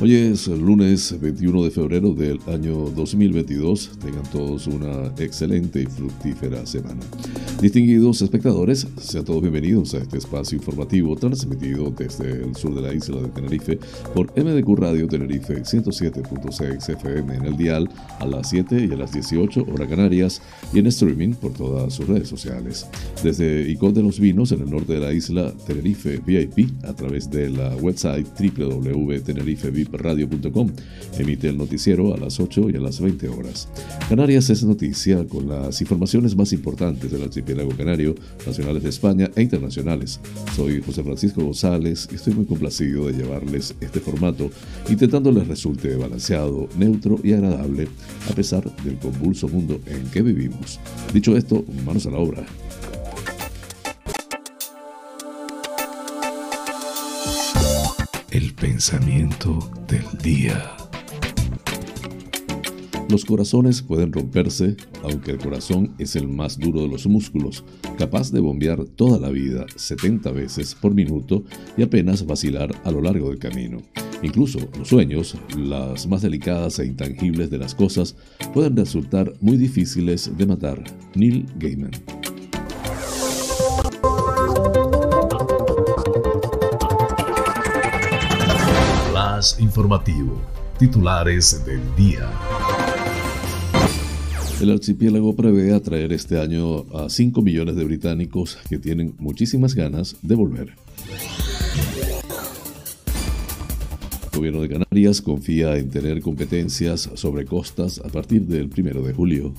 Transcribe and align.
Hoy 0.00 0.12
es 0.12 0.48
el 0.48 0.58
lunes 0.58 1.14
21 1.20 1.62
de 1.62 1.70
febrero 1.70 2.12
del 2.12 2.40
año 2.48 2.90
2022. 2.90 3.92
Tengan 4.04 4.24
todos 4.24 4.66
una 4.66 5.06
excelente 5.18 5.82
y 5.82 5.86
fructífera 5.86 6.66
semana. 6.66 7.00
Distinguidos 7.62 8.20
espectadores, 8.20 8.88
sean 9.00 9.24
todos 9.24 9.40
bienvenidos 9.40 9.94
a 9.94 9.98
este 9.98 10.18
espacio 10.18 10.58
informativo 10.58 11.14
transmitido 11.14 11.92
desde 11.96 12.44
el 12.44 12.56
sur 12.56 12.74
de 12.74 12.82
la 12.82 12.92
isla 12.92 13.22
de 13.22 13.28
Tenerife 13.28 13.78
por 14.12 14.26
MDQ 14.36 14.76
Radio 14.76 15.06
Tenerife 15.06 15.62
107.6 15.62 16.88
FM 16.88 17.36
en 17.36 17.44
el 17.44 17.56
dial 17.56 17.88
a 18.18 18.26
las 18.26 18.50
7 18.50 18.88
y 18.90 18.92
a 18.92 18.96
las 18.96 19.12
18 19.12 19.64
horas 19.72 19.88
canarias 19.88 20.42
y 20.72 20.80
en 20.80 20.88
streaming 20.88 21.34
por 21.34 21.52
todas 21.52 21.94
sus 21.94 22.08
redes 22.08 22.28
sociales. 22.28 22.86
Desde 23.22 23.70
Icon 23.70 23.94
de 23.94 24.02
los 24.02 24.18
Vinos 24.18 24.50
en 24.50 24.62
el 24.62 24.70
norte 24.70 24.94
de 24.94 25.00
la 25.00 25.12
isla 25.12 25.54
Tenerife 25.66 26.20
VIP 26.26 26.68
a 26.84 26.92
través 26.94 27.30
de 27.30 27.48
la 27.48 27.76
website 27.76 28.26
www.tenerifevip 28.38 29.83
radio.com. 29.92 30.70
Emite 31.18 31.48
el 31.48 31.58
noticiero 31.58 32.14
a 32.14 32.16
las 32.16 32.40
8 32.40 32.70
y 32.70 32.76
a 32.76 32.80
las 32.80 33.00
20 33.00 33.28
horas. 33.28 33.68
Canarias 34.08 34.50
es 34.50 34.64
noticia 34.64 35.24
con 35.26 35.48
las 35.48 35.80
informaciones 35.80 36.36
más 36.36 36.52
importantes 36.52 37.10
del 37.10 37.22
archipiélago 37.22 37.70
canario, 37.76 38.14
nacionales 38.46 38.82
de 38.82 38.88
España 38.88 39.30
e 39.36 39.42
internacionales. 39.42 40.20
Soy 40.54 40.82
José 40.82 41.02
Francisco 41.02 41.42
González 41.42 42.08
y 42.10 42.16
estoy 42.16 42.34
muy 42.34 42.44
complacido 42.44 43.06
de 43.06 43.14
llevarles 43.14 43.74
este 43.80 44.00
formato, 44.00 44.50
intentando 44.88 45.30
les 45.32 45.46
resulte 45.46 45.94
balanceado, 45.96 46.68
neutro 46.76 47.18
y 47.22 47.32
agradable, 47.32 47.88
a 48.30 48.34
pesar 48.34 48.64
del 48.84 48.98
convulso 48.98 49.48
mundo 49.48 49.80
en 49.86 50.04
que 50.10 50.22
vivimos. 50.22 50.80
Dicho 51.12 51.36
esto, 51.36 51.64
manos 51.84 52.06
a 52.06 52.10
la 52.10 52.18
obra. 52.18 52.44
Pensamiento 58.56 59.58
del 59.88 60.04
día. 60.22 60.76
Los 63.08 63.24
corazones 63.24 63.82
pueden 63.82 64.12
romperse, 64.12 64.76
aunque 65.02 65.32
el 65.32 65.38
corazón 65.38 65.94
es 65.98 66.16
el 66.16 66.26
más 66.28 66.58
duro 66.58 66.82
de 66.82 66.88
los 66.88 67.06
músculos, 67.06 67.64
capaz 67.98 68.32
de 68.32 68.40
bombear 68.40 68.84
toda 68.84 69.18
la 69.18 69.28
vida 69.28 69.66
70 69.76 70.30
veces 70.32 70.74
por 70.74 70.94
minuto 70.94 71.44
y 71.76 71.82
apenas 71.82 72.26
vacilar 72.26 72.74
a 72.84 72.90
lo 72.90 73.02
largo 73.02 73.28
del 73.28 73.38
camino. 73.38 73.82
Incluso 74.22 74.58
los 74.78 74.88
sueños, 74.88 75.36
las 75.56 76.06
más 76.06 76.22
delicadas 76.22 76.78
e 76.78 76.86
intangibles 76.86 77.50
de 77.50 77.58
las 77.58 77.74
cosas, 77.74 78.16
pueden 78.54 78.76
resultar 78.76 79.32
muy 79.40 79.56
difíciles 79.56 80.30
de 80.36 80.46
matar. 80.46 80.82
Neil 81.14 81.46
Gaiman. 81.58 81.90
Informativo. 89.60 90.40
Titulares 90.78 91.64
del 91.66 91.80
día. 91.96 92.30
El 94.60 94.70
archipiélago 94.70 95.36
prevé 95.36 95.74
atraer 95.74 96.12
este 96.12 96.40
año 96.40 96.86
a 96.96 97.10
5 97.10 97.42
millones 97.42 97.76
de 97.76 97.84
británicos 97.84 98.56
que 98.68 98.78
tienen 98.78 99.14
muchísimas 99.18 99.74
ganas 99.74 100.16
de 100.22 100.34
volver. 100.34 100.74
El 104.32 104.38
gobierno 104.38 104.62
de 104.62 104.68
Canarias 104.68 105.20
confía 105.20 105.76
en 105.76 105.90
tener 105.90 106.20
competencias 106.22 107.10
sobre 107.14 107.44
costas 107.44 108.00
a 108.04 108.08
partir 108.08 108.46
del 108.46 108.70
1 108.74 109.02
de 109.02 109.12
julio. 109.12 109.52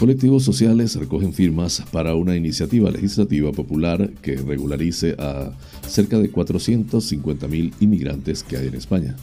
Colectivos 0.00 0.44
sociales 0.44 0.96
recogen 0.96 1.34
firmas 1.34 1.82
para 1.92 2.14
una 2.14 2.34
iniciativa 2.34 2.90
legislativa 2.90 3.52
popular 3.52 4.10
que 4.22 4.36
regularice 4.36 5.14
a 5.18 5.52
cerca 5.90 6.18
de 6.18 6.32
450.000 6.32 7.74
inmigrantes 7.80 8.42
que 8.42 8.56
hay 8.56 8.68
en 8.68 8.74
España. 8.74 9.16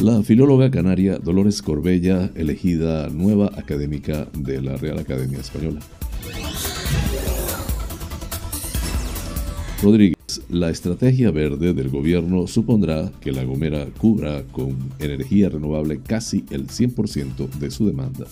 La 0.00 0.22
filóloga 0.22 0.70
canaria 0.70 1.18
Dolores 1.18 1.62
Corbella, 1.62 2.30
elegida 2.34 3.08
nueva 3.08 3.52
académica 3.56 4.26
de 4.36 4.60
la 4.60 4.76
Real 4.76 4.98
Academia 4.98 5.38
Española. 5.38 5.80
Rodríguez, 9.80 10.16
la 10.48 10.70
estrategia 10.70 11.30
verde 11.30 11.74
del 11.74 11.88
gobierno 11.88 12.46
supondrá 12.46 13.12
que 13.20 13.32
La 13.32 13.44
Gomera 13.44 13.86
cubra 13.98 14.42
con 14.50 14.76
energía 14.98 15.48
renovable 15.48 16.00
casi 16.00 16.44
el 16.50 16.68
100% 16.68 17.50
de 17.50 17.70
su 17.70 17.86
demanda. 17.86 18.26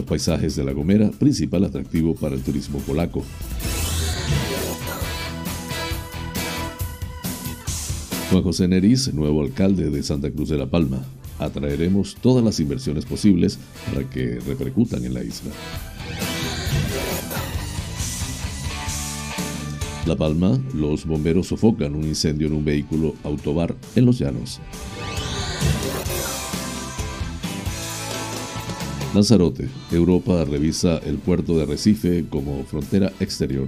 Los 0.00 0.08
paisajes 0.08 0.56
de 0.56 0.64
La 0.64 0.72
Gomera, 0.72 1.10
principal 1.10 1.62
atractivo 1.62 2.14
para 2.14 2.34
el 2.34 2.40
turismo 2.40 2.78
polaco. 2.78 3.22
Juan 8.30 8.42
José 8.42 8.66
Neriz, 8.66 9.12
nuevo 9.12 9.42
alcalde 9.42 9.90
de 9.90 10.02
Santa 10.02 10.30
Cruz 10.30 10.48
de 10.48 10.56
la 10.56 10.70
Palma. 10.70 11.04
Atraeremos 11.38 12.16
todas 12.18 12.42
las 12.42 12.60
inversiones 12.60 13.04
posibles 13.04 13.58
para 13.92 14.08
que 14.08 14.40
repercutan 14.40 15.04
en 15.04 15.12
la 15.12 15.22
isla. 15.22 15.50
La 20.06 20.16
Palma, 20.16 20.58
los 20.72 21.04
bomberos 21.04 21.48
sofocan 21.48 21.94
un 21.94 22.04
incendio 22.04 22.46
en 22.46 22.54
un 22.54 22.64
vehículo 22.64 23.16
autobar 23.22 23.76
en 23.94 24.06
los 24.06 24.18
llanos. 24.18 24.60
Lanzarote, 29.12 29.68
Europa 29.90 30.44
revisa 30.44 30.98
el 30.98 31.18
puerto 31.18 31.58
de 31.58 31.66
Recife 31.66 32.24
como 32.30 32.62
frontera 32.62 33.10
exterior. 33.18 33.66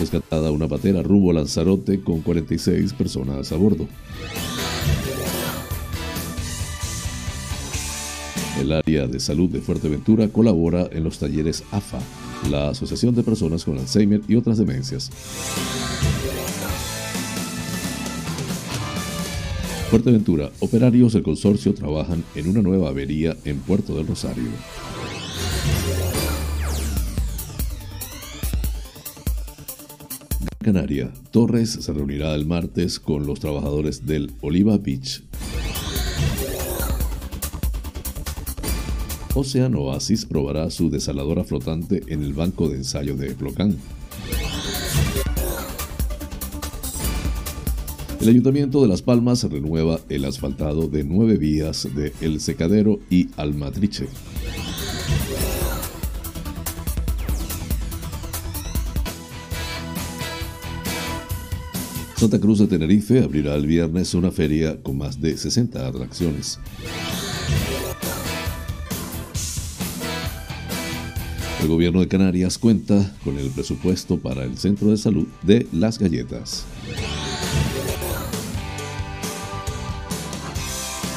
Rescatada 0.00 0.50
una 0.50 0.68
patera 0.68 1.02
rumbo 1.02 1.32
a 1.32 1.34
Lanzarote 1.34 2.00
con 2.00 2.22
46 2.22 2.94
personas 2.94 3.52
a 3.52 3.56
bordo. 3.56 3.88
El 8.58 8.72
área 8.72 9.06
de 9.06 9.20
salud 9.20 9.50
de 9.50 9.60
Fuerteventura 9.60 10.28
colabora 10.28 10.88
en 10.90 11.04
los 11.04 11.18
talleres 11.18 11.62
AFA, 11.72 11.98
la 12.50 12.70
Asociación 12.70 13.14
de 13.14 13.22
Personas 13.22 13.64
con 13.66 13.78
Alzheimer 13.78 14.22
y 14.28 14.36
otras 14.36 14.56
demencias. 14.56 15.10
Fuerteventura, 19.90 20.50
operarios 20.60 21.14
del 21.14 21.24
consorcio 21.24 21.74
trabajan 21.74 22.22
en 22.36 22.48
una 22.48 22.62
nueva 22.62 22.90
avería 22.90 23.36
en 23.44 23.58
Puerto 23.58 23.96
del 23.96 24.06
Rosario. 24.06 24.44
Canaria, 30.60 31.12
Torres 31.32 31.70
se 31.70 31.92
reunirá 31.92 32.34
el 32.36 32.46
martes 32.46 33.00
con 33.00 33.26
los 33.26 33.40
trabajadores 33.40 34.06
del 34.06 34.30
Oliva 34.42 34.78
Beach 34.78 35.24
Ocean 39.34 39.74
Oasis 39.76 40.26
probará 40.26 40.70
su 40.70 40.90
desaladora 40.90 41.44
flotante 41.44 42.02
en 42.08 42.22
el 42.22 42.32
banco 42.32 42.68
de 42.68 42.76
ensayo 42.76 43.16
de 43.16 43.32
Plocán. 43.34 43.76
El 48.20 48.28
Ayuntamiento 48.28 48.82
de 48.82 48.88
Las 48.88 49.00
Palmas 49.00 49.44
renueva 49.44 49.98
el 50.10 50.26
asfaltado 50.26 50.88
de 50.88 51.04
nueve 51.04 51.38
vías 51.38 51.88
de 51.94 52.12
El 52.20 52.38
Secadero 52.38 53.00
y 53.08 53.30
Almatriche. 53.38 54.08
Santa 62.14 62.38
Cruz 62.38 62.58
de 62.58 62.66
Tenerife 62.66 63.24
abrirá 63.24 63.54
el 63.54 63.66
viernes 63.66 64.12
una 64.12 64.30
feria 64.30 64.82
con 64.82 64.98
más 64.98 65.18
de 65.18 65.38
60 65.38 65.86
atracciones. 65.86 66.60
El 71.62 71.68
gobierno 71.68 72.00
de 72.00 72.08
Canarias 72.08 72.58
cuenta 72.58 73.16
con 73.24 73.38
el 73.38 73.48
presupuesto 73.48 74.18
para 74.18 74.44
el 74.44 74.58
centro 74.58 74.90
de 74.90 74.98
salud 74.98 75.26
de 75.42 75.66
Las 75.72 75.98
Galletas. 75.98 76.66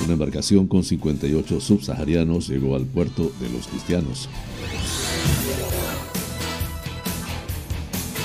Una 0.04 0.14
embarcación 0.14 0.68
con 0.68 0.84
58 0.84 1.62
subsaharianos 1.62 2.50
llegó 2.50 2.76
al 2.76 2.86
puerto 2.86 3.32
de 3.40 3.50
los 3.50 3.68
cristianos. 3.68 4.28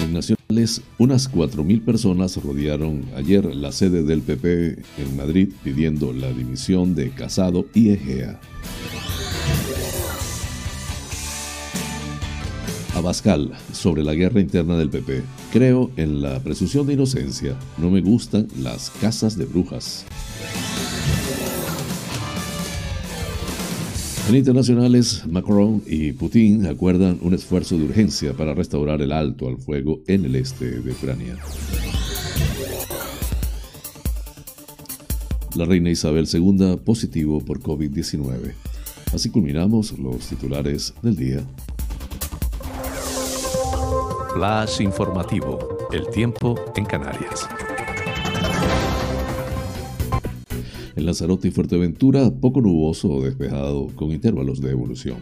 En 0.03 0.13
nacionales, 0.13 0.83
unas 0.99 1.31
4.000 1.31 1.85
personas 1.85 2.37
rodearon 2.43 3.05
ayer 3.15 3.45
la 3.55 3.71
sede 3.71 4.03
del 4.03 4.23
PP 4.23 4.83
en 4.99 5.17
Madrid 5.17 5.51
pidiendo 5.63 6.13
la 6.13 6.33
dimisión 6.33 6.97
de 6.97 7.11
Casado 7.11 7.67
y 7.75 7.91
Egea. 7.91 8.41
Abascal, 12.97 13.53
sobre 13.73 14.03
la 14.03 14.15
guerra 14.15 14.41
interna 14.41 14.77
del 14.77 14.91
PP. 14.91 15.23
Creo 15.53 15.93
en 15.97 16.23
la 16.23 16.41
presunción 16.43 16.89
de 16.89 16.95
inocencia. 16.95 17.57
No 17.77 17.91
me 17.91 18.01
gustan 18.01 18.49
las 18.59 18.91
casas 18.91 19.39
de 19.39 19.45
brujas. 19.45 20.05
En 24.29 24.37
internacionales, 24.37 25.25
Macron 25.27 25.83
y 25.87 26.13
Putin 26.13 26.67
acuerdan 26.67 27.19
un 27.23 27.33
esfuerzo 27.33 27.79
de 27.79 27.85
urgencia 27.85 28.35
para 28.35 28.53
restaurar 28.53 29.01
el 29.01 29.11
alto 29.11 29.49
al 29.49 29.57
fuego 29.57 30.01
en 30.07 30.27
el 30.27 30.37
este 30.37 30.83
de 30.83 30.93
Ucrania. 30.93 31.39
La 35.57 35.65
reina 35.65 35.89
Isabel 35.89 36.29
II 36.31 36.77
positivo 36.85 37.41
por 37.41 37.61
COVID-19. 37.61 38.53
Así 39.15 39.31
culminamos 39.31 39.99
los 39.99 40.29
titulares 40.29 40.93
del 41.01 41.17
día. 41.17 41.41
Flash 44.35 44.83
informativo. 44.83 45.89
El 45.91 46.07
tiempo 46.11 46.55
en 46.77 46.85
Canarias. 46.85 47.49
En 50.99 51.07
Lanzarote 51.07 51.47
y 51.47 51.53
Fuerteventura, 51.53 52.29
poco 52.29 52.61
nuboso 52.61 53.09
o 53.09 53.23
despejado 53.23 53.87
con 53.95 54.11
intervalos 54.11 54.61
de 54.61 54.73
evolución. 54.73 55.19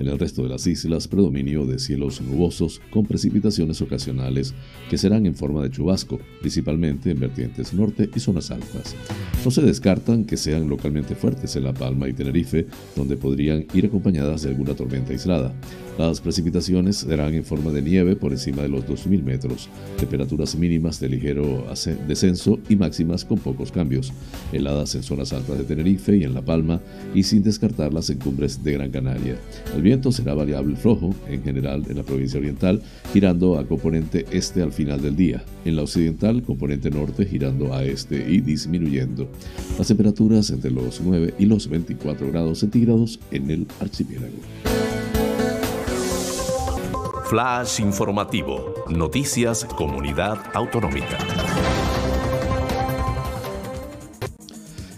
En 0.00 0.08
el 0.08 0.18
resto 0.18 0.42
de 0.42 0.48
las 0.48 0.66
islas, 0.66 1.06
predominio 1.08 1.66
de 1.66 1.78
cielos 1.78 2.22
nubosos 2.22 2.80
con 2.90 3.04
precipitaciones 3.04 3.82
ocasionales 3.82 4.54
que 4.88 4.96
serán 4.96 5.26
en 5.26 5.34
forma 5.34 5.62
de 5.62 5.70
chubasco, 5.70 6.18
principalmente 6.40 7.10
en 7.10 7.20
vertientes 7.20 7.74
norte 7.74 8.08
y 8.14 8.18
zonas 8.18 8.50
altas. 8.50 8.96
No 9.44 9.50
se 9.50 9.60
descartan 9.60 10.24
que 10.24 10.38
sean 10.38 10.70
localmente 10.70 11.14
fuertes 11.14 11.54
en 11.56 11.64
La 11.64 11.74
Palma 11.74 12.08
y 12.08 12.14
Tenerife, 12.14 12.66
donde 12.96 13.18
podrían 13.18 13.66
ir 13.74 13.86
acompañadas 13.86 14.42
de 14.42 14.48
alguna 14.48 14.74
tormenta 14.74 15.12
aislada. 15.12 15.52
Las 15.98 16.22
precipitaciones 16.22 16.96
serán 16.96 17.34
en 17.34 17.44
forma 17.44 17.70
de 17.70 17.82
nieve 17.82 18.16
por 18.16 18.32
encima 18.32 18.62
de 18.62 18.70
los 18.70 18.86
2.000 18.86 19.22
metros, 19.22 19.68
temperaturas 19.98 20.56
mínimas 20.56 20.98
de 20.98 21.10
ligero 21.10 21.66
descenso 22.08 22.58
y 22.70 22.76
máximas 22.76 23.26
con 23.26 23.38
pocos 23.38 23.70
cambios, 23.70 24.12
heladas 24.50 24.94
en 24.94 25.02
zonas 25.02 25.34
altas 25.34 25.58
de 25.58 25.64
Tenerife 25.64 26.16
y 26.16 26.24
en 26.24 26.32
La 26.32 26.42
Palma 26.42 26.80
y 27.14 27.22
sin 27.22 27.42
descartarlas 27.42 28.08
en 28.08 28.18
cumbres 28.18 28.64
de 28.64 28.72
Gran 28.72 28.90
Canaria. 28.90 29.36
Viento 29.90 30.12
será 30.12 30.34
variable 30.34 30.76
flojo 30.76 31.12
en 31.28 31.42
general 31.42 31.84
en 31.88 31.96
la 31.96 32.04
provincia 32.04 32.38
oriental, 32.38 32.80
girando 33.12 33.58
a 33.58 33.66
componente 33.66 34.24
este 34.30 34.62
al 34.62 34.70
final 34.70 35.02
del 35.02 35.16
día. 35.16 35.42
En 35.64 35.74
la 35.74 35.82
occidental, 35.82 36.44
componente 36.44 36.90
norte 36.90 37.26
girando 37.26 37.74
a 37.74 37.82
este 37.82 38.24
y 38.30 38.40
disminuyendo. 38.40 39.28
Las 39.76 39.88
temperaturas 39.88 40.50
entre 40.50 40.70
los 40.70 41.00
9 41.00 41.34
y 41.40 41.46
los 41.46 41.68
24 41.68 42.30
grados 42.30 42.60
centígrados 42.60 43.18
en 43.32 43.50
el 43.50 43.66
archipiélago. 43.80 44.38
Flash 47.28 47.80
informativo. 47.80 48.72
Noticias 48.88 49.64
Comunidad 49.64 50.38
Autonómica. 50.54 51.18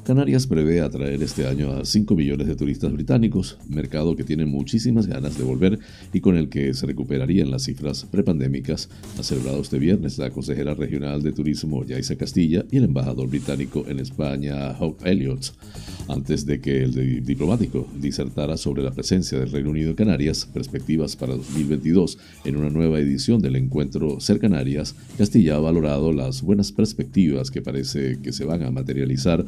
Canarias 0.05 0.49
prevé 0.49 0.81
atraer 0.81 1.23
este 1.23 1.47
año 1.47 1.71
a 1.71 1.85
5 1.85 2.17
millones 2.17 2.49
de 2.49 2.57
turistas 2.57 2.93
británicos, 2.93 3.57
mercado 3.69 4.17
que 4.17 4.25
tiene 4.25 4.47
muchísimas 4.47 5.07
ganas 5.07 5.39
de 5.39 5.45
volver 5.45 5.79
y 6.13 6.21
con 6.21 6.37
el 6.37 6.49
que 6.49 6.75
se 6.75 6.87
recuperarían 6.87 7.53
las 7.53 7.63
cifras 7.63 8.05
prepandémicas, 8.11 8.89
ha 9.17 9.23
celebrado 9.23 9.63
este 9.63 9.79
viernes 9.79 10.19
la 10.19 10.31
consejera 10.31 10.75
regional 10.75 11.23
de 11.23 11.31
turismo 11.31 11.85
Yaisa 11.85 12.17
Castilla 12.17 12.65
y 12.73 12.79
el 12.79 12.85
embajador 12.85 13.29
británico 13.29 13.85
en 13.87 14.01
España, 14.01 14.73
Hawk 14.73 15.07
Elliott, 15.07 15.53
antes 16.09 16.47
de 16.47 16.61
que 16.61 16.83
el 16.83 17.25
diplomático 17.25 17.87
disertara 18.01 18.57
sobre 18.57 18.83
la 18.83 18.91
presencia 18.91 19.39
del 19.39 19.53
Reino 19.53 19.71
Unido 19.71 19.91
en 19.91 19.97
Canarias, 19.97 20.49
perspectivas 20.53 21.15
para 21.15 21.37
2022 21.37 22.19
en 22.45 22.57
una 22.57 22.71
nueva 22.71 22.99
edición 22.99 23.41
del 23.41 23.55
encuentro 23.55 24.19
Ser 24.19 24.41
Canarias, 24.41 24.97
Castilla 25.17 25.55
ha 25.55 25.61
valorado 25.61 26.13
las 26.13 26.43
buenas 26.43 26.73
perspectivas 26.73 27.53
que 27.53 27.63
parece 27.63 28.19
que 28.21 28.33
se 28.33 28.45
van 28.45 28.65
a 28.65 28.73
materializar 28.73 29.45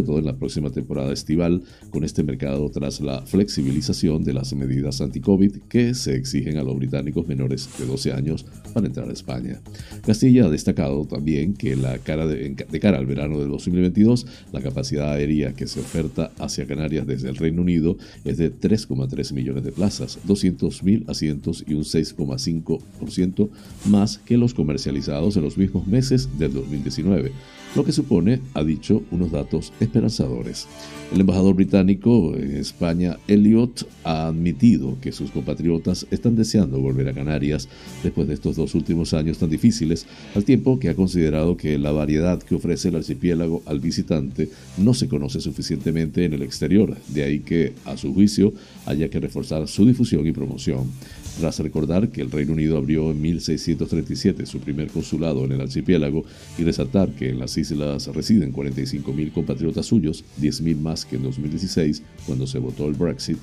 todo 0.00 0.18
en 0.18 0.24
la 0.24 0.36
próxima 0.36 0.70
temporada 0.70 1.12
estival, 1.12 1.62
con 1.90 2.04
este 2.04 2.22
mercado 2.22 2.70
tras 2.70 3.02
la 3.02 3.20
flexibilización 3.26 4.24
de 4.24 4.32
las 4.32 4.54
medidas 4.54 5.02
anti-COVID 5.02 5.58
que 5.68 5.92
se 5.92 6.16
exigen 6.16 6.56
a 6.56 6.62
los 6.62 6.76
británicos 6.76 7.28
menores 7.28 7.68
de 7.78 7.84
12 7.84 8.12
años 8.14 8.46
para 8.72 8.86
entrar 8.86 9.10
a 9.10 9.12
España. 9.12 9.60
Castilla 10.06 10.46
ha 10.46 10.48
destacado 10.48 11.04
también 11.04 11.52
que 11.52 11.76
la 11.76 11.98
cara 11.98 12.26
de, 12.26 12.54
cara 12.80 12.96
al 12.96 13.06
verano 13.06 13.38
de 13.38 13.46
2022, 13.46 14.26
la 14.52 14.62
capacidad 14.62 15.12
aérea 15.12 15.52
que 15.52 15.66
se 15.66 15.80
oferta 15.80 16.30
hacia 16.38 16.66
Canarias 16.66 17.06
desde 17.06 17.28
el 17.28 17.36
Reino 17.36 17.60
Unido 17.60 17.98
es 18.24 18.38
de 18.38 18.50
3,3 18.50 19.32
millones 19.34 19.64
de 19.64 19.72
plazas, 19.72 20.18
200.000 20.26 21.08
asientos 21.08 21.64
y 21.66 21.74
un 21.74 21.82
6,5% 21.82 23.50
más 23.86 24.18
que 24.18 24.38
los 24.38 24.54
comercializados 24.54 25.36
en 25.36 25.42
los 25.42 25.58
mismos 25.58 25.86
meses 25.86 26.28
del 26.38 26.54
2019 26.54 27.32
lo 27.74 27.84
que 27.84 27.92
supone, 27.92 28.40
ha 28.54 28.62
dicho, 28.62 29.02
unos 29.10 29.30
datos 29.30 29.72
esperanzadores. 29.80 30.66
El 31.12 31.20
embajador 31.20 31.54
británico 31.54 32.34
en 32.36 32.56
España, 32.56 33.18
Elliot, 33.28 33.88
ha 34.04 34.28
admitido 34.28 34.98
que 35.00 35.12
sus 35.12 35.30
compatriotas 35.30 36.06
están 36.10 36.36
deseando 36.36 36.80
volver 36.80 37.08
a 37.08 37.14
Canarias 37.14 37.68
después 38.02 38.28
de 38.28 38.34
estos 38.34 38.56
dos 38.56 38.74
últimos 38.74 39.14
años 39.14 39.38
tan 39.38 39.50
difíciles, 39.50 40.06
al 40.34 40.44
tiempo 40.44 40.78
que 40.78 40.88
ha 40.88 40.94
considerado 40.94 41.56
que 41.56 41.78
la 41.78 41.92
variedad 41.92 42.42
que 42.42 42.54
ofrece 42.54 42.88
el 42.88 42.96
archipiélago 42.96 43.62
al 43.66 43.80
visitante 43.80 44.50
no 44.78 44.94
se 44.94 45.08
conoce 45.08 45.40
suficientemente 45.40 46.24
en 46.24 46.34
el 46.34 46.42
exterior, 46.42 46.96
de 47.08 47.24
ahí 47.24 47.40
que, 47.40 47.72
a 47.84 47.96
su 47.96 48.12
juicio, 48.12 48.52
haya 48.86 49.08
que 49.08 49.20
reforzar 49.20 49.68
su 49.68 49.86
difusión 49.86 50.26
y 50.26 50.32
promoción 50.32 50.90
tras 51.38 51.58
recordar 51.58 52.10
que 52.10 52.20
el 52.20 52.30
Reino 52.30 52.52
Unido 52.52 52.76
abrió 52.76 53.10
en 53.10 53.20
1637 53.20 54.46
su 54.46 54.60
primer 54.60 54.88
consulado 54.88 55.44
en 55.44 55.52
el 55.52 55.60
archipiélago 55.60 56.24
y 56.58 56.64
resaltar 56.64 57.10
que 57.10 57.30
en 57.30 57.38
las 57.38 57.56
islas 57.56 58.06
residen 58.08 58.52
45.000 58.52 59.32
compatriotas 59.32 59.86
suyos, 59.86 60.24
10.000 60.40 60.78
más 60.78 61.04
que 61.04 61.16
en 61.16 61.22
2016 61.24 62.02
cuando 62.26 62.46
se 62.46 62.58
votó 62.58 62.86
el 62.86 62.94
Brexit, 62.94 63.38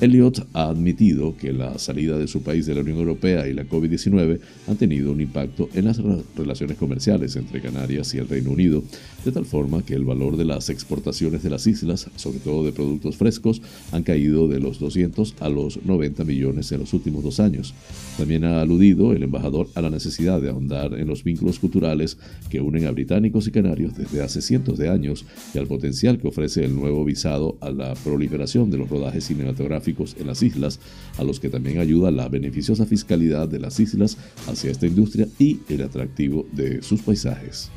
Elliot 0.00 0.46
ha 0.52 0.68
admitido 0.68 1.36
que 1.36 1.52
la 1.52 1.78
salida 1.78 2.18
de 2.18 2.28
su 2.28 2.42
país 2.42 2.66
de 2.66 2.74
la 2.74 2.82
Unión 2.82 2.98
Europea 2.98 3.48
y 3.48 3.52
la 3.52 3.64
COVID-19 3.64 4.40
han 4.66 4.76
tenido 4.76 5.12
un 5.12 5.20
impacto 5.20 5.68
en 5.74 5.86
las 5.86 6.00
relaciones 6.36 6.76
comerciales 6.76 7.36
entre 7.36 7.60
Canarias 7.60 8.14
y 8.14 8.18
el 8.18 8.28
Reino 8.28 8.50
Unido, 8.50 8.82
de 9.24 9.32
tal 9.32 9.44
forma 9.44 9.84
que 9.84 9.94
el 9.94 10.04
valor 10.04 10.36
de 10.36 10.44
las 10.44 10.70
exportaciones 10.70 11.42
de 11.42 11.50
las 11.50 11.66
islas, 11.66 12.08
sobre 12.16 12.38
todo 12.38 12.64
de 12.64 12.72
productos 12.72 13.16
frescos, 13.16 13.60
han 13.92 14.02
caído 14.02 14.48
de 14.48 14.60
los 14.60 14.78
200 14.78 15.34
a 15.40 15.48
los 15.48 15.84
90 15.84 16.24
millones 16.24 16.70
en 16.72 16.80
los 16.80 16.92
últimos 16.92 17.24
años. 17.38 17.74
También 18.16 18.44
ha 18.44 18.60
aludido 18.60 19.12
el 19.12 19.22
embajador 19.22 19.68
a 19.74 19.80
la 19.80 19.90
necesidad 19.90 20.40
de 20.40 20.50
ahondar 20.50 20.94
en 20.94 21.06
los 21.06 21.22
vínculos 21.22 21.58
culturales 21.58 22.18
que 22.50 22.60
unen 22.60 22.86
a 22.86 22.90
británicos 22.90 23.46
y 23.46 23.52
canarios 23.52 23.96
desde 23.96 24.22
hace 24.22 24.42
cientos 24.42 24.78
de 24.78 24.88
años 24.88 25.24
y 25.54 25.58
al 25.58 25.66
potencial 25.66 26.18
que 26.18 26.28
ofrece 26.28 26.64
el 26.64 26.74
nuevo 26.74 27.04
visado 27.04 27.56
a 27.60 27.70
la 27.70 27.94
proliferación 27.94 28.70
de 28.70 28.78
los 28.78 28.88
rodajes 28.88 29.24
cinematográficos 29.24 30.16
en 30.18 30.26
las 30.26 30.42
islas, 30.42 30.80
a 31.16 31.24
los 31.24 31.38
que 31.38 31.48
también 31.48 31.78
ayuda 31.78 32.10
la 32.10 32.28
beneficiosa 32.28 32.86
fiscalidad 32.86 33.48
de 33.48 33.60
las 33.60 33.78
islas 33.78 34.16
hacia 34.48 34.70
esta 34.70 34.86
industria 34.86 35.28
y 35.38 35.60
el 35.68 35.82
atractivo 35.82 36.46
de 36.52 36.82
sus 36.82 37.02
paisajes. 37.02 37.70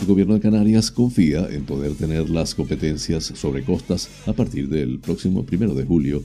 El 0.00 0.06
gobierno 0.06 0.34
de 0.34 0.40
Canarias 0.40 0.90
confía 0.90 1.46
en 1.50 1.66
poder 1.66 1.94
tener 1.94 2.30
las 2.30 2.54
competencias 2.54 3.24
sobre 3.34 3.62
costas 3.62 4.08
a 4.26 4.32
partir 4.32 4.68
del 4.68 4.98
próximo 4.98 5.44
primero 5.44 5.74
de 5.74 5.84
julio 5.84 6.22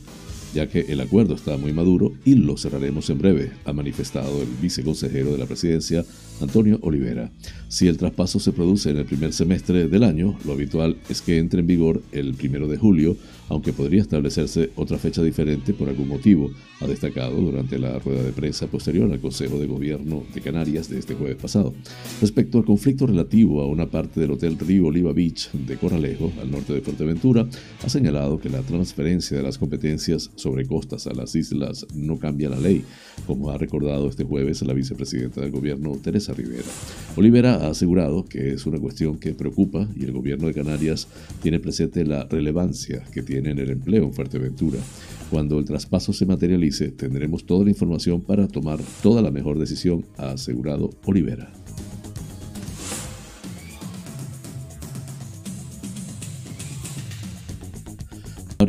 ya 0.55 0.70
que 0.70 0.86
el 0.88 1.01
acuerdo 1.01 1.36
está 1.36 1.58
muy 1.58 1.74
maduro 1.74 2.13
y 2.24 2.36
lo 2.36 2.55
cerraremos 2.55 3.10
en 3.10 3.17
breve, 3.17 3.51
ha 3.65 3.74
manifestado 3.74 4.41
el 4.41 4.48
viceconsejero 4.62 5.34
de 5.34 5.38
la 5.38 5.46
presidencia, 5.48 6.05
Antonio 6.42 6.80
Olivera. 6.82 7.32
Si 7.68 7.88
el 7.88 7.98
traspaso 7.98 8.39
se 8.39 8.51
produce 8.51 8.92
en 8.92 8.98
el 8.98 9.06
primer 9.06 9.34
semestre 9.34 9.88
del 9.88 10.04
año, 10.04 10.38
lo 10.46 10.54
habitual 10.54 10.98
es 11.10 11.22
que 11.22 11.38
entre 11.38 11.62
en 11.62 11.68
vigor 11.68 12.01
el 12.12 12.34
primero 12.34 12.68
de 12.68 12.77
julio, 12.77 13.18
aunque 13.50 13.74
podría 13.74 14.01
establecerse 14.01 14.72
otra 14.75 14.98
fecha 14.98 15.22
diferente 15.22 15.74
por 15.74 15.89
algún 15.89 16.08
motivo, 16.08 16.51
ha 16.82 16.88
destacado 16.88 17.36
durante 17.39 17.77
la 17.77 18.00
rueda 18.00 18.24
de 18.24 18.32
prensa 18.32 18.68
posterior 18.68 19.12
al 19.12 19.20
Consejo 19.20 19.60
de 19.60 19.68
Gobierno 19.68 20.24
de 20.34 20.42
Canarias 20.42 20.89
de 20.89 21.00
este 21.00 21.15
jueves 21.15 21.38
pasado. 21.38 21.74
Respecto 22.22 22.58
al 22.58 22.65
conflicto 22.65 23.08
relativo 23.08 23.62
a 23.62 23.68
una 23.68 23.89
parte 23.89 24.20
del 24.20 24.32
Hotel 24.32 24.58
Río 24.58 24.88
Oliva 24.88 25.13
Beach 25.13 25.51
de 25.51 25.77
Corralejo, 25.77 26.32
al 26.42 26.51
norte 26.51 26.74
de 26.74 26.82
Fuerteventura, 26.82 27.48
ha 27.84 27.89
señalado 27.89 28.39
que 28.39 28.50
la 28.50 28.62
transferencia 28.62 29.38
de 29.38 29.44
las 29.44 29.58
competencias 29.58 30.32
sobrecostas 30.36 31.08
a 31.08 31.13
las 31.13 31.36
islas 31.36 31.86
no 31.94 32.18
cambia 32.18 32.50
la 32.50 32.60
ley, 32.60 32.84
como 33.27 33.51
ha 33.51 33.58
recordado 33.58 34.10
este 34.10 34.24
jueves 34.24 34.62
la 34.62 34.74
vicepresidenta 34.74 35.42
del 35.42 35.51
gobierno, 35.51 35.98
Teresa 36.01 36.25
Rivera. 36.34 36.63
Olivera 37.15 37.55
ha 37.55 37.70
asegurado 37.70 38.25
que 38.25 38.53
es 38.53 38.65
una 38.65 38.79
cuestión 38.79 39.17
que 39.17 39.34
preocupa 39.34 39.88
y 39.96 40.03
el 40.03 40.12
gobierno 40.12 40.48
de 40.48 40.53
Canarias 40.53 41.08
tiene 41.41 41.60
presente 41.60 42.05
la 42.05 42.25
relevancia 42.25 43.03
que 43.12 43.24
tiene 43.24 43.51
en 43.51 43.60
el 43.60 43.72
empleo 43.72 44.03
en 44.03 44.13
Fuerteventura. 44.13 44.79
Cuando 45.29 45.58
el 45.58 45.65
traspaso 45.65 46.13
se 46.13 46.25
materialice, 46.25 46.91
tendremos 46.91 47.46
toda 47.46 47.63
la 47.63 47.72
información 47.72 48.22
para 48.22 48.48
tomar 48.48 48.79
toda 49.01 49.22
la 49.22 49.32
mejor 49.32 49.58
decisión, 49.58 50.05
ha 50.17 50.32
asegurado 50.32 50.91
Olivera. 51.05 51.64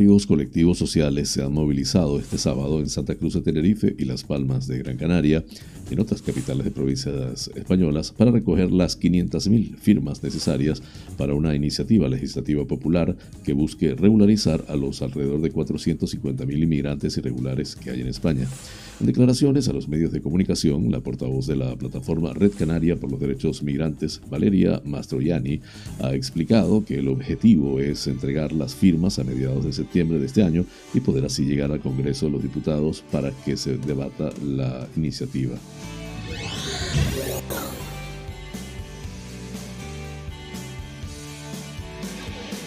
Varios 0.06 0.28
colectivos 0.28 0.78
sociales 0.78 1.30
se 1.30 1.42
han 1.42 1.52
movilizado 1.52 2.20
este 2.20 2.38
sábado 2.38 2.78
en 2.78 2.88
Santa 2.88 3.16
Cruz 3.16 3.34
de 3.34 3.40
Tenerife 3.40 3.92
y 3.98 4.04
Las 4.04 4.22
Palmas 4.22 4.68
de 4.68 4.78
Gran 4.78 4.96
Canaria, 4.96 5.44
en 5.90 5.98
otras 5.98 6.22
capitales 6.22 6.64
de 6.64 6.70
provincias 6.70 7.50
españolas, 7.56 8.12
para 8.12 8.30
recoger 8.30 8.70
las 8.70 9.00
500.000 9.00 9.76
firmas 9.76 10.22
necesarias 10.22 10.80
para 11.16 11.34
una 11.34 11.56
iniciativa 11.56 12.08
legislativa 12.08 12.64
popular 12.64 13.16
que 13.44 13.52
busque 13.52 13.96
regularizar 13.96 14.64
a 14.68 14.76
los 14.76 15.02
alrededor 15.02 15.40
de 15.40 15.52
450.000 15.52 16.62
inmigrantes 16.62 17.16
irregulares 17.16 17.74
que 17.74 17.90
hay 17.90 18.00
en 18.00 18.06
España. 18.06 18.46
En 19.00 19.06
declaraciones 19.06 19.68
a 19.68 19.72
los 19.72 19.88
medios 19.88 20.12
de 20.12 20.22
comunicación, 20.22 20.90
la 20.90 21.00
portavoz 21.00 21.46
de 21.46 21.56
la 21.56 21.76
plataforma 21.76 22.32
Red 22.32 22.52
Canaria 22.52 22.96
por 22.96 23.10
los 23.10 23.20
Derechos 23.20 23.62
Migrantes, 23.62 24.22
Valeria 24.30 24.80
Mastroianni, 24.84 25.60
ha 26.00 26.14
explicado 26.14 26.84
que 26.84 27.00
el 27.00 27.08
objetivo 27.08 27.78
es 27.80 28.06
entregar 28.06 28.52
las 28.52 28.74
firmas 28.74 29.18
a 29.18 29.24
mediados 29.24 29.64
de 29.64 29.72
septiembre 29.74 29.95
de 30.04 30.26
este 30.26 30.42
año 30.42 30.66
y 30.92 31.00
poder 31.00 31.24
así 31.24 31.44
llegar 31.44 31.72
al 31.72 31.80
Congreso 31.80 32.26
de 32.26 32.32
los 32.32 32.42
Diputados 32.42 33.02
para 33.10 33.30
que 33.30 33.56
se 33.56 33.78
debata 33.78 34.30
la 34.44 34.86
iniciativa. 34.94 35.56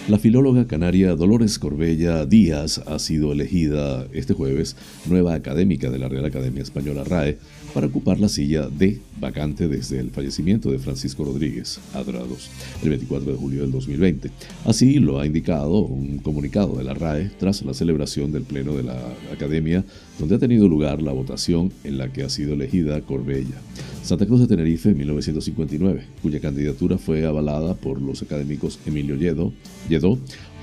La 0.07 0.17
filóloga 0.17 0.65
canaria 0.65 1.15
Dolores 1.15 1.59
Corbella 1.59 2.25
Díaz 2.25 2.79
ha 2.88 2.98
sido 2.98 3.31
elegida 3.31 4.07
este 4.12 4.33
jueves 4.33 4.75
nueva 5.07 5.36
académica 5.36 5.91
de 5.91 6.00
la 6.00 6.09
Real 6.09 6.25
Academia 6.25 6.63
Española 6.63 7.03
RAE 7.03 7.38
para 7.75 7.86
ocupar 7.86 8.19
la 8.19 8.27
silla 8.27 8.67
de 8.69 9.00
vacante 9.19 9.67
desde 9.67 9.99
el 9.99 10.11
fallecimiento 10.11 10.71
de 10.71 10.79
Francisco 10.79 11.23
Rodríguez 11.23 11.79
Adrados 11.93 12.49
el 12.83 12.89
24 12.89 13.31
de 13.31 13.38
julio 13.38 13.61
del 13.61 13.71
2020. 13.71 14.31
Así 14.65 14.99
lo 14.99 15.19
ha 15.19 15.25
indicado 15.25 15.79
un 15.79 16.19
comunicado 16.19 16.77
de 16.77 16.83
la 16.83 16.93
RAE 16.93 17.31
tras 17.39 17.61
la 17.63 17.73
celebración 17.73 18.31
del 18.31 18.43
Pleno 18.43 18.75
de 18.75 18.83
la 18.83 18.99
Academia, 19.31 19.83
donde 20.17 20.35
ha 20.35 20.39
tenido 20.39 20.67
lugar 20.67 21.01
la 21.01 21.11
votación 21.11 21.71
en 21.83 21.97
la 21.97 22.11
que 22.11 22.23
ha 22.23 22.29
sido 22.29 22.53
elegida 22.53 23.01
Corbella. 23.01 23.55
Santa 24.03 24.25
Cruz 24.25 24.39
de 24.39 24.47
Tenerife, 24.47 24.93
1959, 24.93 26.01
cuya 26.21 26.39
candidatura 26.39 26.97
fue 26.97 27.25
avalada 27.25 27.75
por 27.75 28.01
los 28.01 28.21
académicos 28.21 28.79
Emilio 28.85 29.15
Lledó, 29.15 29.53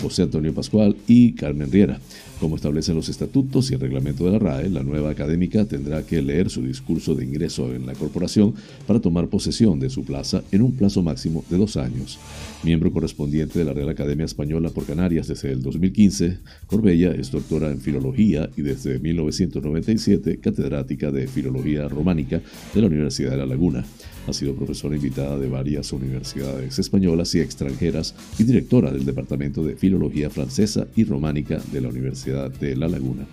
José 0.01 0.23
Antonio 0.23 0.53
Pascual 0.55 0.97
y 1.07 1.33
Carmen 1.33 1.71
Riera. 1.71 2.01
Como 2.41 2.57
establecen 2.57 2.97
los 2.97 3.09
estatutos 3.09 3.71
y 3.71 3.75
el 3.75 3.81
reglamento 3.81 4.25
de 4.25 4.33
la 4.33 4.39
RAE, 4.39 4.69
la 4.69 4.83
nueva 4.83 5.11
académica 5.11 5.65
tendrá 5.65 6.05
que 6.05 6.21
leer 6.21 6.51
su 6.51 6.63
discurso 6.63 7.15
de 7.15 7.25
ingreso 7.25 7.75
en 7.75 7.87
la 7.87 7.95
corporación 7.95 8.46
para 8.87 9.01
tomar 9.01 9.29
posesión 9.29 9.81
de 9.81 9.91
su 9.91 10.05
plaza 10.05 10.43
en 10.53 10.63
un 10.63 10.77
plazo 10.77 11.03
máximo 11.03 11.45
de 11.51 11.59
dos 11.59 11.77
años. 11.77 12.19
Miembro 12.63 12.93
correspondiente 12.93 13.59
de 13.59 13.65
la 13.65 13.73
Real 13.73 13.89
Academia 13.89 14.25
Española 14.25 14.71
por 14.71 14.87
Canarias 14.87 15.29
desde 15.29 15.53
el 15.53 15.63
2015, 15.63 16.39
Corbella 16.67 17.13
es 17.13 17.31
doctora 17.31 17.71
en 17.71 17.81
Filología 17.81 18.51
y 18.57 18.63
desde 18.63 18.99
1997 18.99 20.39
catedrática 20.41 21.11
de 21.11 21.27
Filología 21.27 21.89
Románica 21.89 22.41
de 22.75 22.81
la 22.81 22.87
Universidad 22.87 23.33
de 23.33 23.37
La 23.39 23.47
Laguna. 23.47 23.85
Ha 24.27 24.33
sido 24.33 24.55
profesora 24.55 24.97
invitada 24.97 25.39
de 25.39 25.49
varias 25.49 25.93
universidades 25.93 26.79
españolas 26.79 27.35
y 27.35 27.41
extranjeras 27.41 28.15
y 28.39 28.45
directora 28.45 28.91
del 28.91 29.05
Departamento 29.05 29.63
de 29.63 29.77
Filología 29.77 30.31
Francesa 30.31 30.89
y 30.97 31.05
Románica 31.05 31.61
de 31.73 31.81
la 31.81 31.89
Universidad 31.89 32.51
de 32.51 32.75
La 32.75 32.89
Laguna. 32.89 33.27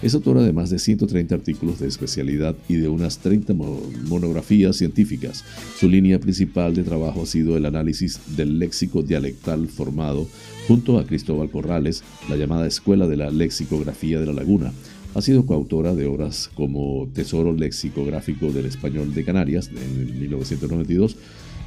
Es 0.00 0.14
autora 0.14 0.42
de 0.42 0.52
más 0.52 0.70
de 0.70 0.78
130 0.78 1.34
artículos 1.34 1.80
de 1.80 1.88
especialidad 1.88 2.54
y 2.68 2.76
de 2.76 2.88
unas 2.88 3.18
30 3.18 3.52
monografías 3.54 4.76
científicas. 4.76 5.44
Su 5.76 5.88
línea 5.88 6.20
principal 6.20 6.74
de 6.74 6.84
trabajo 6.84 7.22
ha 7.22 7.26
sido 7.26 7.56
el 7.56 7.66
análisis 7.66 8.20
del 8.36 8.60
léxico 8.60 9.02
dialectal 9.02 9.66
formado 9.66 10.28
junto 10.68 10.98
a 10.98 11.04
Cristóbal 11.04 11.50
Corrales, 11.50 12.04
la 12.28 12.36
llamada 12.36 12.66
Escuela 12.66 13.08
de 13.08 13.16
la 13.16 13.30
Lexicografía 13.30 14.20
de 14.20 14.26
la 14.26 14.34
Laguna, 14.34 14.72
ha 15.14 15.22
sido 15.22 15.46
coautora 15.46 15.94
de 15.94 16.06
obras 16.06 16.50
como 16.54 17.08
Tesoro 17.12 17.52
Lexicográfico 17.52 18.52
del 18.52 18.66
Español 18.66 19.14
de 19.14 19.24
Canarias, 19.24 19.68
en 19.68 20.20
1992, 20.20 21.16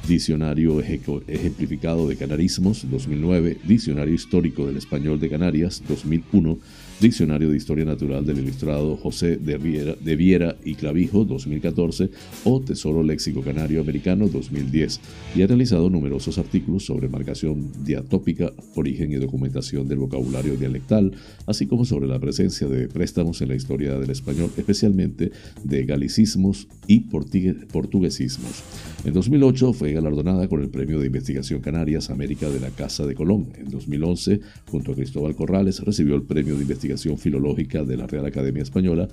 Diccionario 0.08 0.80
Ejemplificado 0.80 2.08
de 2.08 2.16
Canarismos, 2.16 2.86
2009, 2.90 3.58
Diccionario 3.64 4.14
Histórico 4.14 4.66
del 4.66 4.76
Español 4.76 5.20
de 5.20 5.28
Canarias, 5.28 5.82
2001, 5.88 6.58
Diccionario 7.02 7.50
de 7.50 7.56
Historia 7.56 7.84
Natural 7.84 8.24
del 8.24 8.38
ilustrado 8.38 8.96
José 8.96 9.36
de 9.36 9.58
Viera, 9.58 9.96
de 10.00 10.14
Viera 10.14 10.56
y 10.64 10.76
Clavijo 10.76 11.24
2014 11.24 12.10
o 12.44 12.60
Tesoro 12.60 13.02
Léxico 13.02 13.42
Canario 13.42 13.80
Americano 13.80 14.28
2010 14.28 15.00
y 15.34 15.42
ha 15.42 15.48
realizado 15.48 15.90
numerosos 15.90 16.38
artículos 16.38 16.84
sobre 16.86 17.08
marcación 17.08 17.72
diatópica, 17.84 18.52
origen 18.76 19.10
y 19.10 19.16
documentación 19.16 19.88
del 19.88 19.98
vocabulario 19.98 20.56
dialectal, 20.56 21.10
así 21.46 21.66
como 21.66 21.84
sobre 21.84 22.06
la 22.06 22.20
presencia 22.20 22.68
de 22.68 22.86
préstamos 22.86 23.42
en 23.42 23.48
la 23.48 23.56
historia 23.56 23.98
del 23.98 24.10
español, 24.10 24.52
especialmente 24.56 25.32
de 25.64 25.84
galicismos 25.84 26.68
y 26.86 27.00
portuguesismos. 27.00 28.62
En 29.04 29.12
2008 29.12 29.72
fue 29.72 29.92
galardonada 29.92 30.46
con 30.46 30.62
el 30.62 30.68
Premio 30.68 31.00
de 31.00 31.06
Investigación 31.06 31.60
Canarias 31.62 32.10
América 32.10 32.48
de 32.48 32.60
la 32.60 32.70
Casa 32.70 33.04
de 33.04 33.16
Colón. 33.16 33.48
En 33.58 33.70
2011, 33.70 34.38
junto 34.70 34.92
a 34.92 34.94
Cristóbal 34.94 35.34
Corrales, 35.34 35.80
recibió 35.80 36.14
el 36.14 36.22
Premio 36.22 36.54
de 36.54 36.62
Investigación 36.62 36.91
Filológica 36.96 37.84
de 37.84 37.96
la 37.96 38.06
Real 38.06 38.26
Academia 38.26 38.62
Española, 38.62 39.08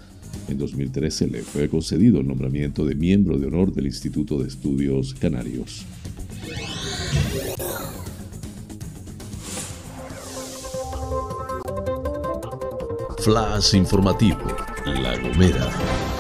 en 0.48 0.58
2013 0.58 1.28
le 1.28 1.42
fue 1.42 1.70
concedido 1.70 2.20
el 2.20 2.28
nombramiento 2.28 2.86
de 2.86 2.96
miembro 2.96 3.38
de 3.38 3.48
honor 3.48 3.74
del 3.74 3.88
Instituto 3.88 4.42
de 4.42 4.48
Estudios 4.48 5.14
Canarios. 5.14 5.86
Flash 13.20 13.76
informativo, 13.76 14.40
La 14.86 15.18
Gomera. 15.18 16.19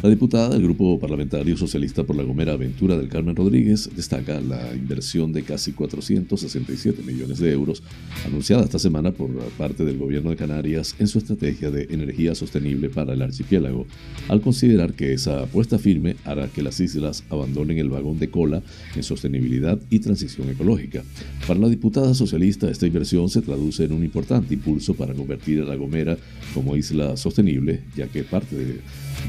La 0.00 0.08
diputada 0.08 0.50
del 0.50 0.62
Grupo 0.62 0.96
Parlamentario 1.00 1.56
Socialista 1.56 2.04
por 2.04 2.14
la 2.14 2.22
Gomera 2.22 2.52
Aventura 2.52 2.96
del 2.96 3.08
Carmen 3.08 3.34
Rodríguez 3.34 3.90
destaca 3.96 4.40
la 4.40 4.72
inversión 4.72 5.32
de 5.32 5.42
casi 5.42 5.72
467 5.72 7.02
millones 7.02 7.40
de 7.40 7.50
euros 7.50 7.82
anunciada 8.24 8.62
esta 8.62 8.78
semana 8.78 9.10
por 9.10 9.28
parte 9.58 9.84
del 9.84 9.98
Gobierno 9.98 10.30
de 10.30 10.36
Canarias 10.36 10.94
en 11.00 11.08
su 11.08 11.18
estrategia 11.18 11.72
de 11.72 11.88
energía 11.90 12.36
sostenible 12.36 12.90
para 12.90 13.12
el 13.12 13.22
archipiélago, 13.22 13.88
al 14.28 14.40
considerar 14.40 14.92
que 14.92 15.14
esa 15.14 15.42
apuesta 15.42 15.80
firme 15.80 16.14
hará 16.24 16.46
que 16.46 16.62
las 16.62 16.78
islas 16.78 17.24
abandonen 17.28 17.78
el 17.78 17.90
vagón 17.90 18.20
de 18.20 18.30
cola 18.30 18.62
en 18.94 19.02
sostenibilidad 19.02 19.80
y 19.90 19.98
transición 19.98 20.48
ecológica. 20.48 21.02
Para 21.44 21.58
la 21.58 21.68
diputada 21.68 22.14
socialista, 22.14 22.70
esta 22.70 22.86
inversión 22.86 23.28
se 23.30 23.42
traduce 23.42 23.82
en 23.82 23.92
un 23.92 24.04
importante 24.04 24.54
impulso 24.54 24.94
para 24.94 25.12
convertir 25.12 25.60
a 25.60 25.64
La 25.64 25.74
Gomera 25.74 26.16
como 26.54 26.76
isla 26.76 27.16
sostenible, 27.16 27.82
ya 27.96 28.06
que 28.06 28.22
parte 28.22 28.54
de 28.54 28.80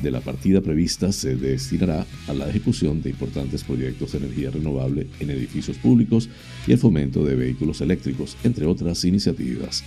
de 0.02 0.12
la 0.12 0.22
partida 0.22 0.59
prevista 0.62 1.12
se 1.12 1.36
destinará 1.36 2.06
a 2.28 2.34
la 2.34 2.50
ejecución 2.50 3.02
de 3.02 3.10
importantes 3.10 3.64
proyectos 3.64 4.12
de 4.12 4.20
energía 4.20 4.52
renovable 4.52 5.08
en 5.20 5.30
edificios 5.30 5.78
públicos 5.78 6.30
y 6.68 6.72
el 6.72 6.78
fomento 6.78 7.24
de 7.24 7.36
vehículos 7.36 7.82
eléctricos, 7.82 8.38
entre 8.44 8.66
otras 8.66 9.04
iniciativas. 9.06 9.84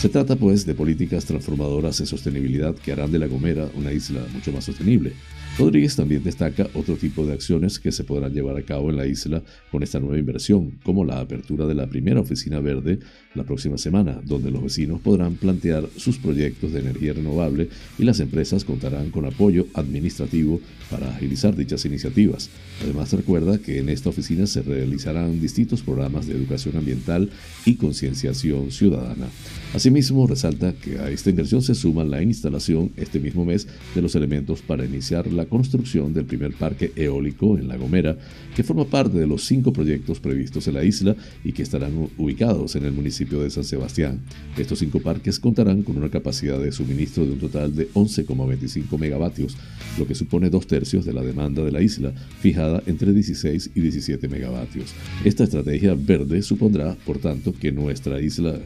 Se 0.00 0.08
trata 0.08 0.36
pues 0.36 0.66
de 0.66 0.74
políticas 0.74 1.24
transformadoras 1.24 2.00
en 2.00 2.06
sostenibilidad 2.06 2.74
que 2.74 2.92
harán 2.92 3.12
de 3.12 3.18
La 3.18 3.26
Gomera 3.26 3.68
una 3.74 3.92
isla 3.92 4.24
mucho 4.32 4.52
más 4.52 4.64
sostenible, 4.64 5.12
Rodríguez 5.58 5.96
también 5.96 6.22
destaca 6.22 6.68
otro 6.74 6.96
tipo 6.96 7.24
de 7.24 7.32
acciones 7.32 7.78
que 7.78 7.90
se 7.90 8.04
podrán 8.04 8.34
llevar 8.34 8.58
a 8.58 8.62
cabo 8.62 8.90
en 8.90 8.96
la 8.96 9.06
isla 9.06 9.42
con 9.70 9.82
esta 9.82 9.98
nueva 9.98 10.18
inversión, 10.18 10.72
como 10.82 11.02
la 11.02 11.18
apertura 11.18 11.66
de 11.66 11.74
la 11.74 11.86
primera 11.86 12.20
oficina 12.20 12.60
verde 12.60 12.98
la 13.34 13.44
próxima 13.44 13.78
semana, 13.78 14.20
donde 14.22 14.50
los 14.50 14.62
vecinos 14.62 15.00
podrán 15.00 15.36
plantear 15.36 15.88
sus 15.96 16.18
proyectos 16.18 16.72
de 16.72 16.80
energía 16.80 17.14
renovable 17.14 17.70
y 17.98 18.04
las 18.04 18.20
empresas 18.20 18.64
contarán 18.64 19.10
con 19.10 19.24
apoyo 19.24 19.66
administrativo 19.72 20.60
para 20.90 21.08
agilizar 21.08 21.56
dichas 21.56 21.86
iniciativas. 21.86 22.50
Además, 22.82 23.14
recuerda 23.14 23.56
que 23.56 23.78
en 23.78 23.88
esta 23.88 24.10
oficina 24.10 24.46
se 24.46 24.60
realizarán 24.60 25.40
distintos 25.40 25.80
programas 25.80 26.26
de 26.26 26.34
educación 26.34 26.76
ambiental 26.76 27.30
y 27.64 27.76
concienciación 27.76 28.70
ciudadana. 28.70 29.28
Asimismo, 29.72 30.26
resalta 30.26 30.74
que 30.74 30.98
a 30.98 31.10
esta 31.10 31.30
inversión 31.30 31.62
se 31.62 31.74
suma 31.74 32.04
la 32.04 32.22
instalación 32.22 32.92
este 32.96 33.20
mismo 33.20 33.46
mes 33.46 33.66
de 33.94 34.02
los 34.02 34.14
elementos 34.14 34.60
para 34.60 34.84
iniciar 34.84 35.26
la 35.32 35.45
construcción 35.46 36.12
del 36.12 36.24
primer 36.24 36.52
parque 36.54 36.92
eólico 36.96 37.58
en 37.58 37.68
La 37.68 37.76
Gomera, 37.76 38.16
que 38.54 38.62
forma 38.62 38.84
parte 38.84 39.18
de 39.18 39.26
los 39.26 39.44
cinco 39.44 39.72
proyectos 39.72 40.20
previstos 40.20 40.68
en 40.68 40.74
la 40.74 40.84
isla 40.84 41.16
y 41.44 41.52
que 41.52 41.62
estarán 41.62 42.08
ubicados 42.16 42.76
en 42.76 42.84
el 42.84 42.92
municipio 42.92 43.40
de 43.40 43.50
San 43.50 43.64
Sebastián. 43.64 44.20
Estos 44.56 44.78
cinco 44.78 45.00
parques 45.00 45.40
contarán 45.40 45.82
con 45.82 45.96
una 45.96 46.10
capacidad 46.10 46.58
de 46.58 46.72
suministro 46.72 47.24
de 47.24 47.32
un 47.32 47.38
total 47.38 47.74
de 47.74 47.90
11,25 47.92 48.98
megavatios, 48.98 49.56
lo 49.98 50.06
que 50.06 50.14
supone 50.14 50.50
dos 50.50 50.66
tercios 50.66 51.04
de 51.04 51.12
la 51.12 51.22
demanda 51.22 51.62
de 51.62 51.72
la 51.72 51.82
isla, 51.82 52.12
fijada 52.40 52.82
entre 52.86 53.12
16 53.12 53.70
y 53.74 53.80
17 53.80 54.28
megavatios. 54.28 54.94
Esta 55.24 55.44
estrategia 55.44 55.94
verde 55.94 56.42
supondrá, 56.42 56.96
por 57.06 57.18
tanto, 57.18 57.52
que 57.52 57.72
nuestra 57.72 58.20
isla 58.20 58.58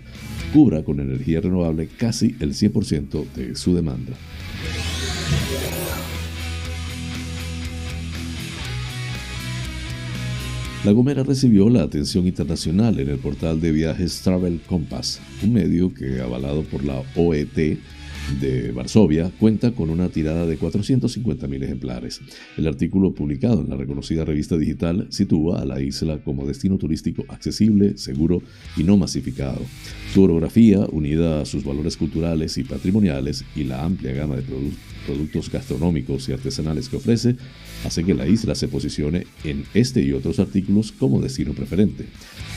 cubra 0.53 0.83
con 0.83 1.01
energía 1.01 1.41
renovable 1.41 1.89
casi 1.97 2.35
el 2.41 2.55
100% 2.55 3.25
de 3.35 3.55
su 3.55 3.75
demanda. 3.75 4.13
La 10.83 10.93
Gomera 10.93 11.23
recibió 11.23 11.69
la 11.69 11.83
atención 11.83 12.27
internacional 12.27 12.99
en 13.01 13.11
el 13.11 13.19
portal 13.19 13.61
de 13.61 13.71
viajes 13.71 14.23
Travel 14.23 14.63
Compass, 14.67 15.21
un 15.43 15.53
medio 15.53 15.93
que, 15.93 16.23
avalado 16.23 16.63
por 16.63 16.83
la 16.83 17.03
OET, 17.17 17.79
de 18.41 18.73
Varsovia 18.73 19.31
cuenta 19.39 19.73
con 19.73 19.91
una 19.91 20.09
tirada 20.09 20.47
de 20.47 20.59
450.000 20.59 21.63
ejemplares. 21.63 22.21
El 22.57 22.67
artículo 22.67 23.13
publicado 23.13 23.61
en 23.61 23.71
la 23.71 23.77
reconocida 23.77 24.25
revista 24.25 24.57
digital 24.57 25.07
sitúa 25.11 25.61
a 25.61 25.65
la 25.65 25.81
isla 25.81 26.19
como 26.19 26.47
destino 26.47 26.79
turístico 26.79 27.25
accesible, 27.29 27.97
seguro 27.99 28.43
y 28.77 28.85
no 28.85 28.97
masificado. 28.97 29.61
Su 30.15 30.23
orografía, 30.23 30.87
unida 30.91 31.41
a 31.41 31.47
sus 31.47 31.65
valores 31.65 31.97
culturales 31.97 32.59
y 32.59 32.65
patrimoniales 32.65 33.45
y 33.57 33.65
la 33.65 33.85
amplia 33.85 34.13
gama 34.13 34.37
de 34.37 34.43
productos 35.07 35.51
gastronómicos 35.51 36.29
y 36.29 36.33
artesanales 36.33 36.89
que 36.89 36.97
ofrece, 36.97 37.37
hace 37.85 38.05
que 38.05 38.15
la 38.15 38.27
isla 38.27 38.55
se 38.55 38.69
posicione 38.69 39.27
en 39.45 39.65
este 39.75 40.03
y 40.03 40.13
otros 40.13 40.39
artículos 40.39 40.93
como 40.93 41.21
destino 41.21 41.53
preferente. 41.53 42.07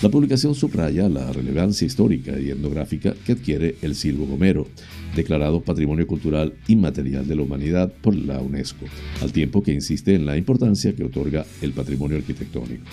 La 0.02 0.10
publicación 0.10 0.54
subraya 0.54 1.08
la 1.08 1.32
relevancia 1.32 1.86
histórica 1.88 2.38
y 2.40 2.50
etnográfica 2.50 3.14
que 3.26 3.34
adquiere 3.34 3.76
el 3.82 3.96
Silvo 3.96 4.26
Gomero, 4.26 4.68
declarado 5.16 5.53
Patrimonio 5.62 6.08
Cultural 6.08 6.54
Inmaterial 6.68 7.28
de 7.28 7.36
la 7.36 7.42
Humanidad 7.44 7.92
por 8.02 8.16
la 8.16 8.40
UNESCO, 8.40 8.86
al 9.22 9.32
tiempo 9.32 9.62
que 9.62 9.74
insiste 9.74 10.16
en 10.16 10.26
la 10.26 10.38
importancia 10.38 10.96
que 10.96 11.04
otorga 11.04 11.46
el 11.62 11.72
patrimonio 11.72 12.18
arquitectónico. 12.18 12.84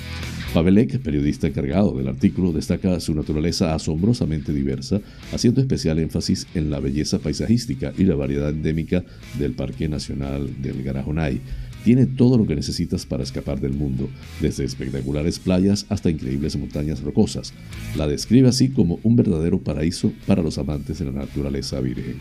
Pavelek, 0.52 0.98
periodista 0.98 1.46
encargado 1.46 1.96
del 1.96 2.08
artículo, 2.08 2.52
destaca 2.52 2.98
su 2.98 3.14
naturaleza 3.14 3.74
asombrosamente 3.74 4.52
diversa, 4.52 5.00
haciendo 5.32 5.60
especial 5.60 5.98
énfasis 6.00 6.46
en 6.54 6.70
la 6.70 6.80
belleza 6.80 7.20
paisajística 7.20 7.92
y 7.96 8.04
la 8.04 8.16
variedad 8.16 8.50
endémica 8.50 9.04
del 9.38 9.52
Parque 9.52 9.88
Nacional 9.88 10.50
del 10.60 10.82
Garajonay, 10.82 11.40
tiene 11.84 12.06
todo 12.06 12.38
lo 12.38 12.46
que 12.46 12.54
necesitas 12.54 13.06
para 13.06 13.22
escapar 13.22 13.60
del 13.60 13.72
mundo, 13.72 14.08
desde 14.40 14.64
espectaculares 14.64 15.38
playas 15.38 15.86
hasta 15.88 16.10
increíbles 16.10 16.56
montañas 16.56 17.02
rocosas. 17.02 17.52
La 17.96 18.06
describe 18.06 18.48
así 18.48 18.68
como 18.68 19.00
un 19.02 19.16
verdadero 19.16 19.58
paraíso 19.60 20.12
para 20.26 20.42
los 20.42 20.58
amantes 20.58 20.98
de 20.98 21.06
la 21.06 21.12
naturaleza 21.12 21.80
virgen. 21.80 22.16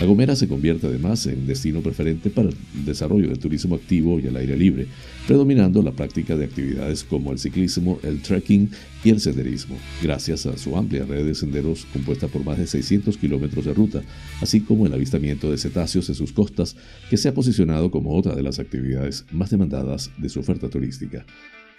La 0.00 0.06
Gomera 0.06 0.36
se 0.36 0.48
convierte 0.48 0.86
además 0.86 1.26
en 1.26 1.46
destino 1.46 1.80
preferente 1.80 2.30
para 2.30 2.48
el 2.48 2.56
desarrollo 2.84 3.28
del 3.28 3.38
turismo 3.38 3.74
activo 3.74 4.18
y 4.20 4.26
al 4.26 4.36
aire 4.36 4.56
libre, 4.56 4.86
predominando 5.30 5.80
la 5.80 5.92
práctica 5.92 6.34
de 6.34 6.46
actividades 6.46 7.04
como 7.04 7.30
el 7.30 7.38
ciclismo, 7.38 8.00
el 8.02 8.20
trekking 8.20 8.68
y 9.04 9.10
el 9.10 9.20
senderismo, 9.20 9.76
gracias 10.02 10.44
a 10.44 10.58
su 10.58 10.76
amplia 10.76 11.04
red 11.04 11.24
de 11.24 11.36
senderos 11.36 11.86
compuesta 11.92 12.26
por 12.26 12.44
más 12.44 12.58
de 12.58 12.66
600 12.66 13.16
kilómetros 13.16 13.64
de 13.64 13.72
ruta, 13.72 14.02
así 14.40 14.60
como 14.60 14.86
el 14.86 14.92
avistamiento 14.92 15.48
de 15.48 15.56
cetáceos 15.56 16.08
en 16.08 16.16
sus 16.16 16.32
costas, 16.32 16.74
que 17.08 17.16
se 17.16 17.28
ha 17.28 17.32
posicionado 17.32 17.92
como 17.92 18.16
otra 18.16 18.34
de 18.34 18.42
las 18.42 18.58
actividades 18.58 19.24
más 19.30 19.50
demandadas 19.50 20.10
de 20.18 20.28
su 20.28 20.40
oferta 20.40 20.68
turística. 20.68 21.24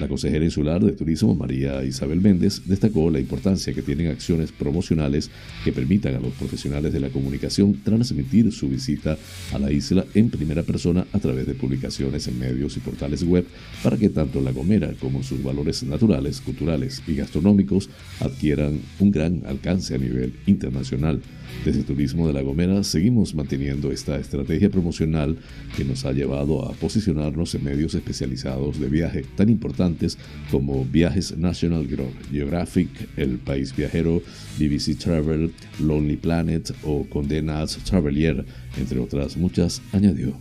La 0.02 0.08
consejera 0.08 0.44
insular 0.44 0.84
de 0.84 0.94
Turismo, 0.94 1.36
María 1.36 1.86
Isabel 1.86 2.22
Méndez, 2.22 2.64
destacó 2.66 3.12
la 3.12 3.20
importancia 3.20 3.72
que 3.72 3.84
tienen 3.84 4.08
acciones 4.08 4.52
promocionales 4.52 5.30
que 5.64 5.72
permitan 5.72 6.16
a 6.16 6.20
los 6.20 6.34
profesionales 6.34 6.92
de 6.92 7.00
la 7.00 7.10
comunicación 7.10 7.84
transmitir 7.84 8.52
su 8.52 8.68
visita 8.68 9.16
a 9.54 9.60
la 9.60 9.72
isla 9.72 10.04
en 10.16 10.32
primera 10.32 10.64
persona 10.64 11.06
a 11.14 11.20
través 11.20 11.46
de 11.46 11.54
publicaciones 11.54 12.28
en 12.28 12.40
medios 12.40 12.78
y 12.78 12.80
portales 12.80 13.22
web 13.22 13.46
para 13.84 13.96
que 13.96 14.10
tanto 14.10 14.42
La 14.42 14.52
Gomera 14.52 14.92
como 15.00 15.22
sus 15.22 15.44
valores 15.44 15.84
naturales, 15.84 16.42
culturales 16.42 17.04
y 17.06 17.14
gastronómicos 17.14 17.88
adquieran 18.22 18.80
un 19.00 19.12
gran 19.12 19.44
alcance 19.46 19.94
a 19.94 20.00
nivel 20.00 20.34
internacional. 20.48 21.22
Desde 21.64 21.84
Turismo 21.84 22.26
de 22.28 22.34
La 22.34 22.42
Gomera 22.42 22.84
seguimos 22.84 23.36
manteniendo 23.36 23.92
esta 23.92 24.18
estrategia 24.18 24.70
promocional 24.70 25.38
que 25.76 25.86
nos 25.86 26.06
ha 26.06 26.12
llevado 26.12 26.66
a 26.66 26.74
posicionarnos 26.74 27.54
en 27.54 27.64
medios 27.64 27.94
especializados 27.94 28.80
de 28.80 28.90
viaje 28.90 29.24
tan 29.36 29.50
importantes 29.50 30.18
como 30.50 30.84
Viajes 30.86 31.38
National 31.38 31.88
Geographic, 32.32 32.90
El 33.16 33.38
País 33.38 33.76
Viajero, 33.76 34.22
BBC 34.58 34.98
Travel, 34.98 35.54
Lonely 35.80 36.18
Planet 36.18 36.74
o 36.84 37.06
Condé 37.08 37.42
Nast 37.42 37.84
Travelier, 37.84 38.44
entre 38.78 39.00
otras 39.00 39.38
muchas, 39.38 39.82
añadió. 39.92 40.34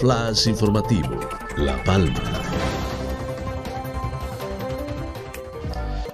Flash 0.00 0.48
informativo, 0.48 1.20
La 1.56 1.82
Palma. 1.84 2.67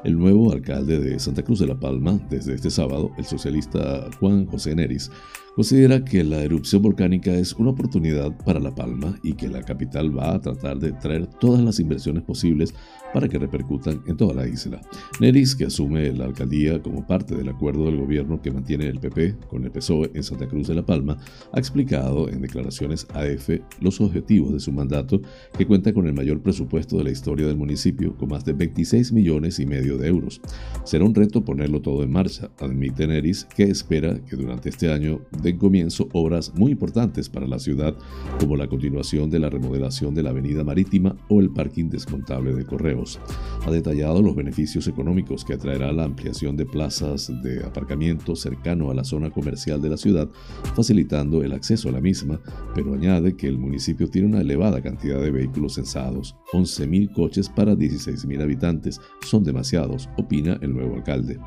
El 0.05 0.19
nuevo 0.19 0.53
alcalde 0.53 1.01
de 1.01 1.19
Santa 1.19 1.43
Cruz 1.43 1.61
de 1.61 1.67
la 1.67 1.81
Palma, 1.81 2.21
desde 2.29 2.55
este 2.55 2.69
sábado, 2.69 3.11
el 3.17 3.25
socialista 3.25 4.07
Juan 4.21 4.45
José 4.45 4.75
Neris, 4.75 5.11
considera 5.55 6.05
que 6.05 6.25
la 6.25 6.43
erupción 6.43 6.83
volcánica 6.83 7.33
es 7.33 7.53
una 7.55 7.71
oportunidad 7.71 8.37
para 8.45 8.59
La 8.61 8.75
Palma 8.75 9.17
y 9.23 9.35
que 9.35 9.49
la 9.49 9.63
capital 9.63 10.17
va 10.17 10.35
a 10.35 10.41
tratar 10.41 10.79
de 10.79 10.93
traer 10.93 11.27
todas 11.27 11.63
las 11.63 11.79
inversiones 11.79 12.25
posibles 12.25 12.75
para 13.15 13.29
que 13.29 13.39
repercutan 13.39 14.03
en 14.09 14.17
toda 14.17 14.35
la 14.35 14.49
isla. 14.49 14.83
Neris, 15.21 15.55
que 15.55 15.67
asume 15.67 16.13
la 16.13 16.25
alcaldía 16.25 16.83
como 16.83 17.07
parte 17.07 17.37
del 17.37 17.49
acuerdo 17.49 17.87
del 17.87 17.99
gobierno 17.99 18.43
que 18.43 18.51
mantiene 18.51 18.89
el 18.89 18.99
PP 18.99 19.37
con 19.49 19.63
el 19.63 19.71
PSOE 19.71 20.11
en 20.15 20.25
Santa 20.25 20.49
Cruz 20.49 20.67
de 20.67 20.75
la 20.75 20.85
Palma, 20.85 21.17
ha 21.53 21.59
explicado 21.59 22.29
en 22.29 22.43
declaraciones 22.43 23.07
a 23.15 23.25
EFE 23.25 23.63
los 23.81 24.01
objetivos 24.01 24.53
de 24.53 24.59
su 24.59 24.73
mandato, 24.73 25.23
que 25.57 25.67
cuenta 25.67 25.93
con 25.93 26.09
el 26.09 26.13
mayor 26.13 26.43
presupuesto 26.43 26.99
de 26.99 27.05
la 27.05 27.11
historia 27.11 27.47
del 27.47 27.57
municipio, 27.57 28.17
con 28.17 28.31
más 28.31 28.45
de 28.45 28.53
26 28.53 29.13
millones 29.13 29.61
y 29.61 29.67
medio 29.67 29.97
de 29.97 30.09
euros. 30.09 30.41
Será 30.85 31.05
un 31.05 31.15
reto 31.15 31.45
ponerlo 31.45 31.81
todo 31.81 32.03
en 32.03 32.11
marcha, 32.11 32.51
admite 32.59 33.07
Neris, 33.07 33.45
que 33.45 33.63
espera 33.63 34.19
que 34.25 34.35
durante 34.35 34.71
este 34.71 34.91
año 34.91 35.21
den 35.45 35.59
comienzo 35.59 36.09
obras 36.13 36.53
muy 36.57 36.73
importantes 36.73 37.29
para 37.29 37.47
la 37.47 37.61
ciudad, 37.61 37.95
como 38.41 38.57
la 38.57 38.67
continuación 38.67 39.31
de 39.31 39.39
la 39.39 39.51
remodelación 39.51 40.15
de 40.15 40.23
la 40.23 40.31
avenida 40.31 40.65
marítima 40.65 41.17
o 41.29 41.41
el 41.41 41.51
parking 41.51 41.89
desmontable 41.89 42.55
de 42.55 42.65
correos. 42.65 43.21
Ha 43.65 43.71
detallado 43.71 44.23
los 44.23 44.35
beneficios 44.35 44.89
económicos 44.89 45.45
que 45.45 45.55
atraerá 45.55 45.93
la 45.93 46.05
ampliación 46.05 46.57
de 46.57 46.67
plazas 46.67 47.31
de 47.43 47.63
aparcamiento 47.65 48.35
cercano 48.35 48.91
a 48.91 48.95
la 48.95 49.05
zona 49.05 49.31
comercial 49.31 49.81
de 49.81 49.91
la 49.91 49.97
ciudad, 49.97 50.29
facilitando 50.75 51.43
el 51.43 51.53
acceso 51.53 51.89
a 51.89 51.93
la 51.93 52.01
misma, 52.01 52.41
pero 52.75 52.95
añade 52.95 53.37
que 53.37 53.47
el 53.47 53.59
municipio 53.59 54.09
tiene 54.09 54.29
una 54.29 54.41
elevada 54.41 54.81
cantidad 54.81 55.21
de 55.21 55.31
vehículos 55.31 55.75
censados, 55.75 56.37
11.000 56.53 57.13
coches 57.13 57.49
para 57.49 57.75
16.000 57.75 58.43
habitantes, 58.43 59.01
son 59.23 59.45
demasiados, 59.45 60.09
opina 60.17 60.59
el 60.63 60.73
nuevo 60.73 60.97
alcalde. 60.97 61.39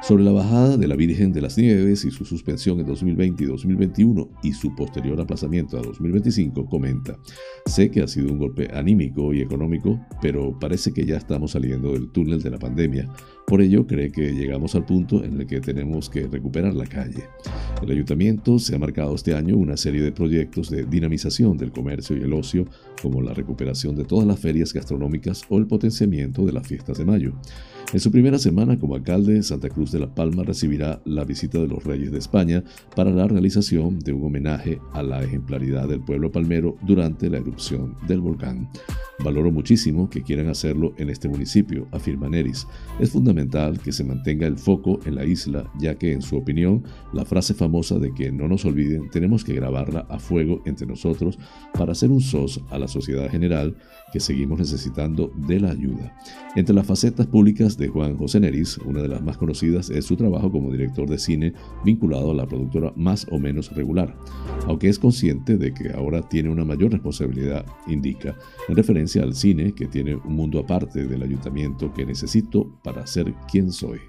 Sobre 0.00 0.22
la 0.22 0.30
bajada 0.30 0.76
de 0.76 0.86
la 0.86 0.94
Virgen 0.94 1.32
de 1.32 1.40
las 1.40 1.58
Nieves 1.58 2.04
y 2.04 2.10
su 2.10 2.24
suspensión 2.24 2.78
en 2.80 2.86
2020 2.86 3.42
y 3.42 3.46
2021 3.46 4.28
y 4.42 4.52
su 4.52 4.74
posterior 4.74 5.20
aplazamiento 5.20 5.76
a 5.76 5.82
2025, 5.82 6.66
comenta, 6.66 7.18
sé 7.66 7.90
que 7.90 8.02
ha 8.02 8.08
sido 8.08 8.32
un 8.32 8.38
golpe 8.38 8.70
anímico 8.72 9.34
y 9.34 9.40
económico, 9.40 10.00
pero 10.22 10.56
parece 10.58 10.92
que 10.94 11.04
ya 11.04 11.16
estamos 11.16 11.50
saliendo 11.50 11.92
del 11.92 12.10
túnel 12.10 12.40
de 12.40 12.50
la 12.50 12.58
pandemia. 12.58 13.08
Por 13.48 13.62
ello, 13.62 13.86
cree 13.86 14.12
que 14.12 14.34
llegamos 14.34 14.74
al 14.74 14.84
punto 14.84 15.24
en 15.24 15.40
el 15.40 15.46
que 15.46 15.62
tenemos 15.62 16.10
que 16.10 16.26
recuperar 16.26 16.74
la 16.74 16.84
calle. 16.84 17.24
El 17.82 17.90
ayuntamiento 17.90 18.58
se 18.58 18.76
ha 18.76 18.78
marcado 18.78 19.14
este 19.14 19.34
año 19.34 19.56
una 19.56 19.78
serie 19.78 20.02
de 20.02 20.12
proyectos 20.12 20.68
de 20.68 20.84
dinamización 20.84 21.56
del 21.56 21.72
comercio 21.72 22.14
y 22.14 22.20
el 22.20 22.34
ocio, 22.34 22.66
como 23.00 23.22
la 23.22 23.32
recuperación 23.32 23.96
de 23.96 24.04
todas 24.04 24.26
las 24.26 24.38
ferias 24.38 24.74
gastronómicas 24.74 25.44
o 25.48 25.56
el 25.56 25.66
potenciamiento 25.66 26.44
de 26.44 26.52
las 26.52 26.66
fiestas 26.66 26.98
de 26.98 27.06
mayo. 27.06 27.32
En 27.94 28.00
su 28.00 28.12
primera 28.12 28.38
semana 28.38 28.78
como 28.78 28.96
alcalde, 28.96 29.42
Santa 29.42 29.70
Cruz 29.70 29.92
de 29.92 30.00
la 30.00 30.14
Palma 30.14 30.44
recibirá 30.44 31.00
la 31.06 31.24
visita 31.24 31.58
de 31.58 31.68
los 31.68 31.82
Reyes 31.84 32.12
de 32.12 32.18
España 32.18 32.62
para 32.94 33.10
la 33.12 33.26
realización 33.26 33.98
de 33.98 34.12
un 34.12 34.24
homenaje 34.24 34.78
a 34.92 35.02
la 35.02 35.22
ejemplaridad 35.22 35.88
del 35.88 36.00
pueblo 36.00 36.30
palmero 36.30 36.76
durante 36.82 37.30
la 37.30 37.38
erupción 37.38 37.96
del 38.06 38.20
volcán. 38.20 38.68
Valoro 39.24 39.50
muchísimo 39.50 40.08
que 40.08 40.22
quieran 40.22 40.48
hacerlo 40.48 40.94
en 40.96 41.10
este 41.10 41.28
municipio, 41.28 41.88
afirma 41.90 42.28
Neris. 42.28 42.68
Es 43.00 43.10
fundamental 43.10 43.80
que 43.80 43.90
se 43.90 44.04
mantenga 44.04 44.46
el 44.46 44.56
foco 44.56 45.00
en 45.06 45.16
la 45.16 45.24
isla, 45.24 45.68
ya 45.80 45.96
que 45.96 46.12
en 46.12 46.22
su 46.22 46.36
opinión, 46.36 46.84
la 47.12 47.24
frase 47.24 47.52
famosa 47.52 47.98
de 47.98 48.14
que 48.14 48.30
no 48.30 48.46
nos 48.46 48.64
olviden 48.64 49.10
tenemos 49.10 49.42
que 49.42 49.54
grabarla 49.54 50.06
a 50.08 50.20
fuego 50.20 50.62
entre 50.66 50.86
nosotros 50.86 51.36
para 51.74 51.92
hacer 51.92 52.12
un 52.12 52.20
SOS 52.20 52.60
a 52.70 52.78
la 52.78 52.86
sociedad 52.86 53.28
general 53.28 53.76
que 54.12 54.20
seguimos 54.20 54.60
necesitando 54.60 55.32
de 55.48 55.58
la 55.58 55.70
ayuda. 55.70 56.16
Entre 56.54 56.74
las 56.74 56.86
facetas 56.86 57.26
públicas 57.26 57.76
de 57.76 57.88
Juan 57.88 58.16
José 58.16 58.38
Neris, 58.38 58.78
una 58.78 59.02
de 59.02 59.08
las 59.08 59.22
más 59.22 59.36
conocidas 59.36 59.90
es 59.90 60.04
su 60.04 60.14
trabajo 60.16 60.50
como 60.52 60.70
director 60.70 61.08
de 61.10 61.18
cine 61.18 61.54
vinculado 61.84 62.30
a 62.30 62.34
la 62.34 62.46
productora 62.46 62.92
más 62.94 63.26
o 63.32 63.38
menos 63.40 63.74
regular, 63.74 64.16
aunque 64.66 64.88
es 64.88 64.98
consciente 64.98 65.56
de 65.56 65.74
que 65.74 65.90
ahora 65.90 66.22
tiene 66.28 66.50
una 66.50 66.64
mayor 66.64 66.92
responsabilidad, 66.92 67.66
indica, 67.88 68.36
en 68.68 68.76
referencia 68.76 69.07
al 69.16 69.34
cine 69.34 69.74
que 69.74 69.86
tiene 69.86 70.14
un 70.14 70.34
mundo 70.34 70.58
aparte 70.60 71.06
del 71.06 71.22
ayuntamiento 71.22 71.92
que 71.92 72.04
necesito 72.04 72.78
para 72.82 73.06
ser 73.06 73.34
quien 73.50 73.72
soy. 73.72 74.00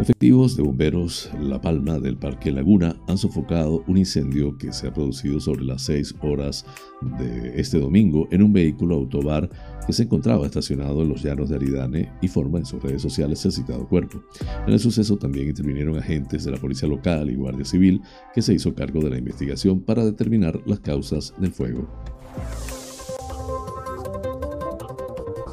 Efectivos 0.00 0.56
de 0.56 0.62
bomberos 0.62 1.30
La 1.38 1.60
Palma 1.60 1.98
del 1.98 2.16
Parque 2.16 2.50
Laguna 2.50 2.96
han 3.06 3.18
sofocado 3.18 3.84
un 3.86 3.98
incendio 3.98 4.56
que 4.56 4.72
se 4.72 4.88
ha 4.88 4.94
producido 4.94 5.40
sobre 5.40 5.62
las 5.62 5.82
6 5.82 6.14
horas 6.22 6.64
de 7.18 7.60
este 7.60 7.78
domingo 7.78 8.26
en 8.30 8.42
un 8.42 8.50
vehículo 8.50 8.94
autobar 8.94 9.50
que 9.86 9.92
se 9.92 10.04
encontraba 10.04 10.46
estacionado 10.46 11.02
en 11.02 11.10
los 11.10 11.22
llanos 11.22 11.50
de 11.50 11.56
Aridane 11.56 12.12
y 12.22 12.28
forma 12.28 12.58
en 12.58 12.64
sus 12.64 12.82
redes 12.82 13.02
sociales 13.02 13.44
el 13.44 13.52
citado 13.52 13.86
cuerpo. 13.86 14.22
En 14.66 14.72
el 14.72 14.80
suceso 14.80 15.18
también 15.18 15.48
intervinieron 15.48 15.98
agentes 15.98 16.44
de 16.44 16.52
la 16.52 16.56
policía 16.56 16.88
local 16.88 17.28
y 17.28 17.34
guardia 17.34 17.66
civil 17.66 18.00
que 18.34 18.40
se 18.40 18.54
hizo 18.54 18.74
cargo 18.74 19.00
de 19.00 19.10
la 19.10 19.18
investigación 19.18 19.80
para 19.80 20.02
determinar 20.02 20.62
las 20.64 20.80
causas 20.80 21.34
del 21.36 21.52
fuego. 21.52 21.86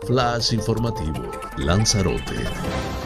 Flash 0.06 0.54
informativo, 0.54 1.30
Lanzarote. 1.58 2.97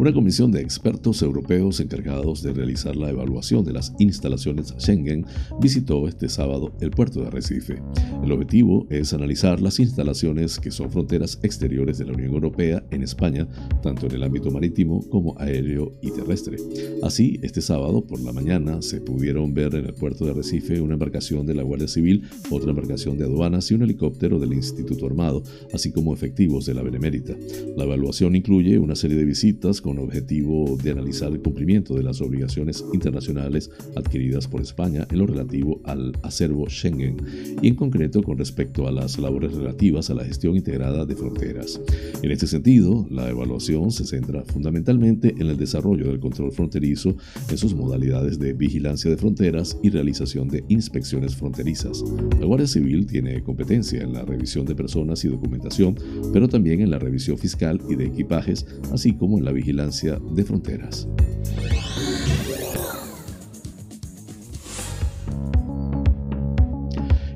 Una 0.00 0.14
comisión 0.14 0.50
de 0.50 0.62
expertos 0.62 1.20
europeos 1.20 1.78
encargados 1.78 2.42
de 2.42 2.54
realizar 2.54 2.96
la 2.96 3.10
evaluación 3.10 3.66
de 3.66 3.74
las 3.74 3.92
instalaciones 3.98 4.74
Schengen 4.78 5.26
visitó 5.60 6.08
este 6.08 6.30
sábado 6.30 6.72
el 6.80 6.90
puerto 6.90 7.20
de 7.20 7.26
Arrecife. 7.26 7.82
El 8.24 8.32
objetivo 8.32 8.86
es 8.88 9.12
analizar 9.12 9.60
las 9.60 9.78
instalaciones 9.78 10.58
que 10.58 10.70
son 10.70 10.90
fronteras 10.90 11.38
exteriores 11.42 11.98
de 11.98 12.06
la 12.06 12.14
Unión 12.14 12.32
Europea 12.32 12.82
en 12.90 13.02
España, 13.02 13.46
tanto 13.82 14.06
en 14.06 14.12
el 14.12 14.22
ámbito 14.22 14.50
marítimo 14.50 15.06
como 15.10 15.38
aéreo 15.38 15.92
y 16.00 16.10
terrestre. 16.12 16.56
Así, 17.02 17.38
este 17.42 17.60
sábado 17.60 18.00
por 18.00 18.20
la 18.20 18.32
mañana 18.32 18.80
se 18.80 19.02
pudieron 19.02 19.52
ver 19.52 19.74
en 19.74 19.84
el 19.84 19.92
puerto 19.92 20.24
de 20.24 20.30
Arrecife 20.30 20.80
una 20.80 20.94
embarcación 20.94 21.44
de 21.44 21.54
la 21.54 21.62
Guardia 21.62 21.88
Civil, 21.88 22.26
otra 22.48 22.70
embarcación 22.70 23.18
de 23.18 23.24
aduanas 23.24 23.70
y 23.70 23.74
un 23.74 23.82
helicóptero 23.82 24.38
del 24.38 24.54
Instituto 24.54 25.04
Armado, 25.04 25.42
así 25.74 25.92
como 25.92 26.14
efectivos 26.14 26.64
de 26.64 26.72
la 26.72 26.82
Benemérita. 26.82 27.36
La 27.76 27.84
evaluación 27.84 28.34
incluye 28.34 28.78
una 28.78 28.96
serie 28.96 29.18
de 29.18 29.26
visitas 29.26 29.82
con 29.82 29.89
con 29.90 29.98
objetivo 29.98 30.78
de 30.80 30.92
analizar 30.92 31.32
el 31.32 31.40
cumplimiento 31.40 31.94
de 31.94 32.04
las 32.04 32.20
obligaciones 32.20 32.84
internacionales 32.92 33.72
adquiridas 33.96 34.46
por 34.46 34.60
España 34.60 35.04
en 35.10 35.18
lo 35.18 35.26
relativo 35.26 35.80
al 35.82 36.12
acervo 36.22 36.68
Schengen 36.68 37.16
y 37.60 37.66
en 37.66 37.74
concreto 37.74 38.22
con 38.22 38.38
respecto 38.38 38.86
a 38.86 38.92
las 38.92 39.18
labores 39.18 39.52
relativas 39.52 40.08
a 40.08 40.14
la 40.14 40.24
gestión 40.24 40.54
integrada 40.54 41.04
de 41.06 41.16
fronteras. 41.16 41.80
En 42.22 42.30
este 42.30 42.46
sentido, 42.46 43.04
la 43.10 43.28
evaluación 43.30 43.90
se 43.90 44.06
centra 44.06 44.44
fundamentalmente 44.44 45.34
en 45.36 45.48
el 45.48 45.56
desarrollo 45.56 46.06
del 46.06 46.20
control 46.20 46.52
fronterizo 46.52 47.16
en 47.50 47.58
sus 47.58 47.74
modalidades 47.74 48.38
de 48.38 48.52
vigilancia 48.52 49.10
de 49.10 49.16
fronteras 49.16 49.76
y 49.82 49.90
realización 49.90 50.46
de 50.46 50.62
inspecciones 50.68 51.34
fronterizas. 51.34 52.04
La 52.38 52.46
Guardia 52.46 52.68
Civil 52.68 53.06
tiene 53.06 53.42
competencia 53.42 54.00
en 54.00 54.12
la 54.12 54.22
revisión 54.22 54.66
de 54.66 54.76
personas 54.76 55.24
y 55.24 55.28
documentación, 55.28 55.96
pero 56.32 56.48
también 56.48 56.80
en 56.80 56.92
la 56.92 57.00
revisión 57.00 57.38
fiscal 57.38 57.80
y 57.88 57.96
de 57.96 58.06
equipajes, 58.06 58.64
así 58.92 59.14
como 59.14 59.36
en 59.36 59.44
la 59.44 59.50
vigilancia 59.50 59.79
de 59.88 60.44
fronteras. 60.44 61.08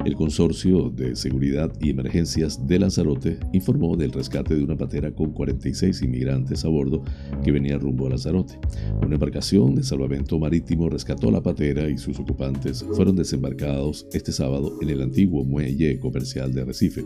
El 0.05 0.17
Consorcio 0.17 0.91
de 0.91 1.17
Seguridad 1.17 1.73
y 1.81 1.89
Emergencias 1.89 2.67
de 2.67 2.79
Lanzarote 2.79 3.39
informó 3.55 3.97
del 3.97 4.13
rescate 4.13 4.55
de 4.55 4.63
una 4.63 4.77
patera 4.77 5.11
con 5.11 5.33
46 5.33 6.03
inmigrantes 6.03 6.63
a 6.67 6.69
bordo 6.69 7.03
que 7.43 7.51
venía 7.51 7.79
rumbo 7.79 8.07
a 8.07 8.11
Lanzarote. 8.11 8.59
Una 9.01 9.15
embarcación 9.15 9.75
de 9.75 9.83
salvamento 9.83 10.39
marítimo 10.39 10.91
rescató 10.91 11.31
la 11.31 11.43
patera 11.43 11.89
y 11.89 11.97
sus 11.97 12.19
ocupantes 12.19 12.85
fueron 12.95 13.17
desembarcados 13.17 14.07
este 14.13 14.31
sábado 14.31 14.77
en 14.83 14.91
el 14.91 15.01
antiguo 15.01 15.43
muelle 15.43 15.99
comercial 15.99 16.53
de 16.53 16.67
Recife. 16.67 17.03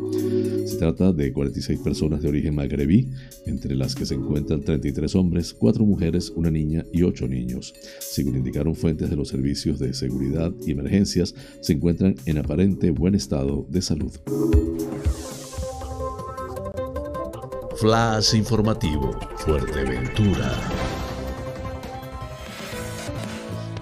Se 0.66 0.76
trata 0.76 1.12
de 1.12 1.32
46 1.32 1.78
personas 1.78 2.20
de 2.20 2.28
origen 2.30 2.56
magrebí, 2.56 3.10
entre 3.46 3.76
las 3.76 3.94
que 3.94 4.06
se 4.06 4.14
encuentran 4.14 4.62
33 4.62 5.14
hombres, 5.14 5.54
4 5.54 5.84
mujeres, 5.84 6.30
una 6.34 6.50
niña 6.50 6.84
y 6.92 7.02
8 7.02 7.28
niños. 7.28 7.74
Según 8.00 8.38
indicaron 8.38 8.74
fuentes 8.74 9.08
de 9.08 9.14
los 9.14 9.28
servicios 9.28 9.78
de 9.78 9.94
seguridad 9.94 10.52
y 10.66 10.72
emergencias, 10.72 11.32
se 11.60 11.74
encuentran 11.74 12.16
en 12.26 12.38
aparente 12.38 12.87
buen 12.90 13.14
estado 13.14 13.66
de 13.68 13.82
salud. 13.82 14.12
Flash 17.76 18.34
informativo, 18.34 19.12
Fuerteventura. 19.36 20.52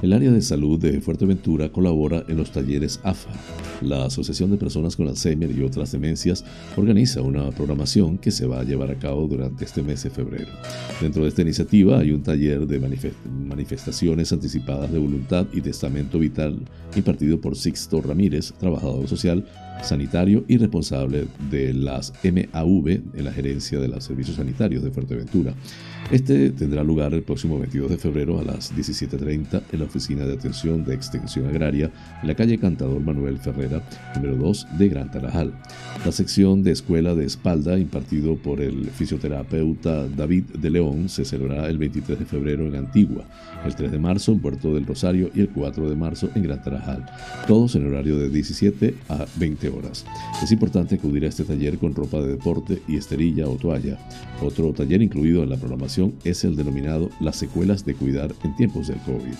El 0.02 0.12
área 0.12 0.30
de 0.30 0.42
salud 0.42 0.78
de 0.78 1.00
Fuerteventura 1.00 1.72
colabora 1.72 2.22
en 2.28 2.36
los 2.36 2.52
talleres 2.52 3.00
AFA. 3.02 3.30
La 3.82 4.06
Asociación 4.06 4.50
de 4.50 4.56
Personas 4.56 4.96
con 4.96 5.06
Alzheimer 5.06 5.50
y 5.50 5.62
otras 5.62 5.92
demencias 5.92 6.44
organiza 6.76 7.20
una 7.20 7.50
programación 7.50 8.16
que 8.18 8.30
se 8.30 8.46
va 8.46 8.60
a 8.60 8.64
llevar 8.64 8.90
a 8.90 8.98
cabo 8.98 9.26
durante 9.26 9.64
este 9.64 9.82
mes 9.82 10.02
de 10.02 10.10
febrero. 10.10 10.48
Dentro 11.00 11.22
de 11.22 11.28
esta 11.28 11.42
iniciativa 11.42 11.98
hay 11.98 12.12
un 12.12 12.22
taller 12.22 12.66
de 12.66 12.80
manifestaciones 12.80 14.32
anticipadas 14.32 14.90
de 14.90 14.98
voluntad 14.98 15.46
y 15.52 15.60
testamento 15.60 16.18
vital 16.18 16.58
impartido 16.94 17.40
por 17.40 17.56
Sixto 17.56 18.00
Ramírez, 18.00 18.54
trabajador 18.58 19.06
social, 19.08 19.44
sanitario 19.82 20.44
y 20.48 20.56
responsable 20.56 21.26
de 21.50 21.74
las 21.74 22.12
MAV 22.24 22.88
en 22.88 23.24
la 23.24 23.32
gerencia 23.32 23.78
de 23.78 23.88
los 23.88 24.04
servicios 24.04 24.36
sanitarios 24.36 24.82
de 24.82 24.90
Fuerteventura. 24.90 25.54
Este 26.10 26.50
tendrá 26.50 26.84
lugar 26.84 27.12
el 27.14 27.22
próximo 27.22 27.58
22 27.58 27.90
de 27.90 27.98
febrero 27.98 28.38
a 28.38 28.44
las 28.44 28.74
17.30 28.74 29.62
en 29.72 29.78
la 29.78 29.84
Oficina 29.86 30.24
de 30.24 30.34
Atención 30.34 30.84
de 30.84 30.94
Extensión 30.94 31.46
Agraria 31.46 31.90
en 32.22 32.28
la 32.28 32.34
calle 32.34 32.58
Cantador 32.58 33.00
Manuel 33.00 33.38
Número 34.14 34.36
2 34.36 34.66
de 34.78 34.88
Gran 34.88 35.10
Tarajal. 35.10 35.52
La 36.04 36.12
sección 36.12 36.62
de 36.62 36.72
Escuela 36.72 37.14
de 37.14 37.24
Espalda, 37.24 37.78
impartido 37.78 38.36
por 38.36 38.60
el 38.60 38.86
fisioterapeuta 38.90 40.06
David 40.08 40.44
de 40.58 40.70
León, 40.70 41.08
se 41.08 41.24
celebrará 41.24 41.68
el 41.68 41.78
23 41.78 42.18
de 42.18 42.26
febrero 42.26 42.66
en 42.66 42.76
Antigua, 42.76 43.24
el 43.64 43.74
3 43.74 43.90
de 43.90 43.98
marzo 43.98 44.32
en 44.32 44.40
Puerto 44.40 44.74
del 44.74 44.86
Rosario 44.86 45.30
y 45.34 45.40
el 45.40 45.48
4 45.48 45.88
de 45.88 45.96
marzo 45.96 46.28
en 46.34 46.42
Gran 46.44 46.62
Tarajal, 46.62 47.06
todos 47.46 47.74
en 47.74 47.86
horario 47.86 48.18
de 48.18 48.28
17 48.28 48.94
a 49.08 49.26
20 49.36 49.68
horas. 49.70 50.04
Es 50.42 50.52
importante 50.52 50.94
acudir 50.94 51.24
a 51.24 51.28
este 51.28 51.44
taller 51.44 51.78
con 51.78 51.94
ropa 51.94 52.20
de 52.20 52.28
deporte 52.28 52.82
y 52.86 52.96
esterilla 52.96 53.48
o 53.48 53.56
toalla. 53.56 53.98
Otro 54.42 54.72
taller 54.72 55.02
incluido 55.02 55.42
en 55.42 55.50
la 55.50 55.56
programación 55.56 56.14
es 56.24 56.44
el 56.44 56.56
denominado 56.56 57.10
Las 57.20 57.36
secuelas 57.36 57.84
de 57.84 57.94
cuidar 57.94 58.34
en 58.44 58.54
tiempos 58.56 58.88
del 58.88 58.98
COVID. 58.98 59.34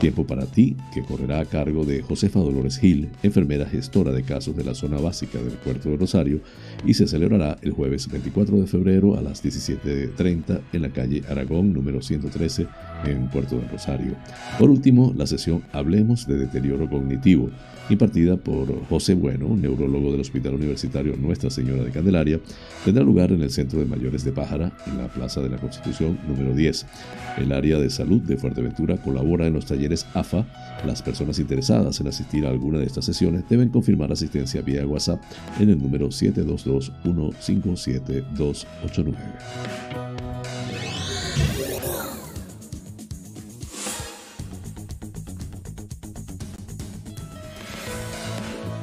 Tiempo 0.00 0.26
para 0.26 0.46
ti, 0.46 0.76
que 0.92 1.02
correrá 1.02 1.40
a 1.40 1.44
cargo 1.44 1.84
de 1.84 2.02
Josefa 2.02 2.40
Dolores 2.40 2.78
Gil, 2.78 3.10
enfermera 3.22 3.59
gestora 3.66 4.12
de 4.12 4.22
casos 4.22 4.56
de 4.56 4.64
la 4.64 4.74
zona 4.74 4.98
básica 4.98 5.38
del 5.38 5.54
puerto 5.54 5.90
de 5.90 5.96
Rosario, 5.96 6.40
y 6.84 6.94
se 6.94 7.06
celebrará 7.06 7.58
el 7.62 7.72
jueves 7.72 8.08
24 8.08 8.58
de 8.58 8.66
febrero 8.66 9.16
a 9.16 9.22
las 9.22 9.44
17.30 9.44 10.60
en 10.72 10.82
la 10.82 10.90
calle 10.90 11.22
Aragón 11.28 11.72
número 11.72 12.02
113 12.02 12.66
en 13.04 13.28
Puerto 13.28 13.56
de 13.56 13.68
Rosario. 13.68 14.14
Por 14.58 14.70
último, 14.70 15.12
la 15.16 15.26
sesión 15.26 15.62
Hablemos 15.72 16.26
de 16.26 16.38
deterioro 16.38 16.88
cognitivo, 16.88 17.50
impartida 17.88 18.36
por 18.36 18.86
José 18.88 19.14
Bueno, 19.14 19.56
neurólogo 19.56 20.12
del 20.12 20.20
Hospital 20.20 20.54
Universitario 20.54 21.16
Nuestra 21.16 21.50
Señora 21.50 21.82
de 21.82 21.90
Candelaria, 21.90 22.40
tendrá 22.84 23.02
lugar 23.04 23.32
en 23.32 23.42
el 23.42 23.50
Centro 23.50 23.78
de 23.78 23.86
Mayores 23.86 24.24
de 24.24 24.32
Pájara, 24.32 24.72
en 24.86 24.98
la 24.98 25.08
Plaza 25.08 25.40
de 25.40 25.48
la 25.48 25.58
Constitución 25.58 26.18
número 26.26 26.54
10. 26.54 26.86
El 27.38 27.52
área 27.52 27.78
de 27.78 27.90
salud 27.90 28.20
de 28.22 28.36
Fuerteventura 28.36 28.96
colabora 28.96 29.46
en 29.46 29.54
los 29.54 29.66
talleres 29.66 30.06
AFA. 30.14 30.46
Las 30.86 31.02
personas 31.02 31.38
interesadas 31.38 32.00
en 32.00 32.08
asistir 32.08 32.46
a 32.46 32.50
alguna 32.50 32.78
de 32.78 32.86
estas 32.86 33.04
sesiones 33.04 33.44
deben 33.48 33.68
confirmar 33.70 34.12
asistencia 34.12 34.62
vía 34.62 34.86
WhatsApp 34.86 35.20
en 35.58 35.70
el 35.70 35.78
número 35.78 36.10
722 36.10 36.92
157 37.02 38.24
289. 38.36 39.18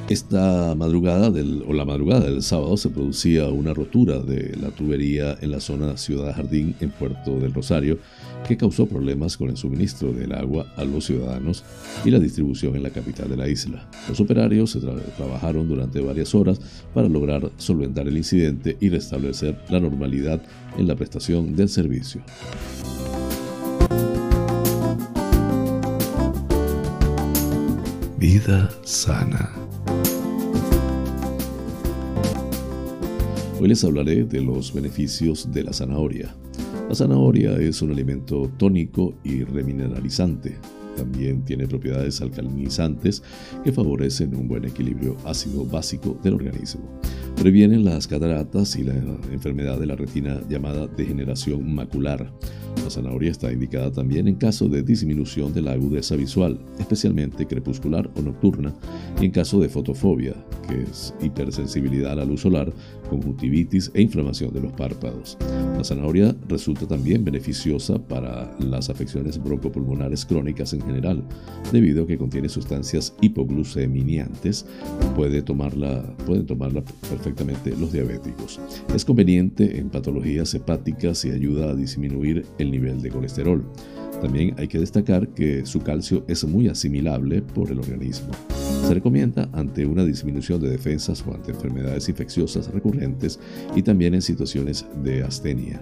Esta 0.10 0.74
madrugada 0.74 1.30
o 1.68 1.74
la 1.74 1.84
madrugada 1.84 2.30
del 2.30 2.42
sábado 2.42 2.78
se 2.78 2.88
producía 2.88 3.50
una 3.50 3.74
rotura 3.74 4.20
de 4.20 4.56
la 4.56 4.70
tubería 4.70 5.38
en 5.42 5.52
la 5.52 5.60
zona 5.60 5.98
Ciudad 5.98 6.34
Jardín 6.34 6.76
en 6.80 6.92
Puerto 6.92 7.38
del 7.40 7.54
Rosario 7.54 7.98
que 8.48 8.56
causó 8.56 8.86
problemas 8.86 9.36
con 9.36 9.50
el 9.50 9.58
suministro 9.58 10.14
del 10.14 10.32
agua 10.32 10.66
a 10.78 10.86
los 10.86 11.08
ciudadanos 11.08 11.66
y 12.06 12.12
la 12.12 12.20
distribución 12.20 12.78
en 12.78 12.84
la 12.84 12.90
capital 12.90 13.30
de 13.30 13.36
la 13.36 13.50
isla. 13.50 13.86
Los 14.08 14.22
operarios 14.22 14.78
trabajaron 15.18 15.68
durante 15.68 16.00
varias 16.00 16.34
horas 16.34 16.62
para 16.94 17.10
lograr 17.10 17.52
solventar 17.58 18.08
el 18.08 18.16
incidente 18.16 18.78
y 18.80 18.88
restablecer 18.88 19.60
la 19.70 19.82
normalidad 19.82 20.42
en 20.78 20.88
la 20.88 20.96
prestación 20.96 21.54
del 21.54 21.68
servicio. 21.68 22.22
Vida 28.18 28.70
sana. 28.84 29.67
Hoy 33.60 33.70
les 33.70 33.84
hablaré 33.84 34.24
de 34.24 34.40
los 34.40 34.72
beneficios 34.72 35.52
de 35.52 35.64
la 35.64 35.74
zanahoria. 35.74 36.36
La 36.88 36.94
zanahoria 36.94 37.58
es 37.58 37.82
un 37.82 37.90
alimento 37.90 38.52
tónico 38.58 39.16
y 39.24 39.44
remineralizante. 39.46 40.60
También 40.96 41.44
tiene 41.44 41.68
propiedades 41.68 42.22
alcalinizantes 42.22 43.24
que 43.64 43.72
favorecen 43.72 44.36
un 44.36 44.48
buen 44.48 44.66
equilibrio 44.66 45.18
ácido 45.26 45.66
básico 45.66 46.20
del 46.24 46.36
organismo. 46.36 47.00
Previenen 47.36 47.84
las 47.84 48.08
cataratas 48.08 48.76
y 48.76 48.84
la 48.84 48.94
enfermedad 49.32 49.80
de 49.80 49.88
la 49.88 49.96
retina 49.96 50.40
llamada 50.48 50.86
degeneración 50.88 51.74
macular. 51.74 52.32
La 52.84 52.90
zanahoria 52.90 53.32
está 53.32 53.52
indicada 53.52 53.92
también 53.92 54.28
en 54.28 54.36
caso 54.36 54.68
de 54.68 54.82
disminución 54.82 55.54
de 55.54 55.62
la 55.62 55.74
agudeza 55.74 56.16
visual, 56.16 56.60
especialmente 56.80 57.46
crepuscular 57.46 58.10
o 58.16 58.22
nocturna, 58.22 58.74
y 59.22 59.26
en 59.26 59.32
caso 59.32 59.60
de 59.60 59.70
fotofobia, 59.70 60.34
que 60.68 60.84
es 60.84 61.14
hipersensibilidad 61.22 62.14
a 62.14 62.16
la 62.16 62.26
luz 62.26 62.42
solar, 62.42 62.72
conjuntivitis 63.08 63.92
e 63.94 64.02
inflamación 64.02 64.54
de 64.54 64.62
los 64.62 64.74
párpados. 64.74 65.38
La 65.78 65.84
zanahoria 65.84 66.36
resulta 66.48 66.88
también 66.88 67.24
beneficiosa 67.24 68.00
para 68.00 68.54
las 68.60 68.90
afecciones 68.90 69.42
broncopulmonares 69.42 70.26
crónicas 70.26 70.74
en 70.74 70.82
general, 70.82 71.24
debido 71.72 72.04
a 72.04 72.08
que 72.08 72.18
contiene 72.18 72.50
sustancias 72.50 73.16
hipogluceminiantes, 73.22 74.66
puede 75.16 75.38
pueden 76.26 76.46
tomarla 76.46 76.84
perfectamente 77.10 77.76
los 77.78 77.92
diabéticos. 77.92 78.60
Es 78.94 79.06
conveniente 79.06 79.78
en 79.78 79.90
patologías 79.90 80.54
hepáticas 80.54 81.24
y 81.26 81.32
ayuda 81.32 81.72
a 81.72 81.76
disminuir 81.76 82.46
el 82.58 82.72
nivel 82.72 83.02
de 83.02 83.10
colesterol. 83.10 83.64
También 84.22 84.56
hay 84.58 84.68
que 84.68 84.80
destacar 84.80 85.30
que 85.30 85.66
su 85.66 85.82
calcio 85.82 86.24
es 86.28 86.44
muy 86.46 86.68
asimilable 86.68 87.42
por 87.42 87.72
el 87.72 87.80
organismo. 87.80 88.32
Se 88.86 88.94
recomienda 88.94 89.50
ante 89.52 89.86
una 89.86 90.06
disminución 90.06 90.62
de 90.62 90.70
defensas 90.70 91.24
o 91.28 91.34
ante 91.34 91.52
enfermedades 91.52 92.08
infecciosas 92.10 92.72
recurrentes 92.74 93.40
y 93.76 93.82
también 93.82 94.14
en 94.14 94.22
situaciones 94.22 94.86
de 95.04 95.24
astenia. 95.24 95.82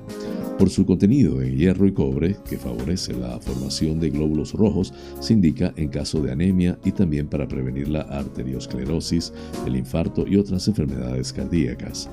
Por 0.58 0.69
su 0.69 0.86
contenido 0.86 1.41
en 1.41 1.58
hierro 1.58 1.86
y 1.86 1.91
cobre, 1.91 2.38
que 2.49 2.58
favorece 2.58 3.13
la 3.13 3.39
formación 3.39 3.99
de 3.99 4.10
glóbulos 4.10 4.53
rojos, 4.53 4.93
se 5.19 5.34
indica 5.34 5.73
en 5.75 5.89
caso 5.89 6.21
de 6.21 6.31
anemia 6.31 6.79
y 6.86 6.93
también 6.93 7.27
para 7.27 7.47
prevenir 7.47 7.89
la 7.89 8.01
arteriosclerosis, 8.01 9.34
el 9.67 9.75
infarto 9.75 10.25
y 10.25 10.38
otras 10.38 10.67
enfermedades 10.67 11.34
cardíacas. 11.34 12.10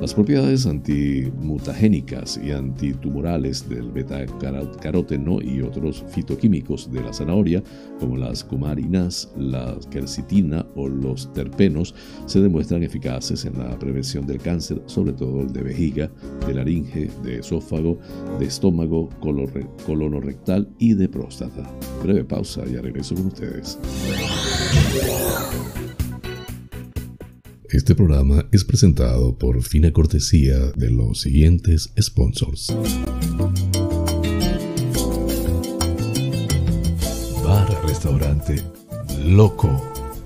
Las 0.00 0.14
propiedades 0.14 0.64
antimutagénicas 0.64 2.38
y 2.44 2.52
antitumorales 2.52 3.68
del 3.68 3.90
beta-caroteno 3.90 5.42
y 5.42 5.60
otros 5.60 6.04
fitoquímicos 6.10 6.92
de 6.92 7.00
la 7.00 7.12
zanahoria, 7.12 7.64
como 7.98 8.16
las 8.16 8.44
cumarinas, 8.44 9.32
la 9.36 9.72
o 10.74 10.88
los 10.88 11.32
terpenos, 11.32 11.94
se 12.26 12.40
demuestran 12.40 12.82
eficaces 12.82 13.44
en 13.44 13.58
la 13.58 13.78
prevención 13.78 14.26
del 14.26 14.38
cáncer, 14.38 14.82
sobre 14.86 15.12
todo 15.12 15.42
el 15.42 15.52
de 15.52 15.62
vejiga, 15.62 16.10
de 16.46 16.54
laringe, 16.54 17.10
de 17.22 17.38
esófago, 17.38 17.98
de 18.38 18.46
estómago, 18.46 19.08
colonorrectal 19.86 20.68
y 20.78 20.94
de 20.94 21.08
próstata. 21.08 21.70
Breve 22.02 22.24
pausa 22.24 22.62
y 22.66 22.76
regreso 22.76 23.14
con 23.14 23.26
ustedes. 23.26 23.78
Este 27.70 27.94
programa 27.94 28.48
es 28.50 28.64
presentado 28.64 29.36
por 29.36 29.62
fina 29.62 29.92
cortesía 29.92 30.58
de 30.74 30.90
los 30.90 31.20
siguientes 31.20 31.92
sponsors. 32.00 32.74
Bar 37.44 37.86
Restaurante 37.86 38.62
Loco, 39.24 39.82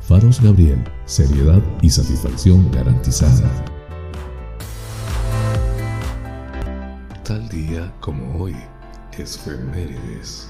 Faros 0.01 0.41
Gabriel, 0.41 0.83
seriedad 1.05 1.61
y 1.81 1.89
satisfacción 1.89 2.69
garantizada. 2.71 3.49
Tal 7.23 7.47
día 7.49 7.93
como 7.99 8.41
hoy, 8.43 8.55
es 9.17 9.37
Femérides. 9.37 10.49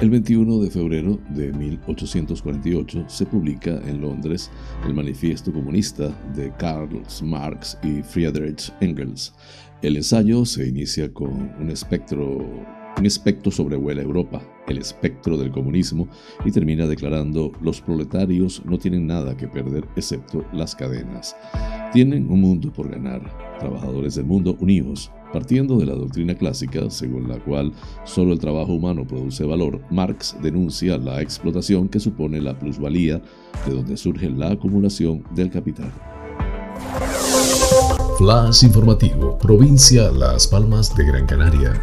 El 0.00 0.10
21 0.10 0.60
de 0.60 0.70
febrero 0.70 1.18
de 1.30 1.52
1848 1.52 3.04
se 3.08 3.26
publica 3.26 3.80
en 3.84 4.00
Londres 4.00 4.50
el 4.86 4.94
Manifiesto 4.94 5.52
Comunista 5.52 6.08
de 6.34 6.52
Karl 6.56 7.02
Marx 7.22 7.76
y 7.82 8.02
Friedrich 8.02 8.72
Engels. 8.80 9.34
El 9.82 9.96
ensayo 9.96 10.44
se 10.44 10.68
inicia 10.68 11.12
con 11.12 11.52
un 11.60 11.70
espectro 11.70 12.77
un 12.98 13.06
espectro 13.06 13.50
sobrevuela 13.50 14.02
Europa, 14.02 14.42
el 14.66 14.78
espectro 14.78 15.36
del 15.36 15.50
comunismo, 15.50 16.08
y 16.44 16.50
termina 16.50 16.86
declarando 16.86 17.52
los 17.60 17.80
proletarios 17.80 18.62
no 18.64 18.78
tienen 18.78 19.06
nada 19.06 19.36
que 19.36 19.48
perder 19.48 19.86
excepto 19.96 20.44
las 20.52 20.74
cadenas. 20.74 21.36
Tienen 21.92 22.30
un 22.30 22.40
mundo 22.40 22.72
por 22.72 22.90
ganar, 22.90 23.22
trabajadores 23.58 24.16
del 24.16 24.26
mundo 24.26 24.56
unidos. 24.60 25.10
Partiendo 25.32 25.76
de 25.78 25.84
la 25.84 25.92
doctrina 25.92 26.34
clásica, 26.34 26.88
según 26.88 27.28
la 27.28 27.38
cual 27.38 27.72
solo 28.04 28.32
el 28.32 28.38
trabajo 28.38 28.72
humano 28.72 29.06
produce 29.06 29.44
valor, 29.44 29.80
Marx 29.90 30.34
denuncia 30.42 30.96
la 30.96 31.20
explotación 31.20 31.88
que 31.88 32.00
supone 32.00 32.40
la 32.40 32.58
plusvalía, 32.58 33.20
de 33.66 33.74
donde 33.74 33.96
surge 33.96 34.30
la 34.30 34.52
acumulación 34.52 35.22
del 35.34 35.50
capital. 35.50 35.92
Flash 38.18 38.64
informativo, 38.64 39.38
provincia 39.38 40.10
Las 40.10 40.48
Palmas 40.48 40.96
de 40.96 41.04
Gran 41.04 41.26
Canaria. 41.26 41.80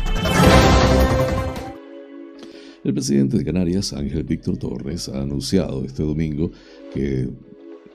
El 2.86 2.94
presidente 2.94 3.36
de 3.40 3.44
Canarias, 3.44 3.94
Ángel 3.94 4.24
Víctor 4.24 4.58
Torres, 4.58 5.10
ha 5.10 5.24
anunciado 5.24 5.84
este 5.84 6.04
domingo 6.04 6.52
que 6.94 7.28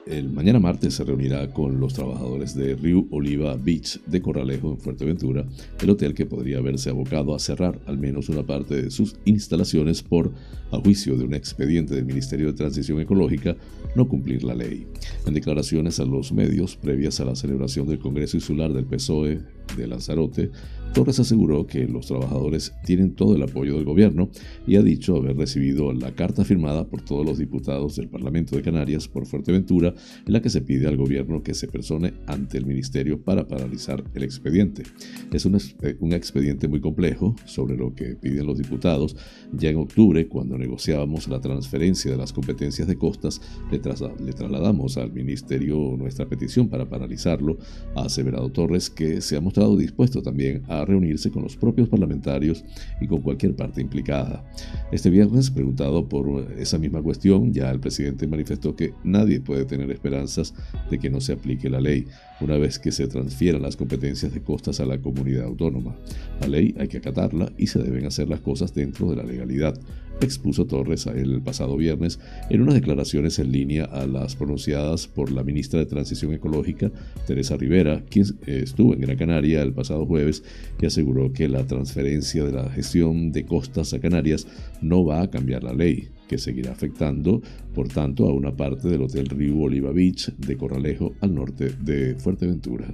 el 0.04 0.28
mañana 0.30 0.58
martes 0.58 0.94
se 0.94 1.04
reunirá 1.04 1.52
con 1.52 1.78
los 1.78 1.94
trabajadores 1.94 2.56
de 2.56 2.74
Río 2.74 3.06
Oliva 3.12 3.56
Beach 3.56 4.00
de 4.06 4.20
Corralejo 4.20 4.72
en 4.72 4.78
Fuerteventura, 4.78 5.46
el 5.80 5.90
hotel 5.90 6.12
que 6.12 6.26
podría 6.26 6.60
verse 6.60 6.90
abocado 6.90 7.36
a 7.36 7.38
cerrar 7.38 7.80
al 7.86 7.98
menos 7.98 8.28
una 8.30 8.44
parte 8.44 8.82
de 8.82 8.90
sus 8.90 9.14
instalaciones 9.26 10.02
por, 10.02 10.32
a 10.72 10.78
juicio 10.78 11.16
de 11.16 11.22
un 11.22 11.34
expediente 11.34 11.94
del 11.94 12.06
Ministerio 12.06 12.48
de 12.48 12.54
Transición 12.54 13.00
Ecológica, 13.00 13.56
no 13.94 14.08
cumplir 14.08 14.42
la 14.42 14.56
ley. 14.56 14.88
En 15.24 15.34
declaraciones 15.34 16.00
a 16.00 16.04
los 16.04 16.32
medios 16.32 16.74
previas 16.74 17.20
a 17.20 17.26
la 17.26 17.36
celebración 17.36 17.86
del 17.86 18.00
Congreso 18.00 18.36
Insular 18.36 18.72
del 18.72 18.86
PSOE 18.86 19.40
de 19.76 19.86
Lanzarote, 19.86 20.50
Torres 20.92 21.20
aseguró 21.20 21.68
que 21.68 21.86
los 21.86 22.06
trabajadores 22.06 22.74
tienen 22.84 23.14
todo 23.14 23.36
el 23.36 23.42
apoyo 23.42 23.76
del 23.76 23.84
gobierno 23.84 24.28
y 24.66 24.74
ha 24.74 24.82
dicho 24.82 25.16
haber 25.16 25.36
recibido 25.36 25.92
la 25.92 26.12
carta 26.16 26.44
firmada 26.44 26.84
por 26.88 27.02
todos 27.02 27.24
los 27.24 27.38
diputados 27.38 27.94
del 27.94 28.08
Parlamento 28.08 28.56
de 28.56 28.62
Canarias 28.62 29.06
por 29.06 29.24
Fuerteventura 29.24 29.94
en 30.26 30.32
la 30.32 30.42
que 30.42 30.50
se 30.50 30.62
pide 30.62 30.88
al 30.88 30.96
gobierno 30.96 31.44
que 31.44 31.54
se 31.54 31.68
persone 31.68 32.14
ante 32.26 32.58
el 32.58 32.66
ministerio 32.66 33.22
para 33.22 33.46
paralizar 33.46 34.02
el 34.14 34.24
expediente. 34.24 34.82
Es 35.32 35.44
un, 35.44 35.54
expediente 36.12 36.66
muy 36.66 36.80
complejo 36.80 37.36
sobre 37.44 37.76
lo 37.76 37.94
que 37.94 38.16
piden 38.16 38.46
los 38.46 38.58
diputados. 38.58 39.16
Ya 39.52 39.70
en 39.70 39.76
octubre, 39.76 40.26
cuando 40.26 40.58
negociábamos 40.58 41.28
la 41.28 41.40
transferencia 41.40 42.10
de 42.10 42.16
las 42.16 42.32
competencias 42.32 42.88
de 42.88 42.96
costas, 42.96 43.40
le, 43.70 43.78
le 43.78 44.32
trasladamos 44.32 44.96
al 44.96 45.12
ministerio 45.12 45.94
nuestra 45.96 46.26
petición 46.26 46.68
para 46.68 46.88
paralizarlo. 46.88 47.58
Ha 47.94 48.06
aseverado 48.06 48.50
Torres 48.50 48.90
que 48.90 49.20
se 49.20 49.36
ha 49.36 49.40
mostrado 49.40 49.76
dispuesto 49.76 50.20
también 50.20 50.62
a 50.68 50.79
reunirse 50.84 51.30
con 51.30 51.42
los 51.42 51.56
propios 51.56 51.88
parlamentarios 51.88 52.64
y 53.00 53.06
con 53.06 53.20
cualquier 53.22 53.54
parte 53.54 53.80
implicada. 53.80 54.44
Este 54.92 55.10
viernes, 55.10 55.50
preguntado 55.50 56.08
por 56.08 56.52
esa 56.58 56.78
misma 56.78 57.02
cuestión, 57.02 57.52
ya 57.52 57.70
el 57.70 57.80
presidente 57.80 58.26
manifestó 58.26 58.74
que 58.74 58.94
nadie 59.04 59.40
puede 59.40 59.64
tener 59.64 59.90
esperanzas 59.90 60.54
de 60.90 60.98
que 60.98 61.10
no 61.10 61.20
se 61.20 61.32
aplique 61.32 61.70
la 61.70 61.80
ley 61.80 62.06
una 62.40 62.56
vez 62.56 62.78
que 62.78 62.92
se 62.92 63.06
transfieran 63.06 63.62
las 63.62 63.76
competencias 63.76 64.32
de 64.32 64.42
costas 64.42 64.80
a 64.80 64.86
la 64.86 64.98
comunidad 64.98 65.44
autónoma. 65.44 65.96
La 66.40 66.48
ley 66.48 66.74
hay 66.78 66.88
que 66.88 66.98
acatarla 66.98 67.52
y 67.58 67.66
se 67.66 67.80
deben 67.80 68.06
hacer 68.06 68.28
las 68.28 68.40
cosas 68.40 68.74
dentro 68.74 69.10
de 69.10 69.16
la 69.16 69.22
legalidad 69.22 69.78
expuso 70.20 70.66
Torres 70.66 71.06
el 71.06 71.40
pasado 71.42 71.76
viernes 71.76 72.18
en 72.48 72.62
unas 72.62 72.74
declaraciones 72.74 73.38
en 73.38 73.52
línea 73.52 73.84
a 73.84 74.06
las 74.06 74.36
pronunciadas 74.36 75.06
por 75.06 75.30
la 75.30 75.42
ministra 75.42 75.80
de 75.80 75.86
Transición 75.86 76.32
Ecológica, 76.32 76.90
Teresa 77.26 77.56
Rivera, 77.56 78.04
quien 78.08 78.26
estuvo 78.46 78.94
en 78.94 79.00
Gran 79.00 79.16
Canaria 79.16 79.62
el 79.62 79.72
pasado 79.72 80.06
jueves 80.06 80.42
y 80.80 80.86
aseguró 80.86 81.32
que 81.32 81.48
la 81.48 81.66
transferencia 81.66 82.44
de 82.44 82.52
la 82.52 82.70
gestión 82.70 83.32
de 83.32 83.44
costas 83.44 83.92
a 83.92 84.00
Canarias 84.00 84.46
no 84.80 85.04
va 85.04 85.22
a 85.22 85.30
cambiar 85.30 85.64
la 85.64 85.72
ley, 85.72 86.08
que 86.28 86.38
seguirá 86.38 86.72
afectando, 86.72 87.42
por 87.74 87.88
tanto, 87.88 88.28
a 88.28 88.32
una 88.32 88.54
parte 88.54 88.88
del 88.88 89.02
Hotel 89.02 89.26
Río 89.26 89.58
Oliva 89.58 89.92
Beach 89.92 90.32
de 90.36 90.56
Corralejo 90.56 91.14
al 91.20 91.34
norte 91.34 91.70
de 91.80 92.14
Fuerteventura. 92.16 92.86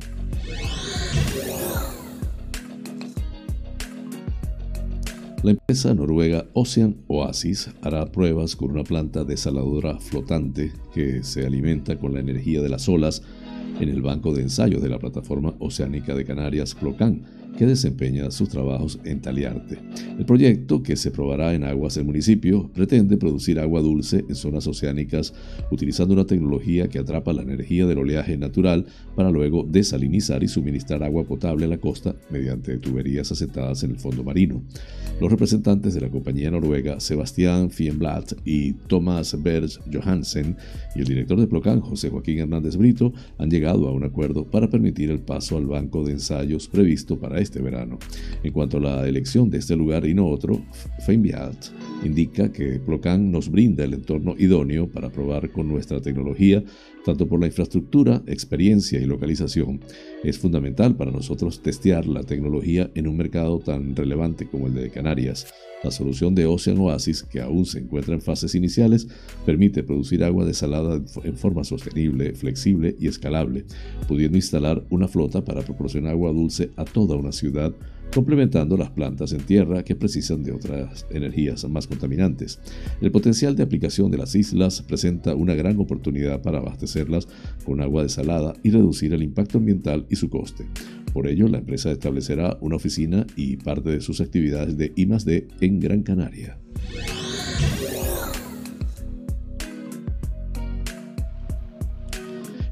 La 5.47 5.53
empresa 5.53 5.95
noruega 5.95 6.45
Ocean 6.55 6.97
Oasis 7.07 7.71
hará 7.83 8.11
pruebas 8.11 8.57
con 8.57 8.73
una 8.73 8.83
planta 8.83 9.23
desaladora 9.23 10.01
flotante 10.01 10.73
que 10.93 11.23
se 11.23 11.47
alimenta 11.47 12.01
con 12.01 12.15
la 12.15 12.19
energía 12.19 12.61
de 12.61 12.69
las 12.69 12.89
olas 12.89 13.23
en 13.79 13.89
el 13.89 14.03
banco 14.03 14.35
de 14.35 14.43
ensayos 14.43 14.83
de 14.83 14.89
la 14.89 14.99
plataforma 14.99 15.55
oceánica 15.61 16.17
de 16.17 16.25
Canarias 16.25 16.75
Clocan 16.75 17.23
que 17.57 17.67
desempeña 17.67 18.31
sus 18.31 18.49
trabajos 18.49 18.99
en 19.05 19.21
Taliarte. 19.21 19.79
El 20.19 20.25
proyecto, 20.27 20.83
que 20.83 20.97
se 20.97 21.11
probará 21.11 21.55
en 21.55 21.65
aguas 21.65 21.95
del 21.95 22.05
municipio, 22.05 22.71
pretende 22.73 23.17
producir 23.17 23.59
agua 23.59 23.81
dulce 23.81 24.25
en 24.29 24.35
zonas 24.35 24.67
oceánicas 24.67 25.33
utilizando 25.71 26.15
una 26.15 26.27
tecnología 26.27 26.89
que 26.89 26.99
atrapa 26.99 27.33
la 27.33 27.43
energía 27.43 27.87
del 27.87 27.99
oleaje 27.99 28.37
natural 28.37 28.87
para 29.15 29.31
luego 29.31 29.67
desalinizar 29.69 30.43
y 30.43 30.49
suministrar 30.49 31.03
agua 31.03 31.25
potable 31.25 31.65
a 31.65 31.69
la 31.69 31.79
costa 31.79 32.15
mediante 32.31 32.77
tuberías 32.79 33.33
asentadas 33.33 33.83
en 33.83 33.93
el 33.93 33.99
fondo 33.99 34.23
marino. 34.23 34.63
Los 35.21 35.31
representantes 35.31 35.95
de 35.95 36.03
la 36.03 36.11
compañía 36.11 36.51
noruega 36.51 37.01
Sebastián 37.01 37.71
Fienblad 37.71 38.25
y 38.45 38.73
Thomas 38.73 39.43
Berg 39.43 39.71
Johansen 39.91 40.57
y 40.95 41.01
el 41.01 41.07
director 41.07 41.41
de 41.41 41.47
Plocan, 41.47 41.81
José 41.81 42.11
Joaquín 42.11 42.39
Hernández 42.39 42.77
Brito, 42.77 43.15
han 43.39 43.51
llegado 43.51 43.89
a 43.89 43.93
un 43.93 44.05
acuerdo 44.05 44.45
para 44.45 44.69
permitir 44.69 45.11
el 45.11 45.21
paso 45.21 45.57
al 45.57 45.67
banco 45.67 46.05
de 46.05 46.13
ensayos 46.13 46.69
previsto 46.69 47.19
para 47.19 47.41
este 47.41 47.46
verano. 47.55 47.99
En 48.43 48.53
cuanto 48.53 48.79
a 48.79 48.81
la 48.81 49.09
elección 49.09 49.51
de 49.51 49.59
este 49.59 49.77
lugar 49.77 50.07
y 50.07 50.15
no 50.15 50.27
otro, 50.27 50.61
Feinbiat 51.05 51.57
indica 52.05 52.53
que 52.53 52.79
Plocan 52.79 53.31
nos 53.31 53.51
brinda 53.51 53.85
el 53.85 53.95
entorno 53.95 54.35
idóneo 54.39 54.89
para 54.89 55.11
probar 55.11 55.51
con 55.51 55.69
nuestra 55.69 56.01
tecnología, 56.01 56.63
tanto 57.07 57.29
por 57.29 57.41
la 57.41 57.47
infraestructura, 57.47 58.21
experiencia 58.27 58.99
y 59.01 59.05
localización. 59.07 59.81
Es 60.25 60.41
fundamental 60.41 60.97
para 60.97 61.13
nosotros 61.13 61.63
testear 61.63 62.05
la 62.09 62.25
tecnología 62.25 62.91
en 62.97 63.07
un 63.07 63.17
mercado 63.17 63.61
tan 63.61 63.95
relevante 63.95 64.49
como 64.49 64.67
el 64.67 64.75
de 64.75 64.91
Canarias. 64.91 65.47
La 65.85 65.93
solución 65.93 66.35
de 66.35 66.47
Ocean 66.47 66.79
Oasis, 66.79 67.23
que 67.23 67.41
aún 67.41 67.65
se 67.65 67.79
encuentra 67.79 68.15
en 68.15 68.21
fases 68.21 68.57
iniciales, 68.57 69.07
permite 69.45 69.85
producir 69.85 70.25
agua 70.25 70.45
desalada 70.45 71.01
en 71.23 71.37
forma 71.37 71.63
sostenible, 71.63 72.35
flexible 72.35 72.97
y 72.99 73.07
escalable, 73.07 73.65
pudiendo 74.09 74.37
instalar 74.37 74.85
una 74.91 75.07
flota 75.07 75.45
para 75.45 75.63
proporcionar 75.63 76.11
agua 76.11 76.33
dulce 76.33 76.71
a 76.75 76.85
toda 76.85 77.15
una 77.15 77.31
ciudad 77.31 77.73
complementando 78.13 78.77
las 78.77 78.91
plantas 78.91 79.33
en 79.33 79.41
tierra 79.41 79.85
que 79.85 79.95
precisan 79.95 80.43
de 80.43 80.53
otras 80.53 81.07
energías 81.11 81.69
más 81.69 81.87
contaminantes. 81.87 82.61
El 83.01 83.11
potencial 83.11 83.57
de 83.57 83.63
aplicación 83.63 84.11
de 84.11 84.19
las 84.19 84.35
islas 84.35 84.83
presenta 84.83 85.35
una 85.35 85.55
gran 85.55 85.79
oportunidad 85.79 86.43
para 86.43 86.59
abastecerlas 86.59 87.29
con 87.65 87.81
agua 87.81 88.03
desalada 88.03 88.55
y 88.63 88.71
reducir 88.71 89.13
el 89.13 89.23
impacto 89.23 89.59
ambiental 89.59 90.07
y 90.09 90.17
su 90.17 90.31
coste. 90.31 90.67
Por 91.13 91.27
ello, 91.29 91.49
la 91.49 91.59
empresa 91.59 91.91
establecerá 91.91 92.59
una 92.61 92.77
oficina 92.77 93.27
y 93.37 93.57
parte 93.57 93.91
de 93.91 94.01
sus 94.01 94.21
actividades 94.21 94.77
de 94.77 94.93
I+D 94.97 95.49
en 95.61 95.81
Gran 95.81 96.03
Canaria. 96.03 96.59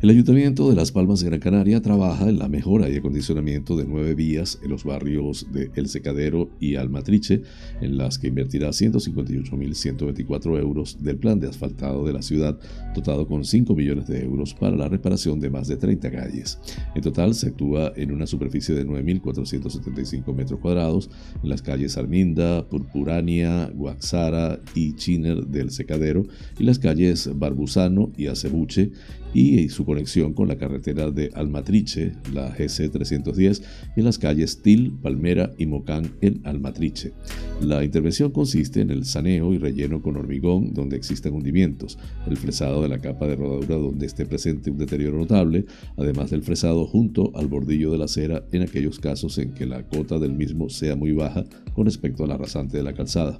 El 0.04 0.10
Ayuntamiento 0.10 0.68
de 0.68 0.76
Las 0.76 0.92
Palmas 0.92 1.20
de 1.20 1.30
Gran 1.30 1.40
Canaria 1.40 1.80
trabaja 1.80 2.28
en 2.28 2.38
la 2.38 2.46
mejora 2.46 2.90
y 2.90 2.96
acondicionamiento 2.96 3.74
de 3.74 3.86
nueve 3.86 4.14
vías 4.14 4.60
en 4.62 4.68
los 4.68 4.84
barrios 4.84 5.46
de 5.50 5.70
El 5.76 5.88
Secadero 5.88 6.50
y 6.60 6.76
Almatriche, 6.76 7.40
en 7.80 7.96
las 7.96 8.18
que 8.18 8.26
invertirá 8.26 8.68
158.124 8.68 10.60
euros 10.60 11.02
del 11.02 11.16
plan 11.16 11.40
de 11.40 11.48
asfaltado 11.48 12.04
de 12.04 12.12
la 12.12 12.20
ciudad, 12.20 12.58
dotado 12.94 13.26
con 13.26 13.46
5 13.46 13.74
millones 13.74 14.06
de 14.06 14.22
euros 14.22 14.52
para 14.52 14.76
la 14.76 14.90
reparación 14.90 15.40
de 15.40 15.48
más 15.48 15.68
de 15.68 15.78
30 15.78 16.10
calles. 16.10 16.58
En 16.94 17.00
total 17.00 17.34
se 17.34 17.46
actúa 17.46 17.94
en 17.96 18.12
una 18.12 18.26
superficie 18.26 18.74
de 18.74 18.86
9.475 18.86 20.34
metros 20.34 20.60
cuadrados 20.60 21.08
en 21.42 21.48
las 21.48 21.62
calles 21.62 21.96
Arminda, 21.96 22.68
Purpurania, 22.68 23.72
Guaxara 23.74 24.60
y 24.74 24.96
Chiner 24.96 25.46
del 25.46 25.70
Secadero 25.70 26.26
y 26.58 26.64
las 26.64 26.78
calles 26.78 27.30
Barbusano 27.34 28.12
y 28.18 28.26
Acebuche 28.26 28.90
y 29.34 29.68
su 29.68 29.84
conexión 29.84 30.32
con 30.32 30.48
la 30.48 30.56
carretera 30.56 31.10
de 31.10 31.30
Almatriche, 31.34 32.12
la 32.32 32.50
GC 32.50 32.90
310, 32.90 33.62
y 33.96 34.02
las 34.02 34.18
calles 34.18 34.62
Til, 34.62 34.92
Palmera 35.02 35.52
y 35.58 35.66
Mocán 35.66 36.12
en 36.20 36.40
Almatriche. 36.44 37.12
La 37.60 37.84
intervención 37.84 38.30
consiste 38.30 38.80
en 38.80 38.90
el 38.90 39.04
saneo 39.04 39.52
y 39.52 39.58
relleno 39.58 40.00
con 40.00 40.16
hormigón 40.16 40.72
donde 40.72 40.96
existan 40.96 41.34
hundimientos, 41.34 41.98
el 42.28 42.36
fresado 42.36 42.80
de 42.80 42.88
la 42.88 43.00
capa 43.00 43.26
de 43.26 43.36
rodadura 43.36 43.76
donde 43.76 44.06
esté 44.06 44.24
presente 44.24 44.70
un 44.70 44.78
deterioro 44.78 45.18
notable, 45.18 45.66
además 45.96 46.30
del 46.30 46.42
fresado 46.42 46.86
junto 46.86 47.32
al 47.34 47.48
bordillo 47.48 47.90
de 47.90 47.98
la 47.98 48.04
acera 48.04 48.44
en 48.52 48.62
aquellos 48.62 49.00
casos 49.00 49.38
en 49.38 49.52
que 49.52 49.66
la 49.66 49.82
cota 49.82 50.18
del 50.18 50.32
mismo 50.32 50.68
sea 50.68 50.94
muy 50.94 51.12
baja 51.12 51.44
con 51.74 51.86
respecto 51.86 52.24
a 52.24 52.28
la 52.28 52.36
rasante 52.36 52.76
de 52.76 52.84
la 52.84 52.94
calzada. 52.94 53.38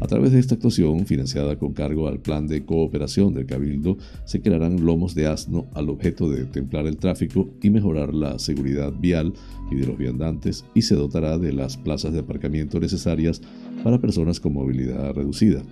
A 0.00 0.06
través 0.06 0.32
de 0.32 0.40
esta 0.40 0.56
actuación, 0.56 1.06
financiada 1.06 1.56
con 1.56 1.72
cargo 1.72 2.08
al 2.08 2.20
plan 2.20 2.46
de 2.46 2.64
cooperación 2.64 3.32
del 3.32 3.46
Cabildo, 3.46 3.96
se 4.24 4.42
crearán 4.42 4.84
lomos 4.84 5.14
de 5.14 5.23
asno 5.26 5.66
al 5.74 5.88
objeto 5.88 6.28
de 6.28 6.44
templar 6.44 6.86
el 6.86 6.96
tráfico 6.96 7.48
y 7.62 7.70
mejorar 7.70 8.14
la 8.14 8.38
seguridad 8.38 8.92
vial 8.92 9.32
y 9.70 9.76
de 9.76 9.86
los 9.86 9.96
viandantes 9.96 10.64
y 10.74 10.82
se 10.82 10.94
dotará 10.94 11.38
de 11.38 11.52
las 11.52 11.76
plazas 11.76 12.12
de 12.12 12.20
aparcamiento 12.20 12.80
necesarias 12.80 13.40
para 13.82 14.00
personas 14.00 14.40
con 14.40 14.52
movilidad 14.52 15.12
reducida. 15.14 15.62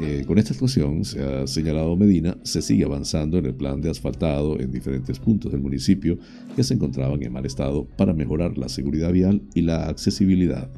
Eh, 0.00 0.24
con 0.26 0.38
esta 0.38 0.52
actuación, 0.52 1.04
se 1.04 1.22
ha 1.22 1.46
señalado 1.46 1.96
Medina, 1.96 2.36
se 2.42 2.62
sigue 2.62 2.84
avanzando 2.84 3.38
en 3.38 3.46
el 3.46 3.54
plan 3.54 3.80
de 3.80 3.90
asfaltado 3.90 4.58
en 4.60 4.70
diferentes 4.70 5.18
puntos 5.18 5.52
del 5.52 5.60
municipio 5.60 6.18
que 6.54 6.64
se 6.64 6.74
encontraban 6.74 7.22
en 7.22 7.32
mal 7.32 7.46
estado 7.46 7.86
para 7.96 8.12
mejorar 8.12 8.58
la 8.58 8.68
seguridad 8.68 9.12
vial 9.12 9.42
y 9.54 9.62
la 9.62 9.88
accesibilidad. 9.88 10.70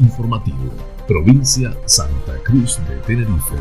Informativo, 0.00 0.72
provincia 1.06 1.72
Santa 1.86 2.36
Cruz 2.42 2.80
de 2.88 2.96
Tenerife. 3.06 3.54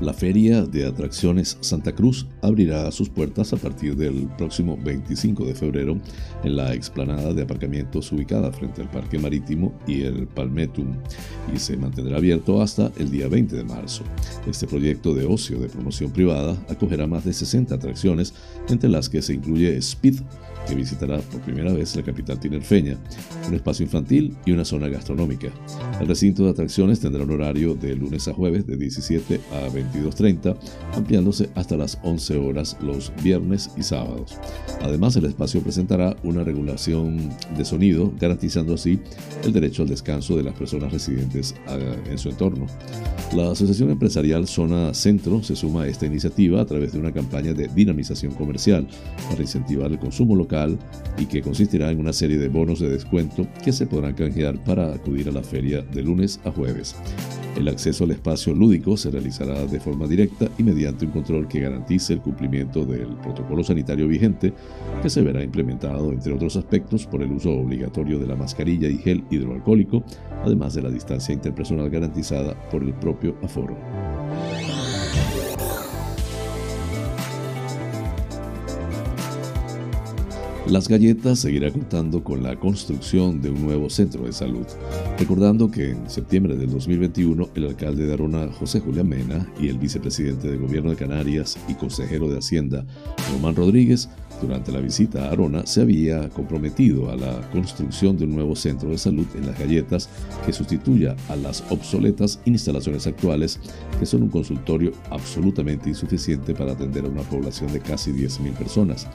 La 0.00 0.12
Feria 0.12 0.62
de 0.62 0.86
Atracciones 0.86 1.56
Santa 1.60 1.92
Cruz 1.92 2.26
abrirá 2.40 2.88
sus 2.92 3.08
puertas 3.08 3.52
a 3.52 3.56
partir 3.56 3.96
del 3.96 4.28
próximo 4.36 4.78
25 4.80 5.44
de 5.44 5.54
febrero 5.56 5.98
en 6.44 6.56
la 6.56 6.72
explanada 6.72 7.32
de 7.32 7.42
aparcamientos 7.42 8.12
ubicada 8.12 8.52
frente 8.52 8.82
al 8.82 8.90
Parque 8.90 9.18
Marítimo 9.18 9.74
y 9.88 10.02
el 10.02 10.28
Palmetum 10.28 10.94
y 11.52 11.58
se 11.58 11.76
mantendrá 11.76 12.18
abierto 12.18 12.62
hasta 12.62 12.92
el 12.96 13.10
día 13.10 13.26
20 13.26 13.56
de 13.56 13.64
marzo. 13.64 14.04
Este 14.46 14.68
proyecto 14.68 15.14
de 15.14 15.26
ocio 15.26 15.58
de 15.58 15.68
promoción 15.68 16.12
privada 16.12 16.56
acogerá 16.68 17.08
más 17.08 17.24
de 17.24 17.32
60 17.32 17.74
atracciones, 17.74 18.34
entre 18.68 18.90
las 18.90 19.08
que 19.08 19.20
se 19.20 19.34
incluye 19.34 19.76
Speed, 19.78 20.20
que 20.68 20.74
visitará 20.74 21.18
por 21.18 21.40
primera 21.40 21.72
vez 21.72 21.96
la 21.96 22.02
capital 22.02 22.38
tinerfeña, 22.38 22.96
un 23.46 23.54
espacio 23.54 23.84
infantil 23.84 24.36
y 24.44 24.52
una 24.52 24.64
zona 24.64 24.88
gastronómica. 24.88 25.48
El 26.00 26.06
recinto 26.06 26.44
de 26.44 26.50
atracciones 26.50 27.00
tendrá 27.00 27.24
un 27.24 27.30
horario 27.30 27.74
de 27.74 27.96
lunes 27.96 28.28
a 28.28 28.34
jueves 28.34 28.66
de 28.66 28.76
17 28.76 29.40
a 29.52 29.68
22.30, 29.68 30.56
ampliándose 30.94 31.48
hasta 31.54 31.76
las 31.76 31.98
11 32.02 32.36
horas 32.36 32.76
los 32.82 33.12
viernes 33.22 33.70
y 33.76 33.82
sábados. 33.82 34.36
Además, 34.82 35.16
el 35.16 35.24
espacio 35.24 35.62
presentará 35.62 36.16
una 36.22 36.44
regulación 36.44 37.30
de 37.56 37.64
sonido, 37.64 38.12
garantizando 38.20 38.74
así 38.74 39.00
el 39.44 39.52
derecho 39.52 39.82
al 39.82 39.88
descanso 39.88 40.36
de 40.36 40.42
las 40.42 40.54
personas 40.54 40.92
residentes 40.92 41.54
ah, 41.66 41.78
en 42.08 42.18
su 42.18 42.28
entorno. 42.28 42.66
La 43.34 43.50
Asociación 43.50 43.90
Empresarial 43.90 44.46
Zona 44.46 44.94
Centro 44.94 45.42
se 45.42 45.56
suma 45.56 45.82
a 45.82 45.88
esta 45.88 46.06
iniciativa 46.06 46.60
a 46.60 46.66
través 46.66 46.92
de 46.92 46.98
una 46.98 47.12
campaña 47.12 47.52
de 47.52 47.68
dinamización 47.68 48.32
comercial 48.34 48.86
para 49.28 49.42
incentivar 49.42 49.90
el 49.90 49.98
consumo 49.98 50.34
local 50.34 50.57
y 51.18 51.26
que 51.26 51.42
consistirá 51.42 51.90
en 51.90 52.00
una 52.00 52.12
serie 52.12 52.38
de 52.38 52.48
bonos 52.48 52.80
de 52.80 52.88
descuento 52.88 53.46
que 53.64 53.72
se 53.72 53.86
podrán 53.86 54.14
canjear 54.14 54.62
para 54.64 54.92
acudir 54.92 55.28
a 55.28 55.32
la 55.32 55.42
feria 55.42 55.82
de 55.82 56.02
lunes 56.02 56.40
a 56.44 56.50
jueves. 56.50 56.96
El 57.56 57.66
acceso 57.66 58.04
al 58.04 58.12
espacio 58.12 58.54
lúdico 58.54 58.96
se 58.96 59.10
realizará 59.10 59.66
de 59.66 59.80
forma 59.80 60.06
directa 60.06 60.48
y 60.58 60.62
mediante 60.62 61.06
un 61.06 61.10
control 61.10 61.48
que 61.48 61.60
garantice 61.60 62.12
el 62.12 62.20
cumplimiento 62.20 62.84
del 62.84 63.08
protocolo 63.16 63.64
sanitario 63.64 64.06
vigente, 64.06 64.52
que 65.02 65.10
se 65.10 65.22
verá 65.22 65.42
implementado, 65.42 66.12
entre 66.12 66.32
otros 66.32 66.56
aspectos, 66.56 67.06
por 67.06 67.20
el 67.20 67.32
uso 67.32 67.50
obligatorio 67.50 68.20
de 68.20 68.28
la 68.28 68.36
mascarilla 68.36 68.88
y 68.88 68.98
gel 68.98 69.24
hidroalcohólico, 69.30 70.04
además 70.44 70.74
de 70.74 70.82
la 70.82 70.90
distancia 70.90 71.34
interpersonal 71.34 71.90
garantizada 71.90 72.54
por 72.70 72.84
el 72.84 72.94
propio 72.94 73.36
aforo. 73.42 73.76
Las 80.68 80.86
Galletas 80.86 81.38
seguirá 81.38 81.70
contando 81.70 82.22
con 82.22 82.42
la 82.42 82.54
construcción 82.56 83.40
de 83.40 83.48
un 83.48 83.62
nuevo 83.62 83.88
centro 83.88 84.24
de 84.24 84.34
salud, 84.34 84.66
recordando 85.18 85.70
que 85.70 85.92
en 85.92 86.10
septiembre 86.10 86.56
del 86.58 86.70
2021 86.70 87.48
el 87.54 87.68
alcalde 87.68 88.04
de 88.04 88.12
Arona, 88.12 88.52
José 88.52 88.80
Julián 88.80 89.08
Mena, 89.08 89.50
y 89.58 89.68
el 89.68 89.78
vicepresidente 89.78 90.46
del 90.46 90.58
gobierno 90.60 90.90
de 90.90 90.96
Canarias 90.96 91.56
y 91.68 91.74
consejero 91.74 92.28
de 92.28 92.36
Hacienda, 92.36 92.84
Román 93.32 93.56
Rodríguez, 93.56 94.10
durante 94.40 94.72
la 94.72 94.80
visita 94.80 95.24
a 95.24 95.32
Arona 95.32 95.66
se 95.66 95.82
había 95.82 96.28
comprometido 96.28 97.10
a 97.10 97.16
la 97.16 97.50
construcción 97.50 98.16
de 98.16 98.24
un 98.24 98.34
nuevo 98.34 98.54
centro 98.54 98.90
de 98.90 98.98
salud 98.98 99.26
en 99.34 99.46
las 99.46 99.58
galletas 99.58 100.08
que 100.44 100.52
sustituya 100.52 101.16
a 101.28 101.36
las 101.36 101.64
obsoletas 101.70 102.40
instalaciones 102.44 103.06
actuales, 103.06 103.60
que 103.98 104.06
son 104.06 104.22
un 104.22 104.28
consultorio 104.28 104.92
absolutamente 105.10 105.88
insuficiente 105.88 106.54
para 106.54 106.72
atender 106.72 107.04
a 107.04 107.08
una 107.08 107.22
población 107.22 107.72
de 107.72 107.80
casi 107.80 108.12
10.000 108.12 108.52
personas. 108.54 109.06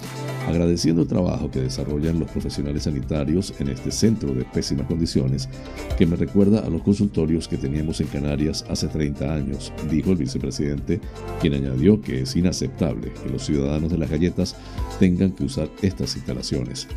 Agradeciendo 0.48 1.04
el 1.04 1.08
trabajo 1.08 1.50
que 1.50 1.62
desarrollan 1.62 2.20
los 2.20 2.30
profesionales 2.30 2.84
sanitarios 2.84 3.54
en 3.60 3.70
este 3.70 3.92
centro 3.92 4.34
de 4.34 4.44
pésimas 4.44 4.88
condiciones, 4.88 5.48
que 5.98 6.06
me 6.06 6.16
recuerda 6.16 6.60
a 6.60 6.70
los 6.70 6.82
consultorios 6.82 7.48
que 7.48 7.58
teníamos 7.58 8.02
en 8.02 8.08
Canarias 8.08 8.66
hace 8.70 8.88
30 8.88 9.34
años, 9.34 9.72
dijo 9.90 10.12
el 10.12 10.18
vicepresidente, 10.18 11.00
quien 11.40 11.54
añadió 11.54 12.02
que 12.02 12.22
es 12.22 12.36
inaceptable 12.36 13.14
que 13.14 13.30
los 13.30 13.46
ciudadanos 13.46 13.92
de 13.92 13.98
las 13.98 14.10
galletas 14.10 14.56
tengan 15.00 15.13
tengan 15.14 15.32
que 15.32 15.44
usar 15.44 15.70
estas 15.82 16.16
instalaciones. 16.16 16.88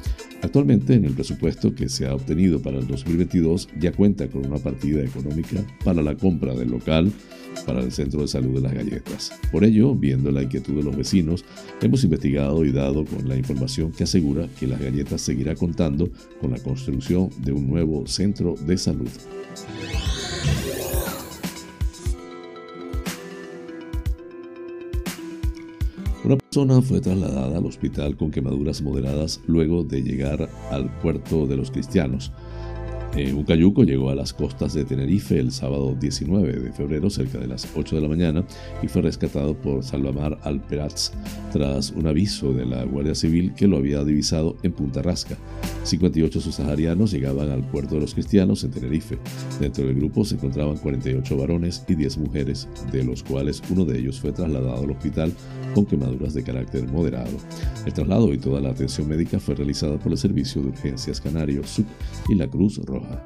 Actualmente, 0.42 0.94
en 0.94 1.04
el 1.04 1.14
presupuesto 1.14 1.74
que 1.74 1.88
se 1.88 2.06
ha 2.06 2.14
obtenido 2.14 2.60
para 2.60 2.78
el 2.78 2.86
2022, 2.86 3.68
ya 3.78 3.92
cuenta 3.92 4.28
con 4.28 4.46
una 4.46 4.58
partida 4.58 5.02
económica 5.02 5.64
para 5.84 6.02
la 6.02 6.16
compra 6.16 6.54
del 6.54 6.70
local 6.70 7.12
para 7.64 7.80
el 7.80 7.90
Centro 7.90 8.20
de 8.20 8.28
Salud 8.28 8.54
de 8.54 8.60
las 8.60 8.74
Galletas. 8.74 9.32
Por 9.50 9.64
ello, 9.64 9.94
viendo 9.94 10.30
la 10.30 10.42
inquietud 10.42 10.74
de 10.74 10.82
los 10.82 10.96
vecinos, 10.96 11.44
hemos 11.80 12.04
investigado 12.04 12.64
y 12.64 12.72
dado 12.72 13.04
con 13.04 13.28
la 13.28 13.36
información 13.36 13.92
que 13.92 14.04
asegura 14.04 14.46
que 14.58 14.66
las 14.66 14.80
galletas 14.80 15.22
seguirá 15.22 15.54
contando 15.54 16.10
con 16.40 16.50
la 16.50 16.58
construcción 16.58 17.30
de 17.38 17.52
un 17.52 17.68
nuevo 17.68 18.06
centro 18.06 18.54
de 18.66 18.76
salud. 18.76 19.08
Una 26.26 26.38
persona 26.38 26.82
fue 26.82 27.00
trasladada 27.00 27.56
al 27.56 27.66
hospital 27.66 28.16
con 28.16 28.32
quemaduras 28.32 28.82
moderadas 28.82 29.40
luego 29.46 29.84
de 29.84 30.02
llegar 30.02 30.48
al 30.72 30.90
puerto 30.98 31.46
de 31.46 31.54
los 31.54 31.70
cristianos. 31.70 32.32
Eh, 33.14 33.32
un 33.32 33.44
cayuco 33.44 33.84
llegó 33.84 34.10
a 34.10 34.16
las 34.16 34.32
costas 34.32 34.74
de 34.74 34.84
Tenerife 34.84 35.38
el 35.38 35.52
sábado 35.52 35.96
19 35.98 36.52
de 36.52 36.72
febrero 36.72 37.10
cerca 37.10 37.38
de 37.38 37.46
las 37.46 37.68
8 37.76 37.94
de 37.94 38.02
la 38.02 38.08
mañana 38.08 38.44
y 38.82 38.88
fue 38.88 39.02
rescatado 39.02 39.54
por 39.54 39.84
Salvamar 39.84 40.36
Alperaz 40.42 41.12
tras 41.52 41.92
un 41.92 42.08
aviso 42.08 42.52
de 42.52 42.66
la 42.66 42.82
Guardia 42.82 43.14
Civil 43.14 43.54
que 43.54 43.68
lo 43.68 43.76
había 43.76 44.02
divisado 44.02 44.56
en 44.64 44.72
Punta 44.72 45.02
Rasca. 45.02 45.36
58 45.84 46.40
subsaharianos 46.40 47.12
llegaban 47.12 47.50
al 47.50 47.62
puerto 47.70 47.94
de 47.94 48.00
los 48.00 48.14
cristianos 48.14 48.64
en 48.64 48.72
Tenerife. 48.72 49.16
Dentro 49.60 49.86
del 49.86 49.94
grupo 49.94 50.24
se 50.24 50.34
encontraban 50.34 50.76
48 50.76 51.36
varones 51.36 51.84
y 51.86 51.94
10 51.94 52.18
mujeres, 52.18 52.68
de 52.90 53.04
los 53.04 53.22
cuales 53.22 53.62
uno 53.70 53.84
de 53.84 54.00
ellos 54.00 54.20
fue 54.20 54.32
trasladado 54.32 54.82
al 54.82 54.90
hospital 54.90 55.32
con 55.76 55.84
quemaduras 55.84 56.32
de 56.32 56.42
carácter 56.42 56.88
moderado. 56.88 57.36
El 57.84 57.92
traslado 57.92 58.32
y 58.32 58.38
toda 58.38 58.62
la 58.62 58.70
atención 58.70 59.06
médica 59.06 59.38
fue 59.38 59.54
realizada 59.54 59.98
por 59.98 60.10
el 60.10 60.16
Servicio 60.16 60.62
de 60.62 60.68
Urgencias 60.68 61.20
Canario 61.20 61.62
SUC 61.66 61.86
y 62.30 62.34
la 62.34 62.48
Cruz 62.48 62.80
Roja. 62.82 63.22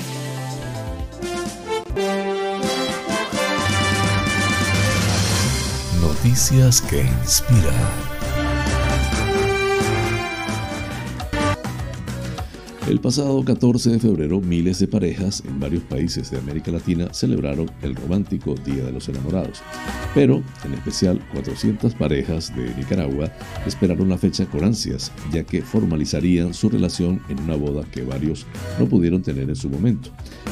Noticias 6.03 6.81
que 6.81 7.03
inspiran. 7.23 8.20
El 12.91 12.99
pasado 12.99 13.45
14 13.45 13.89
de 13.89 14.01
febrero, 14.01 14.41
miles 14.41 14.81
de 14.81 14.89
parejas 14.89 15.45
en 15.47 15.61
varios 15.61 15.85
países 15.85 16.29
de 16.29 16.39
América 16.39 16.73
Latina 16.73 17.15
celebraron 17.15 17.71
el 17.83 17.95
romántico 17.95 18.57
Día 18.57 18.83
de 18.83 18.91
los 18.91 19.09
Enamorados. 19.09 19.63
Pero, 20.13 20.43
en 20.65 20.75
especial, 20.75 21.21
400 21.33 21.95
parejas 21.95 22.53
de 22.57 22.75
Nicaragua 22.75 23.31
esperaron 23.65 24.09
la 24.09 24.19
fecha 24.19 24.45
con 24.47 24.65
ansias, 24.65 25.13
ya 25.33 25.45
que 25.45 25.63
formalizarían 25.63 26.53
su 26.53 26.69
relación 26.69 27.23
en 27.29 27.39
una 27.39 27.55
boda 27.55 27.85
que 27.93 28.03
varios 28.03 28.45
no 28.81 28.87
pudieron 28.89 29.23
tener 29.23 29.49
en 29.49 29.55
su 29.55 29.71
momento. 29.71 30.11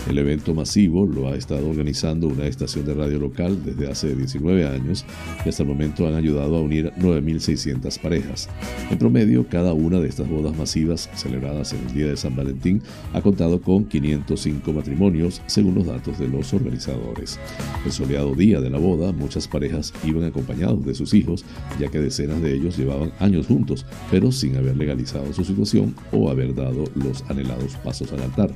El 0.09 0.17
evento 0.19 0.55
masivo 0.55 1.07
lo 1.07 1.27
ha 1.27 1.35
estado 1.35 1.69
organizando 1.69 2.29
una 2.29 2.47
estación 2.47 2.87
de 2.87 2.95
radio 2.95 3.19
local 3.19 3.65
desde 3.65 3.91
hace 3.91 4.15
19 4.15 4.65
años 4.65 5.05
y 5.45 5.49
hasta 5.49 5.65
el 5.65 5.69
momento 5.69 6.07
han 6.07 6.15
ayudado 6.15 6.57
a 6.57 6.63
unir 6.63 6.93
9.600 7.01 8.01
parejas. 8.01 8.49
En 8.93 8.99
promedio, 8.99 9.49
cada 9.49 9.73
una 9.73 9.99
de 9.99 10.09
estas 10.09 10.29
bodas 10.29 10.57
masivas 10.57 11.11
celebradas 11.17 11.73
en 11.73 11.81
el 11.81 11.93
Día 11.93 12.07
de 12.07 12.17
San 12.17 12.28
Valentín 12.37 12.83
ha 13.13 13.21
contado 13.21 13.61
con 13.61 13.85
505 13.85 14.73
matrimonios, 14.73 15.43
según 15.47 15.75
los 15.75 15.87
datos 15.87 16.19
de 16.19 16.29
los 16.29 16.53
organizadores. 16.53 17.39
El 17.85 17.93
soleado 17.93 18.35
día 18.35 18.61
de 18.61 18.71
la 18.71 18.79
boda, 18.79 19.13
muchas 19.13 19.49
parejas 19.49 19.93
iban 20.05 20.25
acompañados 20.25 20.85
de 20.85 20.95
sus 20.95 21.15
hijos, 21.15 21.45
ya 21.79 21.89
que 21.89 22.01
decenas 22.01 22.43
de 22.43 22.55
ellos 22.55 22.77
llevaban 22.77 23.13
años 23.19 23.47
juntos, 23.47 23.87
pero 24.11 24.33
sin 24.33 24.57
haber 24.57 24.77
legalizado 24.77 25.33
su 25.33 25.45
situación 25.45 25.95
o 26.13 26.31
haber 26.31 26.55
dado 26.55 26.85
los 26.95 27.23
anhelados 27.29 27.77
pasos 27.85 28.13
al 28.13 28.23
altar. 28.23 28.51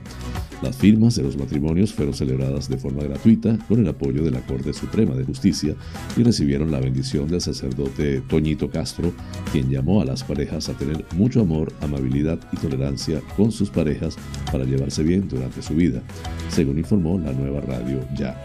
Las 0.62 0.76
firmas 0.76 1.16
de 1.16 1.24
los 1.24 1.36
matrimonios 1.36 1.92
fueron 1.92 2.14
celebradas 2.14 2.68
de 2.68 2.78
forma 2.78 3.02
gratuita 3.02 3.58
con 3.66 3.80
el 3.80 3.88
apoyo 3.88 4.22
de 4.22 4.30
la 4.30 4.40
Corte 4.46 4.72
Suprema 4.72 5.14
de 5.14 5.24
Justicia 5.24 5.74
y 6.16 6.22
recibieron 6.22 6.70
la 6.70 6.78
bendición 6.78 7.28
del 7.28 7.40
sacerdote 7.40 8.22
Toñito 8.28 8.70
Castro, 8.70 9.12
quien 9.50 9.70
llamó 9.70 10.00
a 10.00 10.04
las 10.04 10.22
parejas 10.22 10.68
a 10.68 10.74
tener 10.74 11.04
mucho 11.16 11.40
amor, 11.40 11.72
amabilidad 11.80 12.38
y 12.52 12.56
tolerancia 12.56 13.20
con 13.36 13.51
sus 13.53 13.70
parejas 13.70 14.16
para 14.50 14.64
llevarse 14.64 15.03
bien 15.03 15.28
durante 15.28 15.62
su 15.62 15.74
vida, 15.74 16.03
según 16.48 16.78
informó 16.78 17.18
la 17.18 17.32
nueva 17.32 17.61
radio 17.61 18.00
Ya. 18.14 18.40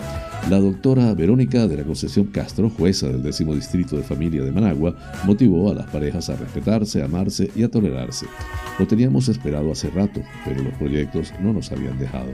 La 0.49 0.59
doctora 0.59 1.13
Verónica 1.13 1.67
de 1.67 1.77
la 1.77 1.83
Concepción 1.83 2.27
Castro, 2.27 2.69
jueza 2.69 3.07
del 3.09 3.23
décimo 3.23 3.53
distrito 3.53 3.97
de 3.97 4.03
familia 4.03 4.43
de 4.43 4.51
Managua, 4.51 4.95
motivó 5.25 5.71
a 5.71 5.75
las 5.75 5.87
parejas 5.87 6.29
a 6.29 6.35
respetarse, 6.35 7.03
amarse 7.03 7.51
y 7.55 7.63
a 7.63 7.69
tolerarse. 7.69 8.27
Lo 8.79 8.87
teníamos 8.87 9.27
esperado 9.27 9.71
hace 9.71 9.89
rato, 9.89 10.21
pero 10.45 10.63
los 10.63 10.73
proyectos 10.75 11.33
no 11.41 11.51
nos 11.51 11.71
habían 11.71 11.97
dejado. 11.99 12.29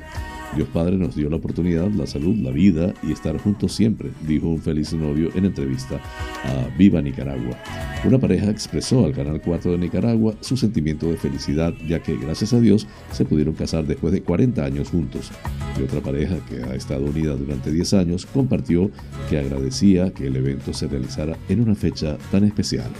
Dios 0.56 0.68
Padre 0.70 0.98
nos 0.98 1.16
dio 1.16 1.30
la 1.30 1.38
oportunidad, 1.38 1.90
la 1.92 2.06
salud, 2.06 2.36
la 2.36 2.52
vida 2.52 2.94
y 3.02 3.12
estar 3.12 3.38
juntos 3.38 3.74
siempre, 3.74 4.12
dijo 4.28 4.48
un 4.48 4.62
feliz 4.62 4.94
novio 4.94 5.30
en 5.34 5.46
entrevista 5.46 6.00
a 6.44 6.78
Viva 6.78 7.02
Nicaragua. 7.02 7.58
Una 8.06 8.20
pareja 8.20 8.50
expresó 8.50 9.06
al 9.06 9.14
Canal 9.14 9.42
4 9.42 9.72
de 9.72 9.78
Nicaragua 9.78 10.36
su 10.42 10.56
sentimiento 10.58 11.08
de 11.08 11.18
felicidad, 11.18 11.74
ya 11.88 12.00
que 12.02 12.18
gracias 12.18 12.54
a 12.54 12.60
Dios 12.60 12.88
se 13.12 13.26
pudieron 13.26 13.56
casar 13.56 13.88
después 13.88 14.14
de 14.14 14.22
40 14.22 14.64
años 14.64 14.90
juntos. 14.90 15.32
Y 15.80 15.84
otra 15.84 16.02
pareja 16.02 16.36
que 16.48 16.62
ha 16.64 16.76
estado 16.76 17.06
unida 17.06 17.36
durante 17.36 17.72
10 17.72 17.94
años 17.94 18.26
compartió 18.26 18.92
que 19.30 19.40
agradecía 19.40 20.14
que 20.14 20.28
el 20.28 20.36
evento 20.36 20.74
se 20.74 20.88
realizara 20.88 21.38
en 21.50 21.62
una 21.62 21.76
fecha 21.76 22.18
tan 22.32 22.44
especial. 22.44 22.92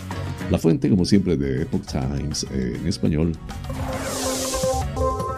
La 0.50 0.58
fuente, 0.58 0.90
como 0.90 1.04
siempre, 1.04 1.36
de 1.36 1.62
Epoch 1.62 1.86
Times 1.86 2.46
en 2.52 2.86
español. 2.86 3.32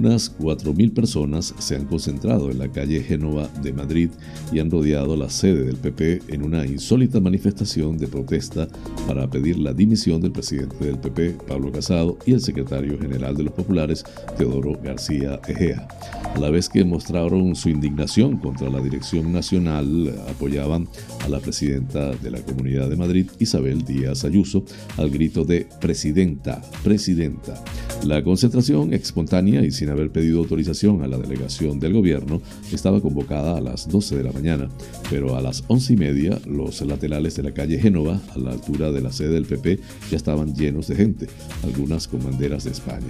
Unas 0.00 0.34
4.000 0.38 0.94
personas 0.94 1.54
se 1.58 1.76
han 1.76 1.84
concentrado 1.84 2.50
en 2.50 2.58
la 2.58 2.72
calle 2.72 3.02
Génova 3.02 3.50
de 3.62 3.74
Madrid 3.74 4.08
y 4.50 4.58
han 4.58 4.70
rodeado 4.70 5.14
la 5.14 5.28
sede 5.28 5.64
del 5.64 5.76
PP 5.76 6.22
en 6.28 6.42
una 6.42 6.64
insólita 6.64 7.20
manifestación 7.20 7.98
de 7.98 8.08
protesta 8.08 8.66
para 9.06 9.28
pedir 9.28 9.58
la 9.58 9.74
dimisión 9.74 10.22
del 10.22 10.32
presidente 10.32 10.86
del 10.86 10.98
PP, 10.98 11.36
Pablo 11.46 11.70
Casado, 11.70 12.16
y 12.24 12.32
el 12.32 12.40
secretario 12.40 12.98
general 12.98 13.36
de 13.36 13.42
los 13.42 13.52
populares, 13.52 14.02
Teodoro 14.38 14.80
García 14.82 15.38
Egea. 15.46 15.86
A 16.34 16.38
la 16.38 16.48
vez 16.48 16.70
que 16.70 16.82
mostraron 16.82 17.54
su 17.54 17.68
indignación 17.68 18.38
contra 18.38 18.70
la 18.70 18.80
dirección 18.80 19.30
nacional, 19.30 20.14
apoyaban 20.30 20.88
a 21.26 21.28
la 21.28 21.40
presidenta 21.40 22.12
de 22.12 22.30
la 22.30 22.40
Comunidad 22.40 22.88
de 22.88 22.96
Madrid, 22.96 23.26
Isabel 23.38 23.84
Díaz 23.84 24.24
Ayuso, 24.24 24.64
al 24.96 25.10
grito 25.10 25.44
de 25.44 25.68
Presidenta, 25.78 26.62
Presidenta. 26.82 27.62
La 28.04 28.22
concentración 28.24 28.94
espontánea 28.94 29.62
y 29.62 29.70
sin 29.70 29.89
haber 29.90 30.10
pedido 30.10 30.40
autorización 30.40 31.02
a 31.02 31.08
la 31.08 31.18
delegación 31.18 31.80
del 31.80 31.92
gobierno, 31.92 32.40
estaba 32.72 33.00
convocada 33.00 33.56
a 33.56 33.60
las 33.60 33.88
12 33.88 34.16
de 34.16 34.24
la 34.24 34.32
mañana, 34.32 34.68
pero 35.08 35.36
a 35.36 35.40
las 35.40 35.64
11 35.68 35.92
y 35.92 35.96
media 35.96 36.40
los 36.46 36.80
laterales 36.82 37.36
de 37.36 37.42
la 37.42 37.52
calle 37.52 37.78
Génova, 37.78 38.20
a 38.34 38.38
la 38.38 38.52
altura 38.52 38.92
de 38.92 39.00
la 39.00 39.12
sede 39.12 39.34
del 39.34 39.46
PP, 39.46 39.80
ya 40.10 40.16
estaban 40.16 40.54
llenos 40.54 40.88
de 40.88 40.96
gente, 40.96 41.26
algunas 41.64 42.08
con 42.08 42.22
banderas 42.22 42.64
de 42.64 42.70
España. 42.70 43.06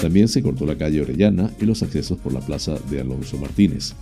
También 0.00 0.28
se 0.28 0.42
cortó 0.42 0.66
la 0.66 0.76
calle 0.76 1.02
Orellana 1.02 1.50
y 1.60 1.66
los 1.66 1.82
accesos 1.82 2.18
por 2.18 2.32
la 2.32 2.40
plaza 2.40 2.76
de 2.90 3.00
Alonso 3.00 3.38
Martínez. 3.38 3.94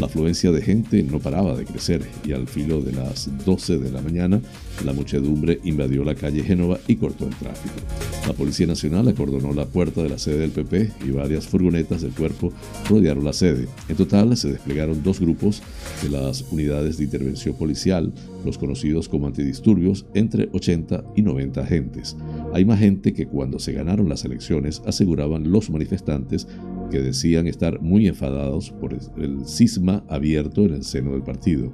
La 0.00 0.06
afluencia 0.06 0.52
de 0.52 0.62
gente 0.62 1.02
no 1.02 1.20
paraba 1.20 1.56
de 1.56 1.64
crecer 1.64 2.02
y 2.24 2.32
al 2.32 2.46
filo 2.46 2.80
de 2.82 2.92
las 2.92 3.30
12 3.44 3.78
de 3.78 3.90
la 3.90 4.02
mañana, 4.02 4.40
la 4.84 4.92
muchedumbre 4.92 5.60
invadió 5.64 6.04
la 6.04 6.14
calle 6.14 6.42
Génova 6.42 6.78
y 6.86 6.96
cortó 6.96 7.26
el 7.26 7.34
tráfico. 7.34 7.74
La 8.26 8.32
Policía 8.32 8.66
Nacional 8.66 9.08
acordonó 9.08 9.52
la 9.52 9.66
puerta 9.66 10.02
de 10.02 10.08
la 10.08 10.18
sede 10.18 10.38
del 10.38 10.50
PP 10.50 10.92
y 11.06 11.10
varias 11.10 11.46
furgonetas 11.46 11.75
del 11.84 12.12
cuerpo 12.12 12.52
rodearon 12.88 13.24
la 13.24 13.32
sede. 13.32 13.68
En 13.88 13.96
total 13.96 14.36
se 14.36 14.52
desplegaron 14.52 15.02
dos 15.02 15.20
grupos 15.20 15.62
de 16.02 16.08
las 16.08 16.42
unidades 16.50 16.96
de 16.98 17.04
intervención 17.04 17.54
policial, 17.54 18.12
los 18.46 18.58
conocidos 18.58 19.08
como 19.08 19.26
antidisturbios, 19.26 20.06
entre 20.14 20.48
80 20.52 21.04
y 21.14 21.22
90 21.22 21.60
agentes. 21.60 22.16
Hay 22.54 22.64
más 22.64 22.78
gente 22.78 23.12
que 23.12 23.26
cuando 23.26 23.58
se 23.58 23.72
ganaron 23.72 24.08
las 24.08 24.24
elecciones 24.24 24.82
aseguraban 24.86 25.50
los 25.50 25.68
manifestantes 25.68 26.48
que 26.90 27.00
decían 27.00 27.46
estar 27.46 27.80
muy 27.80 28.06
enfadados 28.06 28.70
por 28.70 28.94
el 28.94 29.44
cisma 29.44 30.04
abierto 30.08 30.64
en 30.64 30.74
el 30.74 30.84
seno 30.84 31.12
del 31.12 31.22
partido. 31.22 31.72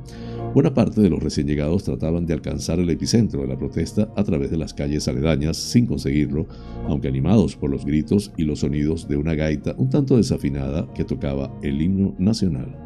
Buena 0.55 0.75
parte 0.75 1.01
de 1.01 1.11
los 1.11 1.23
recién 1.23 1.47
llegados 1.47 1.85
trataban 1.85 2.27
de 2.27 2.35
alcanzar 2.35 2.79
el 2.79 2.91
epicentro 2.91 3.43
de 3.43 3.49
la 3.49 3.59
protesta 3.59 4.13
a 4.17 4.25
través 4.25 4.51
de 4.51 4.57
las 4.57 4.75
calles 4.75 5.09
aledañas 5.09 5.57
sin 5.57 5.87
conseguirlo, 5.87 6.47
aunque 6.89 7.09
animados 7.09 7.57
por 7.57 7.71
los 7.71 7.85
gritos 7.85 8.33
y 8.37 8.45
los 8.45 8.61
sonidos 8.61 9.09
de 9.09 9.17
una 9.17 9.35
gaita 9.35 9.75
un 9.79 9.91
tanto 9.91 10.17
desafinada 10.17 10.89
que 10.95 11.05
tocaba 11.05 11.53
el 11.63 11.81
himno 11.81 12.15
nacional. 12.19 12.77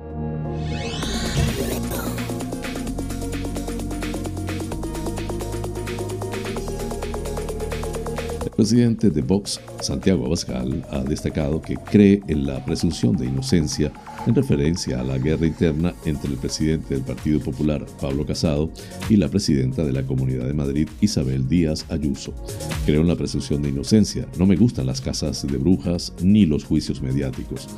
Presidente 8.57 9.11
de 9.11 9.21
Vox, 9.23 9.61
Santiago 9.81 10.27
Abascal, 10.27 10.85
ha 10.91 11.01
destacado 11.01 11.61
que 11.61 11.77
cree 11.77 12.23
en 12.27 12.47
la 12.47 12.65
presunción 12.65 13.17
de 13.17 13.27
inocencia 13.27 13.93
en 14.27 14.35
referencia 14.35 15.01
a 15.01 15.05
la 15.05 15.19
guerra 15.19 15.47
interna 15.47 15.95
entre 16.05 16.31
el 16.31 16.37
presidente 16.37 16.95
del 16.95 17.05
Partido 17.05 17.41
Popular, 17.41 17.87
Pablo 18.01 18.27
Casado, 18.27 18.71
y 19.09 19.17
la 19.17 19.29
presidenta 19.29 19.85
de 19.85 19.93
la 19.93 20.03
Comunidad 20.03 20.47
de 20.47 20.53
Madrid, 20.53 20.89
Isabel 21.01 21.49
Díaz 21.49 21.87
Ayuso. 21.89 22.35
Creo 22.85 23.03
en 23.03 23.09
la 23.09 23.17
presunción 23.17 23.63
de 23.63 23.69
inocencia, 23.69 24.27
no 24.39 24.47
me 24.47 24.57
gustan 24.57 24.87
las 24.87 25.01
casas 25.01 25.47
de 25.47 25.57
brujas 25.57 26.13
ni 26.23 26.45
los 26.45 26.65
juicios 26.65 27.01
mediáticos. 27.01 27.69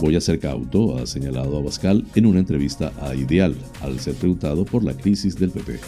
Voy 0.00 0.16
a 0.16 0.20
ser 0.20 0.38
cauto, 0.38 0.96
ha 0.98 1.06
señalado 1.06 1.58
Abascal 1.58 2.04
en 2.14 2.26
una 2.26 2.38
entrevista 2.38 2.92
a 3.00 3.14
Ideal, 3.14 3.56
al 3.80 3.98
ser 3.98 4.14
preguntado 4.14 4.64
por 4.64 4.84
la 4.84 4.94
crisis 4.94 5.36
del 5.36 5.50
PP. 5.50 5.80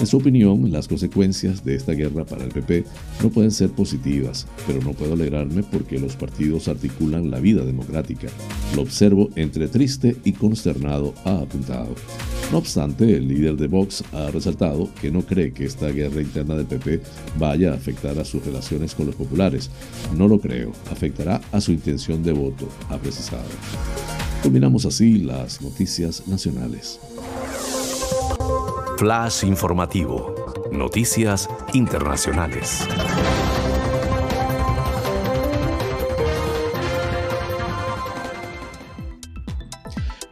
En 0.00 0.06
su 0.06 0.18
opinión, 0.18 0.70
las 0.70 0.88
consecuencias 0.88 1.64
de 1.64 1.74
esta 1.74 1.92
guerra 1.92 2.24
para 2.24 2.44
el 2.44 2.50
PP 2.50 2.84
no 3.22 3.30
pueden 3.30 3.50
ser 3.50 3.70
positivas, 3.70 4.46
pero 4.66 4.80
no 4.82 4.92
puedo 4.92 5.14
alegrarme 5.14 5.62
porque 5.62 5.98
los 5.98 6.16
partidos 6.16 6.68
articulan 6.68 7.30
la 7.30 7.40
vida 7.40 7.64
democrática. 7.64 8.28
Lo 8.74 8.82
observo 8.82 9.30
entre 9.36 9.63
triste 9.68 10.16
y 10.24 10.32
consternado, 10.32 11.14
ha 11.24 11.38
apuntado. 11.38 11.94
No 12.52 12.58
obstante, 12.58 13.16
el 13.16 13.28
líder 13.28 13.56
de 13.56 13.66
Vox 13.66 14.04
ha 14.12 14.30
resaltado 14.30 14.88
que 15.00 15.10
no 15.10 15.22
cree 15.22 15.52
que 15.52 15.64
esta 15.64 15.88
guerra 15.88 16.20
interna 16.20 16.54
del 16.54 16.66
PP 16.66 17.00
vaya 17.38 17.72
a 17.72 17.74
afectar 17.74 18.18
a 18.18 18.24
sus 18.24 18.44
relaciones 18.44 18.94
con 18.94 19.06
los 19.06 19.14
populares. 19.14 19.70
No 20.16 20.28
lo 20.28 20.38
creo, 20.38 20.72
afectará 20.90 21.40
a 21.52 21.60
su 21.60 21.72
intención 21.72 22.22
de 22.22 22.32
voto, 22.32 22.68
ha 22.90 22.98
precisado. 22.98 23.44
Terminamos 24.42 24.84
así 24.84 25.18
las 25.18 25.62
noticias 25.62 26.26
nacionales. 26.28 27.00
Flash 28.98 29.44
informativo. 29.44 30.34
Noticias 30.70 31.48
internacionales. 31.72 32.86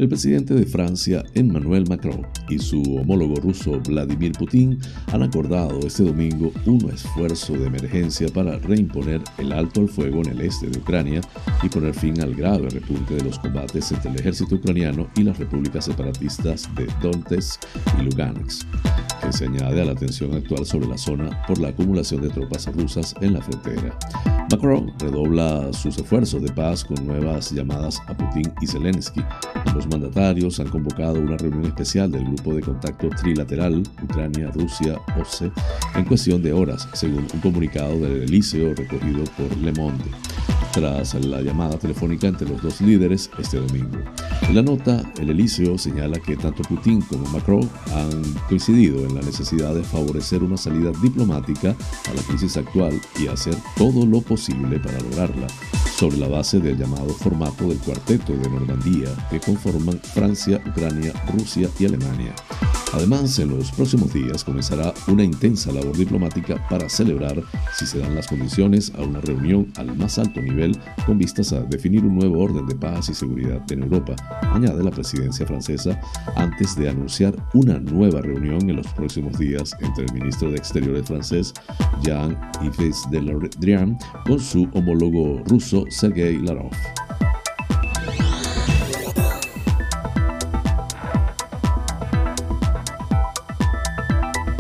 El 0.03 0.09
presidente 0.09 0.53
de 0.53 0.67
Francia, 0.67 1.23
Emmanuel 1.33 1.85
Macron, 1.89 2.27
y 2.53 2.59
su 2.59 2.83
homólogo 2.97 3.37
ruso 3.37 3.81
Vladimir 3.89 4.33
Putin 4.33 4.79
han 5.13 5.23
acordado 5.23 5.79
este 5.81 6.05
domingo 6.05 6.53
un 6.67 6.91
esfuerzo 6.91 7.55
de 7.55 7.67
emergencia 7.67 8.29
para 8.29 8.59
reimponer 8.59 9.23
el 9.39 9.53
alto 9.53 9.81
al 9.81 9.89
fuego 9.89 10.21
en 10.21 10.31
el 10.31 10.41
este 10.43 10.69
de 10.69 10.79
Ucrania 10.79 11.21
y 11.63 11.69
poner 11.69 11.95
fin 11.95 12.21
al 12.21 12.35
grave 12.35 12.69
repunte 12.69 13.15
de 13.15 13.25
los 13.25 13.39
combates 13.39 13.91
entre 13.93 14.11
el 14.11 14.21
ejército 14.21 14.57
ucraniano 14.57 15.09
y 15.17 15.23
las 15.23 15.39
repúblicas 15.39 15.87
separatistas 15.87 16.69
de 16.75 16.87
Donetsk 17.01 17.63
y 17.99 18.03
Lugansk, 18.03 18.67
que 19.23 19.33
se 19.33 19.47
añade 19.47 19.81
a 19.81 19.87
la 19.87 19.95
tensión 19.95 20.35
actual 20.35 20.67
sobre 20.67 20.89
la 20.89 20.99
zona 20.99 21.43
por 21.47 21.59
la 21.59 21.69
acumulación 21.69 22.21
de 22.21 22.29
tropas 22.29 22.67
rusas 22.75 23.15
en 23.23 23.33
la 23.33 23.41
frontera. 23.41 23.97
Macron 24.53 24.93
redobla 24.99 25.73
sus 25.73 25.97
esfuerzos 25.97 26.43
de 26.43 26.53
paz 26.53 26.85
con 26.85 27.07
nuevas 27.07 27.53
llamadas 27.53 28.03
a 28.07 28.15
Putin 28.15 28.53
y 28.61 28.67
Zelensky. 28.67 29.23
Los 29.75 29.87
mandatarios 29.87 30.61
han 30.61 30.69
convocado 30.69 31.19
una 31.19 31.39
reunión 31.39 31.65
especial 31.65 32.11
del 32.11 32.25
grupo 32.25 32.42
de 32.51 32.63
contacto 32.63 33.09
trilateral 33.11 33.83
Ucrania-Rusia 34.03 34.99
OCE 35.21 35.53
en 35.95 36.05
cuestión 36.05 36.43
de 36.43 36.53
horas, 36.53 36.89
según 36.93 37.27
un 37.33 37.41
comunicado 37.41 37.99
del 38.01 38.23
Elíseo 38.23 38.75
recogido 38.75 39.25
por 39.37 39.57
Le 39.59 39.73
Monde 39.73 40.05
tras 40.73 41.15
la 41.15 41.41
llamada 41.43 41.79
telefónica 41.79 42.27
entre 42.27 42.49
los 42.49 42.63
dos 42.63 42.81
líderes 42.81 43.31
este 43.39 43.59
domingo. 43.59 43.99
En 44.49 44.55
la 44.55 44.63
nota, 44.63 45.03
el 45.21 45.31
Elíseo 45.31 45.79
señala 45.79 46.19
que 46.19 46.37
tanto 46.37 46.63
Putin 46.63 47.01
como 47.03 47.29
Macron 47.29 47.69
han 47.95 48.23
coincidido 48.49 49.07
en 49.07 49.15
la 49.15 49.21
necesidad 49.21 49.75
de 49.75 49.85
favorecer 49.85 50.43
una 50.43 50.57
salida 50.57 50.91
diplomática 51.03 51.71
a 51.71 52.15
la 52.15 52.23
crisis 52.23 52.57
actual 52.57 53.01
y 53.19 53.27
hacer 53.27 53.55
todo 53.77 54.07
lo 54.07 54.21
posible 54.21 54.79
para 54.81 54.99
lograrla, 55.01 55.47
sobre 55.97 56.17
la 56.17 56.29
base 56.29 56.59
del 56.59 56.79
llamado 56.79 57.11
formato 57.11 57.69
del 57.69 57.79
cuarteto 57.79 58.33
de 58.33 58.49
Normandía 58.49 59.09
que 59.31 59.41
conforman 59.41 60.01
Francia, 60.01 60.61
Ucrania, 60.67 61.13
Rusia 61.33 61.69
y 61.79 61.87
Alemania. 61.87 62.35
Además, 62.93 63.39
en 63.39 63.57
los 63.57 63.71
próximos 63.73 64.13
días 64.13 64.45
comenzará 64.45 64.93
una 65.07 65.25
intensa 65.25 65.73
labor 65.73 65.97
diplomática 65.97 66.57
para 66.69 66.91
celebrar, 66.91 67.43
si 67.75 67.87
se 67.87 68.01
dan 68.01 68.15
las 68.15 68.27
condiciones, 68.27 68.93
a 68.99 69.03
una 69.03 69.21
reunión 69.21 69.73
al 69.77 69.97
más 69.97 70.19
alto 70.19 70.43
nivel 70.43 70.62
con 71.07 71.19
vistas 71.19 71.53
a 71.53 71.63
definir 71.63 72.05
un 72.05 72.17
nuevo 72.17 72.43
orden 72.43 72.67
de 72.67 72.75
paz 72.75 73.09
y 73.09 73.15
seguridad 73.15 73.61
en 73.71 73.83
Europa, 73.83 74.15
añade 74.53 74.83
la 74.83 74.91
presidencia 74.91 75.47
francesa, 75.47 76.01
antes 76.37 76.77
de 76.77 76.89
anunciar 76.89 77.35
una 77.55 77.79
nueva 77.79 78.21
reunión 78.21 78.69
en 78.71 78.77
los 78.77 78.87
próximos 78.89 79.39
días 79.39 79.75
entre 79.81 80.05
el 80.05 80.13
ministro 80.13 80.51
de 80.51 80.57
Exteriores 80.57 81.07
francés 81.07 81.53
Jean-Yves 82.03 83.07
Le 83.11 83.21
Drian 83.59 83.99
con 84.27 84.39
su 84.39 84.69
homólogo 84.75 85.43
ruso 85.47 85.85
Sergei 85.91 86.39
Lavrov. 86.39 86.71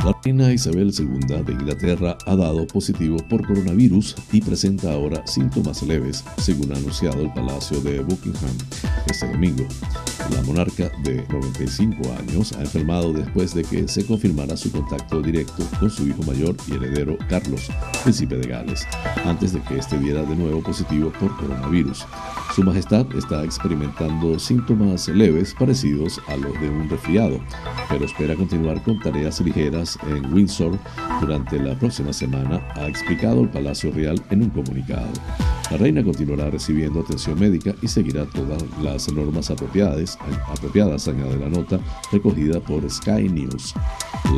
La 0.04 0.11
reina 0.24 0.52
Isabel 0.52 0.92
II 0.96 1.42
de 1.44 1.52
Inglaterra 1.52 2.16
ha 2.26 2.36
dado 2.36 2.66
positivo 2.66 3.16
por 3.28 3.44
coronavirus 3.46 4.14
y 4.30 4.40
presenta 4.40 4.92
ahora 4.92 5.26
síntomas 5.26 5.82
leves, 5.82 6.24
según 6.38 6.72
ha 6.72 6.76
anunciado 6.76 7.22
el 7.22 7.32
Palacio 7.32 7.80
de 7.80 8.00
Buckingham 8.00 8.56
este 9.06 9.30
domingo. 9.30 9.64
La 10.30 10.42
monarca 10.42 10.90
de 11.02 11.26
95 11.28 11.96
años 12.18 12.52
ha 12.52 12.60
enfermado 12.60 13.12
después 13.12 13.54
de 13.54 13.64
que 13.64 13.88
se 13.88 14.06
confirmara 14.06 14.56
su 14.56 14.70
contacto 14.70 15.20
directo 15.20 15.64
con 15.80 15.90
su 15.90 16.06
hijo 16.06 16.22
mayor 16.22 16.56
y 16.68 16.74
heredero 16.74 17.18
Carlos, 17.28 17.68
príncipe 18.02 18.36
de 18.36 18.48
Gales, 18.48 18.86
antes 19.24 19.52
de 19.52 19.60
que 19.62 19.78
este 19.78 19.98
diera 19.98 20.22
de 20.22 20.36
nuevo 20.36 20.62
positivo 20.62 21.12
por 21.18 21.36
coronavirus. 21.36 22.06
Su 22.54 22.62
Majestad 22.62 23.06
está 23.16 23.44
experimentando 23.44 24.38
síntomas 24.38 25.08
leves 25.08 25.54
parecidos 25.58 26.20
a 26.28 26.36
los 26.36 26.52
de 26.60 26.68
un 26.68 26.88
resfriado, 26.88 27.40
pero 27.88 28.04
espera 28.04 28.36
continuar 28.36 28.82
con 28.82 29.00
tareas 29.00 29.40
ligeras 29.40 29.98
en 30.06 30.11
Windsor 30.20 30.78
durante 31.20 31.58
la 31.58 31.74
próxima 31.74 32.12
semana, 32.12 32.60
ha 32.74 32.86
explicado 32.86 33.42
el 33.42 33.48
Palacio 33.48 33.92
Real 33.92 34.20
en 34.30 34.42
un 34.42 34.50
comunicado. 34.50 35.08
La 35.72 35.78
reina 35.78 36.04
continuará 36.04 36.50
recibiendo 36.50 37.00
atención 37.00 37.40
médica 37.40 37.74
y 37.80 37.88
seguirá 37.88 38.26
todas 38.26 38.62
las 38.82 39.10
normas 39.10 39.50
apropiadas, 39.50 40.18
apropiadas, 40.46 41.08
añade 41.08 41.38
la 41.38 41.48
nota 41.48 41.80
recogida 42.12 42.60
por 42.60 42.88
Sky 42.90 43.26
News. 43.30 43.72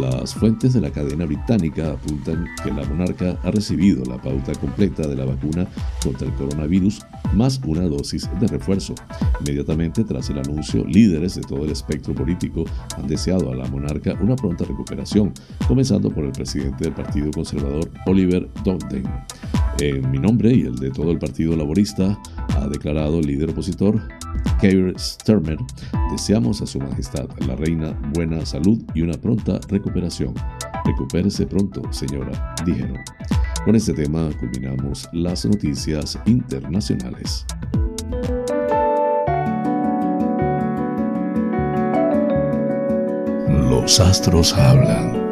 Las 0.01 0.32
fuentes 0.32 0.74
de 0.74 0.80
la 0.80 0.93
cadena 0.93 1.24
británica 1.24 1.91
apuntan 1.91 2.47
que 2.62 2.70
la 2.70 2.85
monarca 2.85 3.37
ha 3.43 3.51
recibido 3.51 4.05
la 4.05 4.22
pauta 4.22 4.53
completa 4.61 5.09
de 5.09 5.16
la 5.16 5.24
vacuna 5.24 5.66
contra 6.05 6.28
el 6.28 6.35
coronavirus 6.35 7.01
más 7.35 7.61
una 7.66 7.82
dosis 7.82 8.30
de 8.39 8.47
refuerzo. 8.47 8.95
Inmediatamente 9.41 10.05
tras 10.05 10.30
el 10.30 10.39
anuncio, 10.39 10.85
líderes 10.87 11.35
de 11.35 11.43
todo 11.43 11.64
el 11.64 11.72
espectro 11.72 12.14
político 12.14 12.64
han 12.97 13.09
deseado 13.09 13.51
a 13.51 13.57
la 13.57 13.66
monarca 13.66 14.16
una 14.20 14.37
pronta 14.37 14.64
recuperación, 14.64 15.32
comenzando 15.66 16.11
por 16.11 16.24
el 16.24 16.32
presidente 16.32 16.85
del 16.85 16.95
Partido 16.95 17.32
Conservador, 17.32 17.91
Oliver 18.07 18.49
Dowden. 18.62 19.05
En 19.80 20.09
mi 20.09 20.18
nombre 20.18 20.55
y 20.55 20.62
el 20.62 20.76
de 20.76 20.91
todo 20.91 21.11
el 21.11 21.18
Partido 21.25 21.57
Laborista, 21.57 22.20
ha 22.55 22.68
declarado 22.68 23.18
el 23.18 23.27
líder 23.27 23.49
opositor, 23.49 23.99
Keir 24.61 24.93
Starmer, 24.99 25.57
deseamos 26.11 26.61
a 26.61 26.66
su 26.66 26.79
majestad, 26.79 27.31
la 27.47 27.57
reina, 27.57 27.99
buena 28.12 28.45
salud 28.45 28.79
y 28.93 29.01
una 29.01 29.14
pronta 29.14 29.59
recuperación. 29.70 30.35
Recupérese 30.85 31.47
pronto, 31.47 31.81
señora, 31.91 32.55
dijeron. 32.66 32.99
Con 33.64 33.75
este 33.75 33.95
tema 33.95 34.29
culminamos 34.39 35.09
las 35.14 35.47
noticias 35.47 36.18
internacionales. 36.27 37.47
Los 43.70 43.99
astros 43.99 44.53
hablan. 44.53 45.25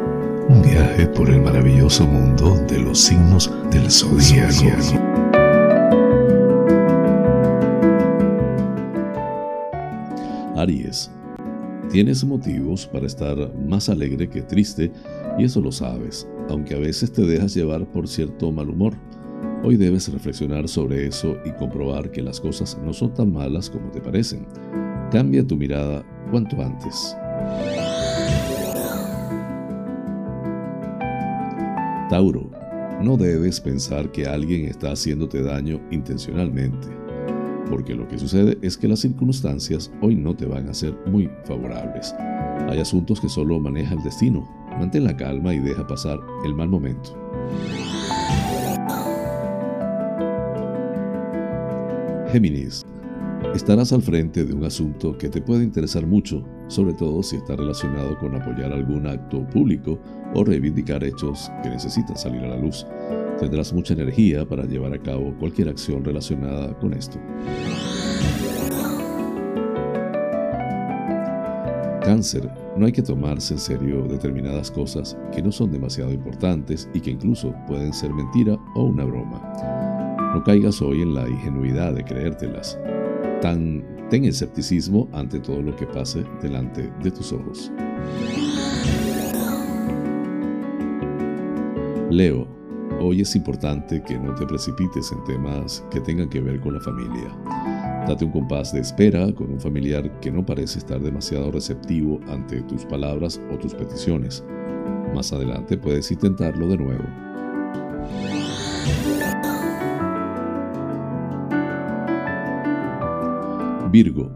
Un 0.49 0.61
viaje 0.63 1.05
por 1.05 1.29
el 1.29 1.41
maravilloso 1.41 2.07
mundo 2.07 2.55
de 2.67 2.79
los 2.79 2.99
signos 2.99 3.51
del 3.71 3.89
zodiaco. 3.91 5.22
Aries. 10.63 11.11
Tienes 11.91 12.23
motivos 12.23 12.87
para 12.87 13.05
estar 13.05 13.53
más 13.67 13.89
alegre 13.89 14.29
que 14.29 14.41
triste 14.41 14.91
y 15.37 15.43
eso 15.43 15.59
lo 15.59 15.73
sabes, 15.73 16.25
aunque 16.49 16.75
a 16.75 16.79
veces 16.79 17.11
te 17.11 17.23
dejas 17.23 17.53
llevar 17.53 17.85
por 17.91 18.07
cierto 18.07 18.49
mal 18.49 18.69
humor. 18.69 18.93
Hoy 19.65 19.75
debes 19.75 20.11
reflexionar 20.11 20.69
sobre 20.69 21.05
eso 21.05 21.35
y 21.45 21.51
comprobar 21.51 22.11
que 22.11 22.21
las 22.21 22.39
cosas 22.39 22.79
no 22.81 22.93
son 22.93 23.13
tan 23.13 23.33
malas 23.33 23.69
como 23.69 23.91
te 23.91 23.99
parecen. 23.99 24.47
Cambia 25.11 25.45
tu 25.45 25.57
mirada 25.57 26.05
cuanto 26.31 26.61
antes. 26.61 27.15
Tauro, 32.09 32.49
no 33.01 33.17
debes 33.17 33.59
pensar 33.59 34.09
que 34.11 34.25
alguien 34.25 34.65
está 34.65 34.93
haciéndote 34.93 35.41
daño 35.41 35.81
intencionalmente, 35.91 36.87
porque 37.73 37.95
lo 37.95 38.07
que 38.07 38.19
sucede 38.19 38.55
es 38.61 38.77
que 38.77 38.87
las 38.87 38.99
circunstancias 38.99 39.91
hoy 39.99 40.15
no 40.15 40.35
te 40.35 40.45
van 40.45 40.69
a 40.69 40.75
ser 40.75 40.95
muy 41.07 41.27
favorables. 41.43 42.13
Hay 42.69 42.79
asuntos 42.79 43.19
que 43.19 43.27
solo 43.27 43.59
maneja 43.59 43.95
el 43.95 44.03
destino. 44.03 44.47
Mantén 44.77 45.05
la 45.05 45.17
calma 45.17 45.55
y 45.55 45.59
deja 45.59 45.87
pasar 45.87 46.19
el 46.45 46.53
mal 46.53 46.69
momento. 46.69 47.17
Géminis, 52.31 52.85
estarás 53.55 53.91
al 53.91 54.03
frente 54.03 54.45
de 54.45 54.53
un 54.53 54.65
asunto 54.65 55.17
que 55.17 55.29
te 55.29 55.41
puede 55.41 55.63
interesar 55.63 56.05
mucho, 56.05 56.45
sobre 56.67 56.93
todo 56.93 57.23
si 57.23 57.37
está 57.37 57.55
relacionado 57.55 58.19
con 58.19 58.35
apoyar 58.35 58.71
algún 58.71 59.07
acto 59.07 59.47
público 59.47 59.99
o 60.35 60.43
reivindicar 60.43 61.03
hechos 61.03 61.49
que 61.63 61.69
necesitan 61.71 62.17
salir 62.17 62.43
a 62.43 62.49
la 62.49 62.57
luz. 62.57 62.85
Tendrás 63.43 63.73
mucha 63.73 63.93
energía 63.93 64.47
para 64.47 64.63
llevar 64.63 64.93
a 64.93 64.97
cabo 64.97 65.35
cualquier 65.37 65.67
acción 65.67 66.01
relacionada 66.01 66.73
con 66.79 66.93
esto. 66.93 67.19
Cáncer, 72.01 72.49
no 72.77 72.85
hay 72.85 72.93
que 72.93 73.01
tomarse 73.01 73.55
en 73.55 73.59
serio 73.59 74.07
determinadas 74.07 74.71
cosas 74.71 75.17
que 75.33 75.41
no 75.41 75.51
son 75.51 75.73
demasiado 75.73 76.13
importantes 76.13 76.89
y 76.93 77.01
que 77.01 77.11
incluso 77.11 77.53
pueden 77.67 77.91
ser 77.91 78.13
mentira 78.13 78.57
o 78.75 78.83
una 78.83 79.03
broma. 79.03 79.41
No 80.33 80.41
caigas 80.45 80.81
hoy 80.81 81.01
en 81.01 81.13
la 81.13 81.27
ingenuidad 81.27 81.93
de 81.93 82.05
creértelas. 82.05 82.79
Tan, 83.41 83.83
ten 84.09 84.23
escepticismo 84.23 85.09
ante 85.11 85.41
todo 85.41 85.61
lo 85.61 85.75
que 85.75 85.85
pase 85.85 86.23
delante 86.41 86.89
de 87.03 87.11
tus 87.11 87.33
ojos. 87.33 87.73
Leo, 92.09 92.62
hoy 93.03 93.21
es 93.21 93.35
importante 93.35 94.01
que 94.01 94.17
no 94.17 94.33
te 94.33 94.45
precipites 94.45 95.11
en 95.11 95.23
temas 95.25 95.83
que 95.91 95.99
tengan 95.99 96.29
que 96.29 96.39
ver 96.39 96.59
con 96.59 96.73
la 96.73 96.79
familia. 96.79 97.35
Date 98.07 98.25
un 98.25 98.31
compás 98.31 98.73
de 98.73 98.79
espera 98.79 99.31
con 99.33 99.51
un 99.51 99.59
familiar 99.59 100.19
que 100.19 100.31
no 100.31 100.45
parece 100.45 100.79
estar 100.79 100.99
demasiado 101.01 101.51
receptivo 101.51 102.19
ante 102.27 102.61
tus 102.63 102.85
palabras 102.85 103.39
o 103.51 103.57
tus 103.57 103.73
peticiones. 103.73 104.43
Más 105.13 105.31
adelante 105.33 105.77
puedes 105.77 106.11
intentarlo 106.11 106.67
de 106.69 106.77
nuevo. 106.77 107.03
Virgo, 113.91 114.31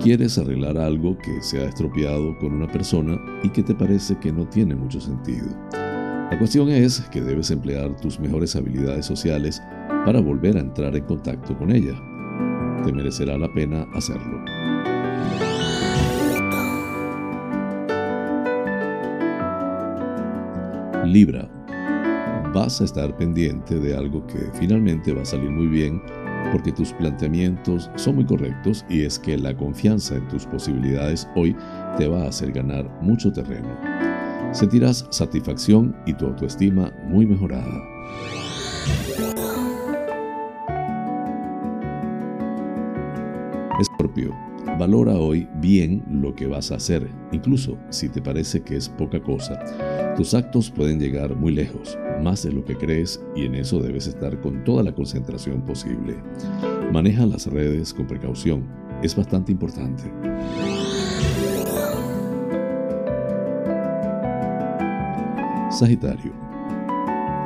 Quieres 0.00 0.36
arreglar 0.36 0.76
algo 0.76 1.16
que 1.16 1.40
se 1.40 1.60
ha 1.60 1.68
estropeado 1.68 2.36
con 2.38 2.52
una 2.52 2.70
persona 2.70 3.18
y 3.42 3.48
que 3.48 3.62
te 3.62 3.74
parece 3.74 4.18
que 4.18 4.30
no 4.32 4.46
tiene 4.46 4.74
mucho 4.74 5.00
sentido. 5.00 5.46
La 6.34 6.40
cuestión 6.40 6.68
es 6.68 7.00
que 7.12 7.20
debes 7.20 7.52
emplear 7.52 7.94
tus 7.94 8.18
mejores 8.18 8.56
habilidades 8.56 9.06
sociales 9.06 9.62
para 10.04 10.20
volver 10.20 10.56
a 10.56 10.62
entrar 10.62 10.96
en 10.96 11.04
contacto 11.04 11.56
con 11.56 11.70
ella. 11.70 11.94
Te 12.84 12.92
merecerá 12.92 13.38
la 13.38 13.46
pena 13.54 13.86
hacerlo. 13.94 14.44
Libra. 21.06 21.48
Vas 22.52 22.80
a 22.80 22.84
estar 22.84 23.16
pendiente 23.16 23.78
de 23.78 23.96
algo 23.96 24.26
que 24.26 24.50
finalmente 24.54 25.12
va 25.12 25.22
a 25.22 25.26
salir 25.26 25.50
muy 25.50 25.68
bien 25.68 26.02
porque 26.50 26.72
tus 26.72 26.92
planteamientos 26.94 27.88
son 27.94 28.16
muy 28.16 28.24
correctos 28.24 28.84
y 28.88 29.04
es 29.04 29.20
que 29.20 29.38
la 29.38 29.56
confianza 29.56 30.16
en 30.16 30.26
tus 30.26 30.46
posibilidades 30.46 31.28
hoy 31.36 31.54
te 31.96 32.08
va 32.08 32.24
a 32.24 32.28
hacer 32.28 32.50
ganar 32.50 32.90
mucho 33.00 33.32
terreno. 33.32 34.13
Sentirás 34.54 35.04
satisfacción 35.10 35.96
y 36.06 36.14
tu 36.14 36.26
autoestima 36.26 36.92
muy 37.08 37.26
mejorada. 37.26 37.82
Escorpio, 43.80 44.30
valora 44.78 45.14
hoy 45.14 45.48
bien 45.56 46.04
lo 46.08 46.36
que 46.36 46.46
vas 46.46 46.70
a 46.70 46.76
hacer, 46.76 47.10
incluso 47.32 47.76
si 47.90 48.08
te 48.08 48.22
parece 48.22 48.62
que 48.62 48.76
es 48.76 48.88
poca 48.88 49.20
cosa. 49.20 49.58
Tus 50.16 50.34
actos 50.34 50.70
pueden 50.70 51.00
llegar 51.00 51.34
muy 51.34 51.52
lejos, 51.52 51.98
más 52.22 52.44
de 52.44 52.52
lo 52.52 52.64
que 52.64 52.76
crees, 52.76 53.20
y 53.34 53.46
en 53.46 53.56
eso 53.56 53.80
debes 53.80 54.06
estar 54.06 54.40
con 54.40 54.62
toda 54.62 54.84
la 54.84 54.94
concentración 54.94 55.62
posible. 55.62 56.16
Maneja 56.92 57.26
las 57.26 57.48
redes 57.48 57.92
con 57.92 58.06
precaución, 58.06 58.64
es 59.02 59.16
bastante 59.16 59.50
importante. 59.50 60.04
Sagitario. 65.74 66.32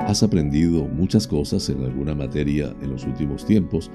Has 0.07 0.22
aprendido 0.22 0.85
muchas 0.85 1.26
cosas 1.26 1.68
en 1.70 1.83
alguna 1.83 2.14
materia 2.14 2.74
en 2.83 2.91
los 2.91 3.07
últimos 3.07 3.47
tiempos 3.47 3.91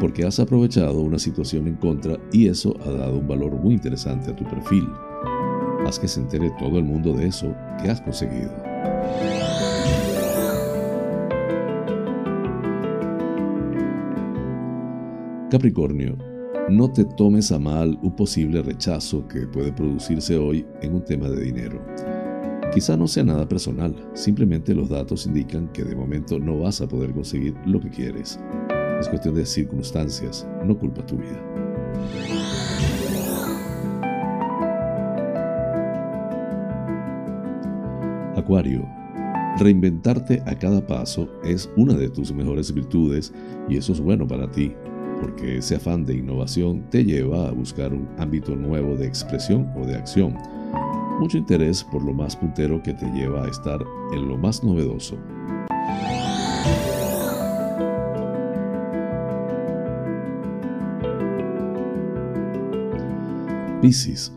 porque 0.00 0.24
has 0.24 0.40
aprovechado 0.40 1.00
una 1.00 1.18
situación 1.18 1.68
en 1.68 1.76
contra 1.76 2.18
y 2.32 2.48
eso 2.48 2.74
ha 2.84 2.90
dado 2.90 3.18
un 3.18 3.28
valor 3.28 3.52
muy 3.56 3.74
interesante 3.74 4.30
a 4.30 4.36
tu 4.36 4.44
perfil. 4.44 4.88
Haz 5.86 5.98
que 5.98 6.08
se 6.08 6.20
entere 6.20 6.50
todo 6.58 6.78
el 6.78 6.84
mundo 6.84 7.12
de 7.12 7.26
eso 7.26 7.54
que 7.82 7.90
has 7.90 8.00
conseguido. 8.00 8.50
Capricornio, 15.50 16.16
no 16.70 16.90
te 16.90 17.04
tomes 17.04 17.52
a 17.52 17.58
mal 17.58 17.98
un 18.02 18.16
posible 18.16 18.62
rechazo 18.62 19.28
que 19.28 19.46
puede 19.46 19.72
producirse 19.72 20.38
hoy 20.38 20.66
en 20.80 20.94
un 20.94 21.04
tema 21.04 21.28
de 21.28 21.44
dinero. 21.44 22.13
Quizá 22.74 22.96
no 22.96 23.06
sea 23.06 23.22
nada 23.22 23.48
personal, 23.48 23.94
simplemente 24.14 24.74
los 24.74 24.88
datos 24.88 25.26
indican 25.26 25.68
que 25.68 25.84
de 25.84 25.94
momento 25.94 26.40
no 26.40 26.58
vas 26.58 26.80
a 26.80 26.88
poder 26.88 27.12
conseguir 27.12 27.54
lo 27.66 27.78
que 27.78 27.88
quieres. 27.88 28.40
Es 28.98 29.08
cuestión 29.08 29.36
de 29.36 29.46
circunstancias, 29.46 30.44
no 30.64 30.76
culpa 30.76 31.06
tuya. 31.06 31.40
Acuario, 38.36 38.84
reinventarte 39.60 40.42
a 40.44 40.58
cada 40.58 40.84
paso 40.84 41.28
es 41.44 41.70
una 41.76 41.94
de 41.94 42.10
tus 42.10 42.32
mejores 42.34 42.74
virtudes 42.74 43.32
y 43.68 43.76
eso 43.76 43.92
es 43.92 44.00
bueno 44.00 44.26
para 44.26 44.50
ti, 44.50 44.72
porque 45.20 45.58
ese 45.58 45.76
afán 45.76 46.04
de 46.04 46.16
innovación 46.16 46.90
te 46.90 47.04
lleva 47.04 47.46
a 47.46 47.52
buscar 47.52 47.94
un 47.94 48.08
ámbito 48.18 48.56
nuevo 48.56 48.96
de 48.96 49.06
expresión 49.06 49.72
o 49.76 49.86
de 49.86 49.94
acción. 49.94 50.34
Mucho 51.20 51.38
interés 51.38 51.84
por 51.84 52.02
lo 52.04 52.12
más 52.12 52.36
puntero 52.36 52.82
que 52.82 52.92
te 52.92 53.06
lleva 53.12 53.44
a 53.44 53.48
estar 53.48 53.80
en 54.12 54.28
lo 54.28 54.36
más 54.36 54.64
novedoso. 54.64 55.16
Piscis 63.80 64.32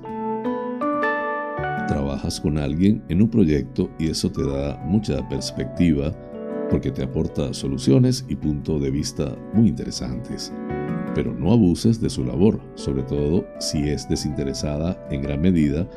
trabajas 1.87 2.39
con 2.39 2.57
alguien 2.57 3.03
en 3.09 3.21
un 3.21 3.29
proyecto 3.29 3.89
y 3.97 4.09
eso 4.09 4.31
te 4.31 4.45
da 4.45 4.77
mucha 4.85 5.27
perspectiva 5.29 6.13
porque 6.69 6.91
te 6.91 7.03
aporta 7.03 7.53
soluciones 7.53 8.25
y 8.27 8.35
puntos 8.35 8.81
de 8.81 8.91
vista 8.91 9.35
muy 9.53 9.69
interesantes. 9.69 10.53
Pero 11.15 11.33
no 11.33 11.53
abuses 11.53 11.99
de 11.99 12.09
su 12.09 12.23
labor, 12.23 12.61
sobre 12.75 13.03
todo 13.03 13.47
si 13.59 13.89
es 13.89 14.07
desinteresada 14.07 15.01
en 15.09 15.21
gran 15.21 15.41
medida 15.41 15.87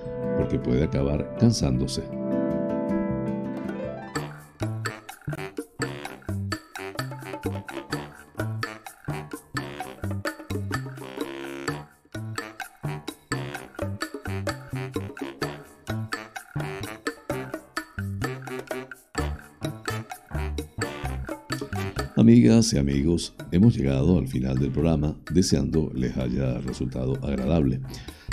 porque 0.41 0.59
puede 0.59 0.85
acabar 0.85 1.37
cansándose. 1.39 2.03
Amigas 22.17 22.73
y 22.73 22.79
amigos, 22.79 23.35
hemos 23.53 23.77
llegado 23.77 24.19
al 24.19 24.27
final 24.27 24.59
del 24.59 24.71
programa 24.71 25.17
deseando 25.31 25.91
les 25.95 26.17
haya 26.17 26.59
resultado 26.61 27.19
agradable. 27.23 27.81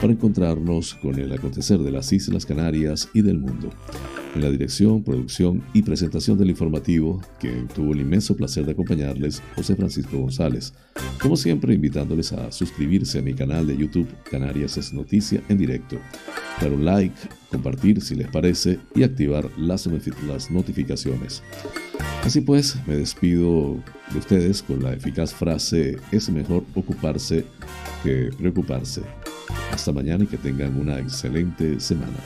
para 0.00 0.12
encontrarnos 0.12 0.94
con 0.94 1.18
el 1.18 1.32
acontecer 1.32 1.78
de 1.78 1.90
las 1.90 2.12
Islas 2.12 2.46
Canarias 2.46 3.08
y 3.14 3.22
del 3.22 3.38
mundo. 3.38 3.70
En 4.34 4.42
la 4.42 4.50
dirección, 4.50 5.02
producción 5.04 5.62
y 5.72 5.82
presentación 5.82 6.36
del 6.36 6.50
informativo, 6.50 7.20
que 7.38 7.66
tuvo 7.74 7.92
el 7.92 8.00
inmenso 8.00 8.36
placer 8.36 8.66
de 8.66 8.72
acompañarles, 8.72 9.42
José 9.54 9.76
Francisco 9.76 10.18
González. 10.18 10.74
Como 11.22 11.36
siempre, 11.36 11.74
invitándoles 11.74 12.32
a 12.32 12.50
suscribirse 12.50 13.20
a 13.20 13.22
mi 13.22 13.34
canal 13.34 13.66
de 13.66 13.76
YouTube 13.76 14.08
Canarias 14.28 14.76
es 14.76 14.92
Noticia 14.92 15.42
en 15.48 15.58
directo, 15.58 15.98
dar 16.60 16.72
un 16.72 16.84
like, 16.84 17.14
compartir 17.50 18.00
si 18.00 18.16
les 18.16 18.28
parece 18.28 18.80
y 18.94 19.04
activar 19.04 19.48
las, 19.56 19.88
las 20.26 20.50
notificaciones. 20.50 21.42
Así 22.24 22.40
pues, 22.40 22.76
me 22.86 22.96
despido 22.96 23.76
de 24.12 24.18
ustedes 24.18 24.62
con 24.62 24.82
la 24.82 24.94
eficaz 24.94 25.32
frase 25.32 25.98
es 26.10 26.28
mejor 26.30 26.64
ocuparse 26.74 27.44
que 28.02 28.30
preocuparse. 28.36 29.02
Hasta 29.72 29.92
mañana 29.92 30.24
y 30.24 30.26
que 30.26 30.36
tengan 30.36 30.78
una 30.78 30.98
excelente 30.98 31.80
semana. 31.80 32.16